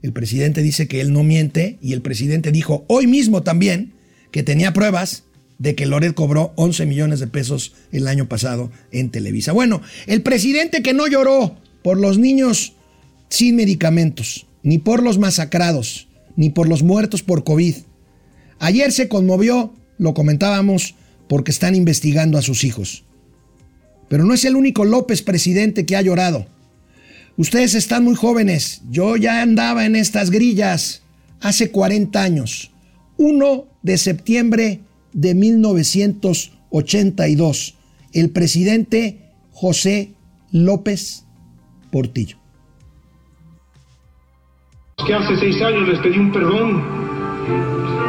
el 0.01 0.11
presidente 0.11 0.61
dice 0.61 0.89
que 0.89 0.99
él 0.99 1.13
no 1.13 1.23
miente 1.23 1.77
y 1.81 1.93
el 1.93 2.01
presidente 2.01 2.51
dijo 2.51 2.83
hoy 2.89 3.07
mismo 3.07 3.43
también 3.43 3.93
que 4.31 4.43
tenía 4.43 4.73
pruebas 4.73 5.23
de 5.59 5.75
que 5.75 5.85
Loret 5.85 6.15
cobró 6.15 6.53
11 6.55 6.85
millones 6.87 7.19
de 7.19 7.27
pesos 7.27 7.73
el 7.91 8.07
año 8.07 8.27
pasado 8.27 8.71
en 8.91 9.11
Televisa. 9.11 9.51
Bueno, 9.51 9.81
el 10.07 10.23
presidente 10.23 10.81
que 10.81 10.93
no 10.93 11.07
lloró 11.07 11.55
por 11.83 11.99
los 11.99 12.17
niños 12.17 12.73
sin 13.29 13.55
medicamentos, 13.55 14.47
ni 14.63 14.79
por 14.79 15.03
los 15.03 15.19
masacrados, 15.19 16.07
ni 16.35 16.49
por 16.49 16.67
los 16.67 16.81
muertos 16.81 17.21
por 17.21 17.43
COVID. 17.43 17.75
Ayer 18.59 18.91
se 18.91 19.07
conmovió, 19.07 19.73
lo 19.97 20.13
comentábamos, 20.13 20.95
porque 21.27 21.51
están 21.51 21.75
investigando 21.75 22.37
a 22.37 22.41
sus 22.41 22.63
hijos. 22.63 23.03
Pero 24.09 24.25
no 24.25 24.33
es 24.33 24.43
el 24.45 24.55
único 24.55 24.83
López 24.83 25.21
presidente 25.21 25.85
que 25.85 25.95
ha 25.95 26.01
llorado. 26.01 26.47
Ustedes 27.37 27.75
están 27.75 28.03
muy 28.03 28.15
jóvenes. 28.15 28.81
Yo 28.89 29.15
ya 29.15 29.41
andaba 29.41 29.85
en 29.85 29.95
estas 29.95 30.31
grillas 30.31 31.03
hace 31.39 31.71
40 31.71 32.21
años. 32.21 32.70
1 33.21 33.65
de 33.83 33.97
septiembre 33.97 34.81
de 35.13 35.33
1982. 35.35 37.75
El 38.13 38.31
presidente 38.31 39.29
José 39.53 40.15
López 40.51 41.23
Portillo. 41.91 42.37
Que 45.05 45.13
hace 45.13 45.37
seis 45.37 45.61
años 45.61 45.87
les 45.87 45.99
pedí 45.99 46.17
un 46.17 46.31
perdón 46.31 46.83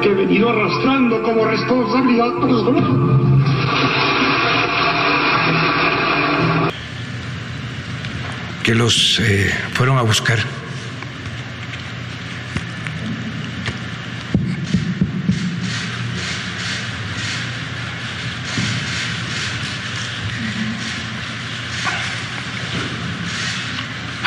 que 0.03 0.09
he 0.09 0.15
venido 0.15 0.49
arrastrando 0.49 1.23
como 1.23 1.45
responsabilidad 1.45 2.41
personal. 2.41 3.13
que 8.63 8.75
los 8.77 9.19
eh, 9.21 9.51
fueron 9.73 9.99
a 9.99 10.03
buscar. 10.03 10.39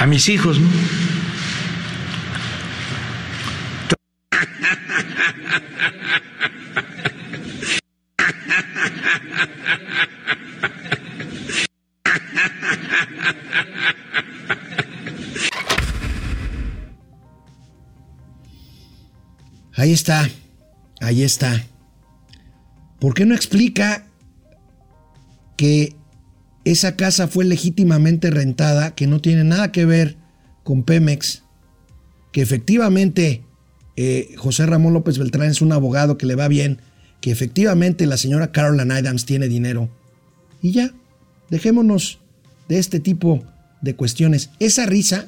Mis 0.08 0.30
hijos, 0.30 0.60
¿no? 0.60 0.70
Ahí 19.76 19.92
está, 19.92 20.30
ahí 21.02 21.24
está. 21.24 21.66
¿Por 23.00 23.16
qué 23.16 23.26
no 23.26 23.34
explica 23.34 24.06
que 25.58 25.95
esa 26.66 26.96
casa 26.96 27.28
fue 27.28 27.46
legítimamente 27.46 28.32
rentada, 28.32 28.96
que 28.96 29.08
no 29.08 29.22
tiene 29.22 29.44
nada 29.44 29.72
que 29.72 29.86
ver 29.86 30.18
con 30.64 30.84
Pemex, 30.84 31.44
que 32.32 32.42
efectivamente 32.42 33.44
eh, 33.96 34.34
José 34.36 34.66
Ramón 34.66 34.94
López 34.94 35.18
Beltrán 35.18 35.50
es 35.50 35.62
un 35.62 35.72
abogado 35.72 36.18
que 36.18 36.26
le 36.26 36.36
va 36.36 36.48
bien, 36.48 36.80
que 37.22 37.32
efectivamente 37.32 38.08
la 38.08 38.18
señora 38.18 38.52
Caroline 38.52 38.94
Adams 38.94 39.26
tiene 39.26 39.48
dinero. 39.48 39.90
Y 40.62 40.72
ya, 40.72 40.92
dejémonos 41.50 42.20
de 42.68 42.80
este 42.80 43.00
tipo 43.00 43.44
de 43.82 43.96
cuestiones. 43.96 44.50
Esa 44.60 44.88
risa, 44.88 45.28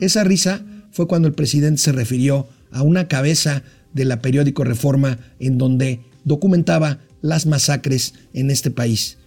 esa 0.00 0.24
risa 0.24 0.64
fue 0.90 1.06
cuando 1.06 1.28
el 1.28 1.34
presidente 1.34 1.80
se 1.80 1.92
refirió 1.92 2.48
a 2.72 2.82
una 2.82 3.06
cabeza 3.06 3.62
de 3.92 4.04
la 4.04 4.20
periódico 4.20 4.64
Reforma 4.64 5.18
en 5.38 5.56
donde 5.56 6.00
documentaba 6.24 6.98
las 7.22 7.46
masacres 7.46 8.14
en 8.32 8.50
este 8.50 8.72
país. 8.72 9.18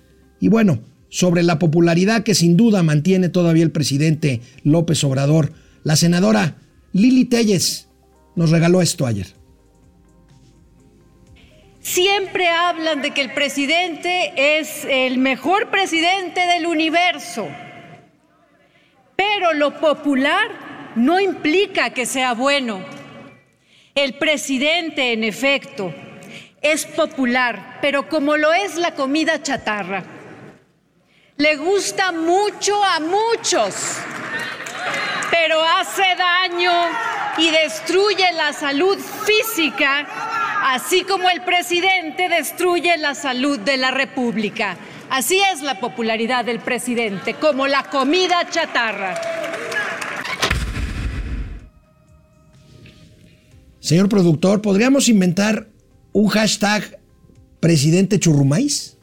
Y 0.42 0.50
bueno, 0.50 0.82
sobre 1.10 1.44
la 1.44 1.60
popularidad 1.60 2.24
que 2.24 2.36
sin 2.36 2.58
duda 2.58 2.84
mantiene 2.84 3.30
todavía 3.30 3.64
el 3.64 3.72
presidente 3.72 4.42
López 4.64 5.04
Obrador, 5.04 5.54
la 5.84 5.96
senadora 5.96 6.56
Lili 6.94 7.26
Telles 7.26 7.88
nos 8.36 8.52
regaló 8.52 8.82
esto 8.82 9.06
ayer. 9.06 9.28
Siempre 11.80 12.48
hablan 12.50 13.02
de 13.02 13.12
que 13.12 13.22
el 13.22 13.34
presidente 13.34 14.34
es 14.58 14.86
el 14.90 15.20
mejor 15.20 15.70
presidente 15.70 16.42
del 16.42 16.66
universo, 16.66 17.48
pero 19.16 19.54
lo 19.54 19.80
popular 19.80 20.94
no 20.98 21.20
implica 21.20 21.92
que 21.92 22.06
sea 22.06 22.34
bueno. 22.34 22.84
El 23.96 24.16
presidente, 24.16 25.14
en 25.14 25.24
efecto, 25.24 25.94
es 26.62 26.86
popular, 26.86 27.80
pero 27.82 28.10
como 28.10 28.36
lo 28.36 28.54
es 28.54 28.76
la 28.76 28.94
comida 28.94 29.42
chatarra, 29.42 30.04
le 31.38 31.56
gusta 31.56 32.12
mucho 32.12 32.84
a 32.84 33.00
muchos, 33.00 33.76
pero 35.30 35.62
hace 35.64 36.02
daño 36.18 36.72
y 37.38 37.52
destruye 37.52 38.32
la 38.34 38.54
salud 38.54 38.98
física, 38.98 40.08
así 40.64 41.04
como 41.04 41.30
el 41.30 41.42
presidente 41.44 42.28
destruye 42.28 42.98
la 42.98 43.14
salud 43.14 43.60
de 43.60 43.78
la 43.78 43.92
República. 43.92 44.78
Así 45.12 45.40
es 45.54 45.62
la 45.62 45.80
popularidad 45.80 46.44
del 46.44 46.60
presidente, 46.60 47.36
como 47.36 47.68
la 47.68 47.84
comida 47.84 48.50
chatarra. 48.50 49.16
Señor 53.80 54.10
productor, 54.10 54.62
¿podríamos 54.62 55.08
inventar 55.08 55.68
un 56.14 56.28
hashtag 56.30 57.00
presidente 57.60 58.20
churrumais? 58.20 58.97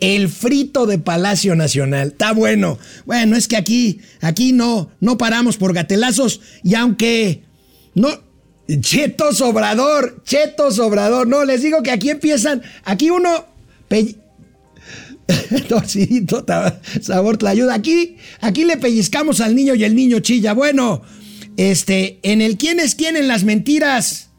El 0.00 0.28
frito 0.28 0.86
de 0.86 0.98
Palacio 0.98 1.54
Nacional. 1.54 2.08
Está 2.08 2.32
bueno. 2.32 2.78
Bueno, 3.06 3.36
es 3.36 3.48
que 3.48 3.56
aquí, 3.56 4.00
aquí 4.20 4.52
no, 4.52 4.90
no 5.00 5.16
paramos 5.16 5.56
por 5.56 5.72
gatelazos. 5.72 6.40
Y 6.62 6.74
aunque 6.74 7.44
no. 7.94 8.26
Cheto 8.80 9.32
Sobrador, 9.32 10.22
Cheto 10.24 10.72
Sobrador. 10.72 11.28
No, 11.28 11.44
les 11.44 11.62
digo 11.62 11.82
que 11.82 11.92
aquí 11.92 12.10
empiezan. 12.10 12.62
Aquí 12.84 13.10
uno. 13.10 13.46
Torcidito, 15.68 16.44
sabor 17.00 17.42
la 17.42 17.50
ayuda. 17.50 17.74
Aquí, 17.74 18.16
aquí 18.40 18.64
le 18.64 18.76
pellizcamos 18.76 19.40
al 19.40 19.54
niño 19.54 19.74
y 19.74 19.84
el 19.84 19.94
niño 19.94 20.20
chilla. 20.20 20.52
Bueno, 20.52 21.02
este, 21.56 22.18
en 22.22 22.42
el 22.42 22.56
quién 22.56 22.80
es 22.80 22.94
quién 22.94 23.16
en 23.16 23.28
las 23.28 23.44
mentiras, 23.44 24.30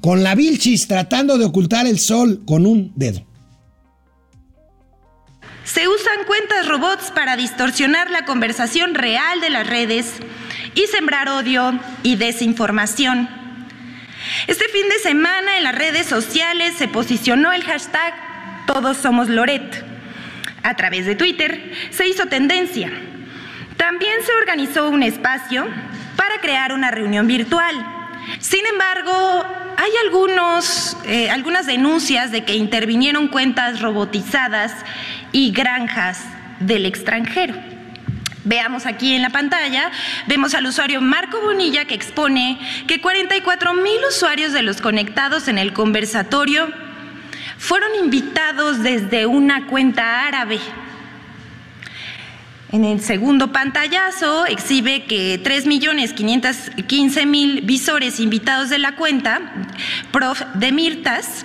con 0.00 0.22
la 0.22 0.34
Vilchis 0.34 0.86
tratando 0.86 1.38
de 1.38 1.44
ocultar 1.44 1.86
el 1.86 1.98
sol 1.98 2.42
con 2.46 2.66
un 2.66 2.92
dedo. 2.96 3.27
Se 5.68 5.86
usan 5.86 6.24
cuentas 6.26 6.66
robots 6.66 7.10
para 7.10 7.36
distorsionar 7.36 8.10
la 8.10 8.24
conversación 8.24 8.94
real 8.94 9.42
de 9.42 9.50
las 9.50 9.66
redes 9.66 10.14
y 10.74 10.86
sembrar 10.86 11.28
odio 11.28 11.78
y 12.02 12.16
desinformación. 12.16 13.28
Este 14.46 14.64
fin 14.68 14.88
de 14.88 14.98
semana 14.98 15.58
en 15.58 15.64
las 15.64 15.74
redes 15.74 16.06
sociales 16.06 16.72
se 16.78 16.88
posicionó 16.88 17.52
el 17.52 17.64
hashtag 17.64 18.14
Todos 18.66 18.96
somos 18.96 19.28
Loret. 19.28 19.84
A 20.62 20.74
través 20.74 21.04
de 21.04 21.16
Twitter 21.16 21.70
se 21.90 22.08
hizo 22.08 22.24
tendencia. 22.28 22.90
También 23.76 24.22
se 24.24 24.32
organizó 24.40 24.88
un 24.88 25.02
espacio 25.02 25.66
para 26.16 26.40
crear 26.40 26.72
una 26.72 26.90
reunión 26.90 27.26
virtual. 27.26 27.76
Sin 28.40 28.64
embargo, 28.64 29.44
hay 29.76 29.90
algunos, 30.06 30.96
eh, 31.04 31.30
algunas 31.30 31.66
denuncias 31.66 32.32
de 32.32 32.44
que 32.44 32.56
intervinieron 32.56 33.28
cuentas 33.28 33.80
robotizadas 33.82 34.72
y 35.32 35.52
granjas 35.52 36.22
del 36.60 36.86
extranjero. 36.86 37.54
Veamos 38.44 38.86
aquí 38.86 39.14
en 39.14 39.22
la 39.22 39.30
pantalla, 39.30 39.90
vemos 40.26 40.54
al 40.54 40.66
usuario 40.66 41.00
Marco 41.00 41.40
Bonilla 41.40 41.84
que 41.84 41.94
expone 41.94 42.58
que 42.86 43.00
44 43.00 43.74
mil 43.74 43.98
usuarios 44.08 44.52
de 44.52 44.62
los 44.62 44.80
conectados 44.80 45.48
en 45.48 45.58
el 45.58 45.72
conversatorio 45.72 46.68
fueron 47.58 47.90
invitados 48.02 48.82
desde 48.82 49.26
una 49.26 49.66
cuenta 49.66 50.26
árabe. 50.26 50.58
En 52.70 52.84
el 52.84 53.00
segundo 53.00 53.50
pantallazo 53.50 54.44
exhibe 54.46 55.04
que 55.04 55.42
3.515.000 55.42 57.66
visores 57.66 58.20
invitados 58.20 58.70
de 58.70 58.78
la 58.78 58.94
cuenta, 58.94 59.40
prof. 60.12 60.42
de 60.54 60.70
Mirtas, 60.70 61.44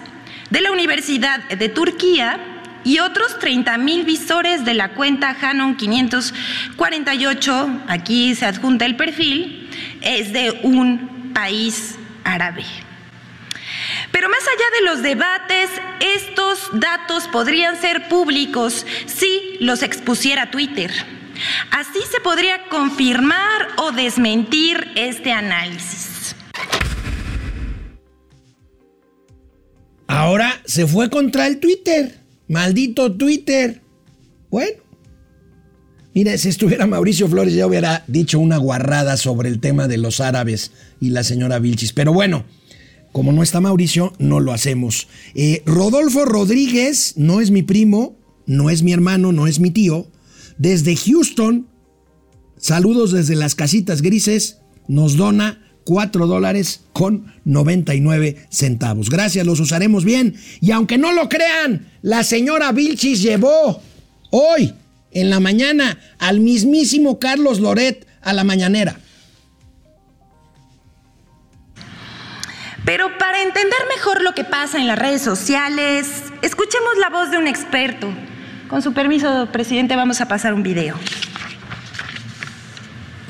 de 0.50 0.62
la 0.62 0.72
Universidad 0.72 1.40
de 1.50 1.70
Turquía, 1.70 2.53
y 2.84 3.00
otros 3.00 3.40
30 3.40 3.78
mil 3.78 4.04
visores 4.04 4.66
de 4.66 4.74
la 4.74 4.90
cuenta 4.90 5.36
Hanon 5.42 5.76
548, 5.76 7.84
aquí 7.88 8.36
se 8.36 8.46
adjunta 8.46 8.86
el 8.86 8.96
perfil, 8.96 9.70
es 10.02 10.34
de 10.34 10.60
un 10.64 11.32
país 11.34 11.98
árabe. 12.24 12.64
Pero 14.12 14.30
más 14.30 14.42
allá 14.42 14.66
de 14.80 14.86
los 14.86 15.02
debates, 15.02 15.70
estos 16.00 16.70
datos 16.74 17.28
podrían 17.28 17.80
ser 17.80 18.08
públicos 18.08 18.86
si 19.08 19.58
los 19.60 19.82
expusiera 19.82 20.52
Twitter. 20.52 20.92
Así 21.72 22.00
se 22.12 22.20
podría 22.20 22.70
confirmar 22.70 23.68
o 23.78 23.92
desmentir 23.92 24.92
este 24.96 25.32
análisis. 25.32 26.36
Ahora 30.08 30.62
se 30.66 30.86
fue 30.86 31.10
contra 31.10 31.48
el 31.48 31.60
Twitter. 31.60 32.23
Maldito 32.48 33.14
Twitter. 33.14 33.82
Bueno. 34.50 34.84
Mire, 36.16 36.38
si 36.38 36.50
estuviera 36.50 36.86
Mauricio 36.86 37.28
Flores 37.28 37.56
ya 37.56 37.66
hubiera 37.66 38.04
dicho 38.08 38.40
una 38.40 38.58
guarrada 38.58 39.18
sobre 39.18 39.50
el 39.50 39.60
tema 39.60 39.88
de 39.88 39.98
los 39.98 40.20
árabes 40.20 40.72
y 41.00 41.10
la 41.10 41.24
señora 41.24 41.58
Vilchis. 41.58 41.92
Pero 41.92 42.14
bueno, 42.14 42.46
como 43.12 43.32
no 43.32 43.42
está 43.42 43.62
Mauricio, 43.62 44.14
no 44.20 44.40
lo 44.40 44.54
hacemos. 44.54 45.08
Eh, 45.34 45.64
Rodolfo 45.66 46.26
Rodríguez 46.26 47.14
no 47.16 47.42
es 47.42 47.50
mi 47.50 47.64
primo, 47.64 48.16
no 48.46 48.70
es 48.70 48.84
mi 48.84 48.92
hermano, 48.92 49.32
no 49.32 49.48
es 49.48 49.60
mi 49.60 49.72
tío. 49.72 50.08
Desde 50.60 50.96
Houston, 50.96 51.68
saludos 52.58 53.12
desde 53.12 53.36
las 53.36 53.56
casitas 53.56 54.04
grises, 54.04 54.60
nos 54.88 55.16
dona 55.18 55.63
4 55.84 56.28
dólares 56.28 56.82
con 56.94 57.34
99 57.46 58.48
centavos. 58.50 59.10
Gracias, 59.10 59.46
los 59.46 59.60
usaremos 59.60 60.06
bien. 60.06 60.36
Y 60.62 60.72
aunque 60.72 60.98
no 60.98 61.12
lo 61.12 61.30
crean, 61.30 61.92
la 62.02 62.24
señora 62.24 62.72
Vilchis 62.72 63.22
llevó 63.22 63.82
hoy 64.30 64.74
en 65.12 65.30
la 65.30 65.40
mañana 65.40 66.00
al 66.20 66.40
mismísimo 66.40 67.20
Carlos 67.20 67.60
Loret 67.60 68.08
a 68.22 68.34
la 68.34 68.44
mañanera. 68.44 68.98
Pero 72.86 73.18
para 73.18 73.42
entender 73.42 73.80
mejor 73.96 74.22
lo 74.22 74.34
que 74.34 74.44
pasa 74.44 74.78
en 74.78 74.88
las 74.88 75.00
redes 75.00 75.22
sociales, 75.22 76.08
escuchemos 76.42 76.98
la 77.00 77.10
voz 77.10 77.32
de 77.32 77.38
un 77.38 77.48
experto. 77.48 78.14
Con 78.68 78.82
su 78.82 78.94
permiso, 78.94 79.50
presidente, 79.52 79.96
vamos 79.96 80.20
a 80.20 80.28
pasar 80.28 80.54
un 80.54 80.64
video 80.64 80.98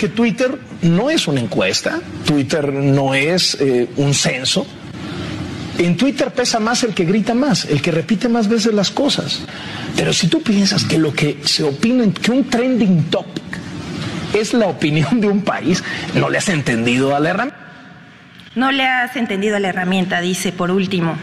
que 0.04 0.10
Twitter 0.10 0.60
no 0.82 1.10
es 1.10 1.30
una 1.30 1.40
encuesta, 1.40 2.02
Twitter 2.26 2.74
no 2.74 3.14
es 3.14 3.56
eh, 3.62 3.88
un 3.96 4.14
censo. 4.14 4.68
En 5.78 5.96
Twitter 5.96 6.34
pesa 6.34 6.60
más 6.60 6.84
el 6.84 6.94
que 6.94 7.06
grita 7.06 7.34
más, 7.34 7.64
el 7.64 7.82
que 7.82 7.90
repite 7.90 8.28
más 8.28 8.50
veces 8.50 8.74
las 8.74 8.92
cosas. 8.92 9.44
Pero 9.96 10.12
si 10.12 10.28
tú 10.28 10.42
piensas 10.42 10.84
que 10.84 10.98
lo 10.98 11.14
que 11.14 11.40
se 11.46 11.64
opina, 11.64 12.04
que 12.22 12.32
un 12.32 12.50
trending 12.50 13.06
topic 13.06 13.46
es 14.34 14.54
la 14.54 14.66
opinión 14.66 15.22
de 15.22 15.30
un 15.30 15.42
país, 15.42 15.82
no 16.16 16.30
le 16.30 16.40
has 16.40 16.50
entendido 16.50 17.16
a 17.16 17.22
la 17.22 17.30
herramienta. 17.30 17.60
No 18.56 18.74
le 18.74 18.86
has 18.86 19.16
entendido 19.16 19.56
a 19.56 19.62
la 19.62 19.70
herramienta, 19.70 20.20
dice 20.20 20.52
por 20.52 20.70
último. 20.70 21.16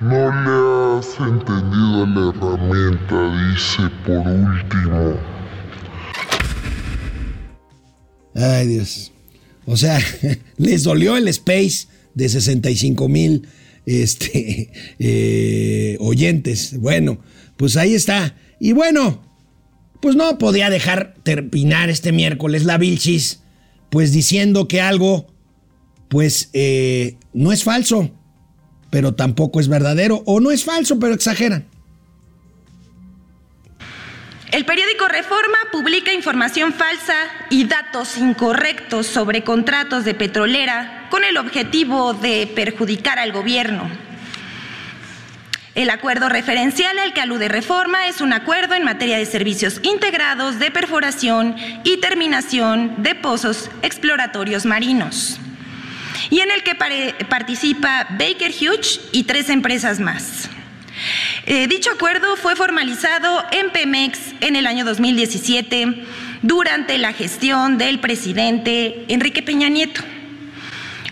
No 0.00 0.16
le 0.16 0.98
has 0.98 1.20
entendido 1.20 2.04
a 2.04 2.06
la 2.06 2.30
herramienta, 2.30 3.52
dice 3.52 3.82
por 4.06 4.26
último. 4.26 5.33
Ay, 8.34 8.66
Dios. 8.66 9.12
O 9.66 9.76
sea, 9.76 10.00
les 10.56 10.82
dolió 10.82 11.16
el 11.16 11.28
space 11.28 11.88
de 12.14 12.28
65 12.28 13.08
mil 13.08 13.46
este, 13.86 14.70
eh, 14.98 15.96
oyentes. 16.00 16.78
Bueno, 16.78 17.18
pues 17.56 17.76
ahí 17.76 17.94
está. 17.94 18.36
Y 18.60 18.72
bueno, 18.72 19.22
pues 20.00 20.16
no 20.16 20.38
podía 20.38 20.70
dejar 20.70 21.14
terminar 21.22 21.90
este 21.90 22.12
miércoles 22.12 22.64
la 22.64 22.78
Vilchis, 22.78 23.40
pues 23.90 24.12
diciendo 24.12 24.68
que 24.68 24.80
algo, 24.80 25.26
pues 26.08 26.50
eh, 26.52 27.16
no 27.32 27.52
es 27.52 27.64
falso, 27.64 28.10
pero 28.90 29.14
tampoco 29.14 29.60
es 29.60 29.68
verdadero, 29.68 30.22
o 30.26 30.40
no 30.40 30.50
es 30.50 30.64
falso, 30.64 30.98
pero 30.98 31.14
exageran. 31.14 31.66
El 34.54 34.64
periódico 34.66 35.08
Reforma 35.08 35.58
publica 35.72 36.12
información 36.12 36.72
falsa 36.72 37.16
y 37.50 37.64
datos 37.64 38.16
incorrectos 38.16 39.08
sobre 39.08 39.42
contratos 39.42 40.04
de 40.04 40.14
petrolera 40.14 41.08
con 41.10 41.24
el 41.24 41.38
objetivo 41.38 42.14
de 42.14 42.48
perjudicar 42.54 43.18
al 43.18 43.32
gobierno. 43.32 43.90
El 45.74 45.90
acuerdo 45.90 46.28
referencial 46.28 46.96
al 47.00 47.12
que 47.12 47.20
alude 47.20 47.48
Reforma 47.48 48.06
es 48.06 48.20
un 48.20 48.32
acuerdo 48.32 48.76
en 48.76 48.84
materia 48.84 49.18
de 49.18 49.26
servicios 49.26 49.80
integrados 49.82 50.60
de 50.60 50.70
perforación 50.70 51.56
y 51.82 51.96
terminación 51.96 53.02
de 53.02 53.16
pozos 53.16 53.72
exploratorios 53.82 54.66
marinos, 54.66 55.40
y 56.30 56.38
en 56.38 56.52
el 56.52 56.62
que 56.62 56.76
participa 57.28 58.06
Baker 58.10 58.52
Hughes 58.52 59.00
y 59.10 59.24
tres 59.24 59.50
empresas 59.50 59.98
más. 59.98 60.48
Eh, 61.46 61.66
dicho 61.68 61.90
acuerdo 61.90 62.36
fue 62.36 62.56
formalizado 62.56 63.44
en 63.52 63.70
Pemex 63.70 64.18
en 64.40 64.56
el 64.56 64.66
año 64.66 64.84
2017 64.84 66.04
durante 66.42 66.98
la 66.98 67.12
gestión 67.12 67.78
del 67.78 68.00
presidente 68.00 69.04
Enrique 69.08 69.42
Peña 69.42 69.68
Nieto. 69.68 70.02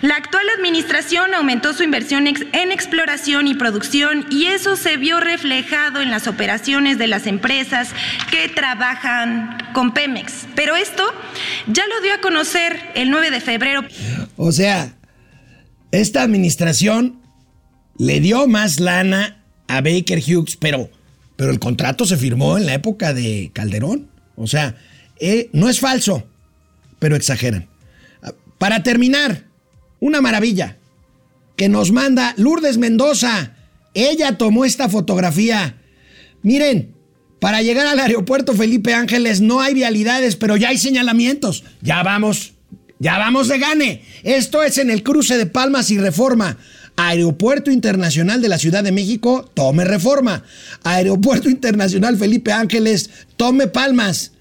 La 0.03 0.17
actual 0.17 0.45
administración 0.59 1.33
aumentó 1.33 1.73
su 1.75 1.85
inversión 1.85 2.27
en 2.27 2.73
exploración 2.73 3.47
y 3.47 3.55
producción 3.55 4.27
y 4.31 4.47
eso 4.47 4.75
se 4.75 4.97
vio 4.97 5.21
reflejado 5.21 6.01
en 6.01 6.11
las 6.11 6.27
operaciones 6.27 6.99
de 6.99 7.07
las 7.07 7.29
empresas 7.29 7.91
que 8.29 8.49
trabajan 8.49 9.59
con 9.73 9.95
Pemex. 9.95 10.47
Pero 10.57 10.75
esto 10.75 11.05
ya 11.69 11.87
lo 11.87 12.01
dio 12.01 12.15
a 12.15 12.21
conocer 12.21 12.81
el 12.97 13.11
9 13.11 13.31
de 13.31 13.41
febrero. 13.41 13.85
O 14.37 14.51
sea, 14.51 14.93
esta 15.93 16.23
administración 16.23 17.23
le 17.97 18.19
dio 18.19 18.49
más 18.49 18.81
lana 18.81 19.42
a 19.77 19.81
Baker 19.81 20.19
Hughes, 20.19 20.57
pero, 20.57 20.91
pero 21.37 21.51
el 21.51 21.59
contrato 21.59 22.05
se 22.05 22.17
firmó 22.17 22.59
en 22.59 22.67
la 22.67 22.75
época 22.75 23.15
de 23.15 23.51
Calderón. 23.53 24.09
O 24.37 24.47
sea, 24.47 24.77
eh, 25.19 25.49
no 25.53 25.69
es 25.69 25.81
falso, 25.81 26.25
pero 26.99 27.17
exageran. 27.17 27.69
Para 28.59 28.83
terminar, 28.83 29.45
una 30.03 30.21
maravilla 30.21 30.79
que 31.57 31.69
nos 31.69 31.93
manda 31.93 32.35
Lourdes 32.37 32.77
Mendoza. 32.77 33.55
Ella 33.95 34.37
tomó 34.37 34.65
esta 34.65 34.89
fotografía. 34.89 35.77
Miren, 36.43 36.95
para 37.39 37.63
llegar 37.63 37.87
al 37.87 38.01
aeropuerto 38.01 38.53
Felipe 38.55 38.95
Ángeles 38.95 39.41
no 39.41 39.61
hay 39.61 39.75
vialidades, 39.75 40.37
pero 40.37 40.57
ya 40.57 40.71
hay 40.71 40.79
señalamientos. 40.79 41.63
Ya 41.81 42.03
vamos, 42.03 42.55
ya 42.99 43.17
vamos 43.19 43.49
de 43.49 43.59
gane. 43.59 44.03
Esto 44.25 44.63
es 44.63 44.79
en 44.79 44.91
el 44.91 45.03
cruce 45.03 45.39
de 45.39 45.47
Palmas 45.47 45.91
y 45.91 45.99
Reforma. 45.99 46.59
Aeropuerto 46.97 47.71
Internacional 47.71 48.43
de 48.43 48.49
la 48.49 48.59
Ciudad 48.59 48.85
de 48.85 48.93
México, 48.93 49.51
tome 49.55 49.85
reforma. 49.85 50.45
Aeropuerto 50.83 51.49
Internacional 51.49 52.17
Felipe 52.17 52.53
Ángeles, 52.53 53.11
tome 53.37 53.67
palmas. 53.67 54.33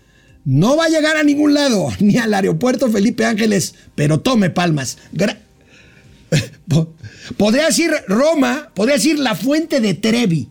No 0.44 0.76
va 0.76 0.86
a 0.86 0.90
llegar 0.90 1.18
a 1.18 1.24
ningún 1.24 1.54
lado, 1.54 1.90
ni 2.00 2.18
al 2.18 2.34
aeropuerto 2.34 2.90
Felipe 2.90 3.26
Ángeles, 3.26 3.76
pero 3.96 4.20
tome 4.20 4.50
palmas. 4.50 4.98
podría 7.38 7.66
decir 7.66 7.92
Roma, 8.08 8.70
podría 8.74 8.96
decir 8.96 9.20
la 9.20 9.36
fuente 9.36 9.80
de 9.80 9.94
Trevi, 9.94 10.50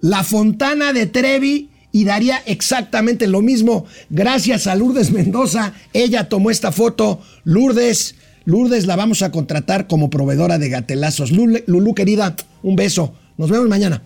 la 0.00 0.24
fontana 0.24 0.92
de 0.92 1.06
Trevi 1.06 1.70
y 1.92 2.04
daría 2.04 2.42
exactamente 2.46 3.26
lo 3.26 3.42
mismo. 3.42 3.86
Gracias 4.10 4.66
a 4.66 4.74
Lourdes 4.74 5.10
Mendoza, 5.10 5.74
ella 5.92 6.28
tomó 6.28 6.50
esta 6.50 6.72
foto. 6.72 7.20
Lourdes, 7.44 8.14
Lourdes 8.44 8.86
la 8.86 8.96
vamos 8.96 9.22
a 9.22 9.30
contratar 9.30 9.86
como 9.86 10.10
proveedora 10.10 10.58
de 10.58 10.68
gatelazos. 10.68 11.30
Lulu, 11.30 11.60
Lulú, 11.66 11.94
querida, 11.94 12.34
un 12.62 12.76
beso. 12.76 13.14
Nos 13.36 13.50
vemos 13.50 13.68
mañana. 13.68 14.02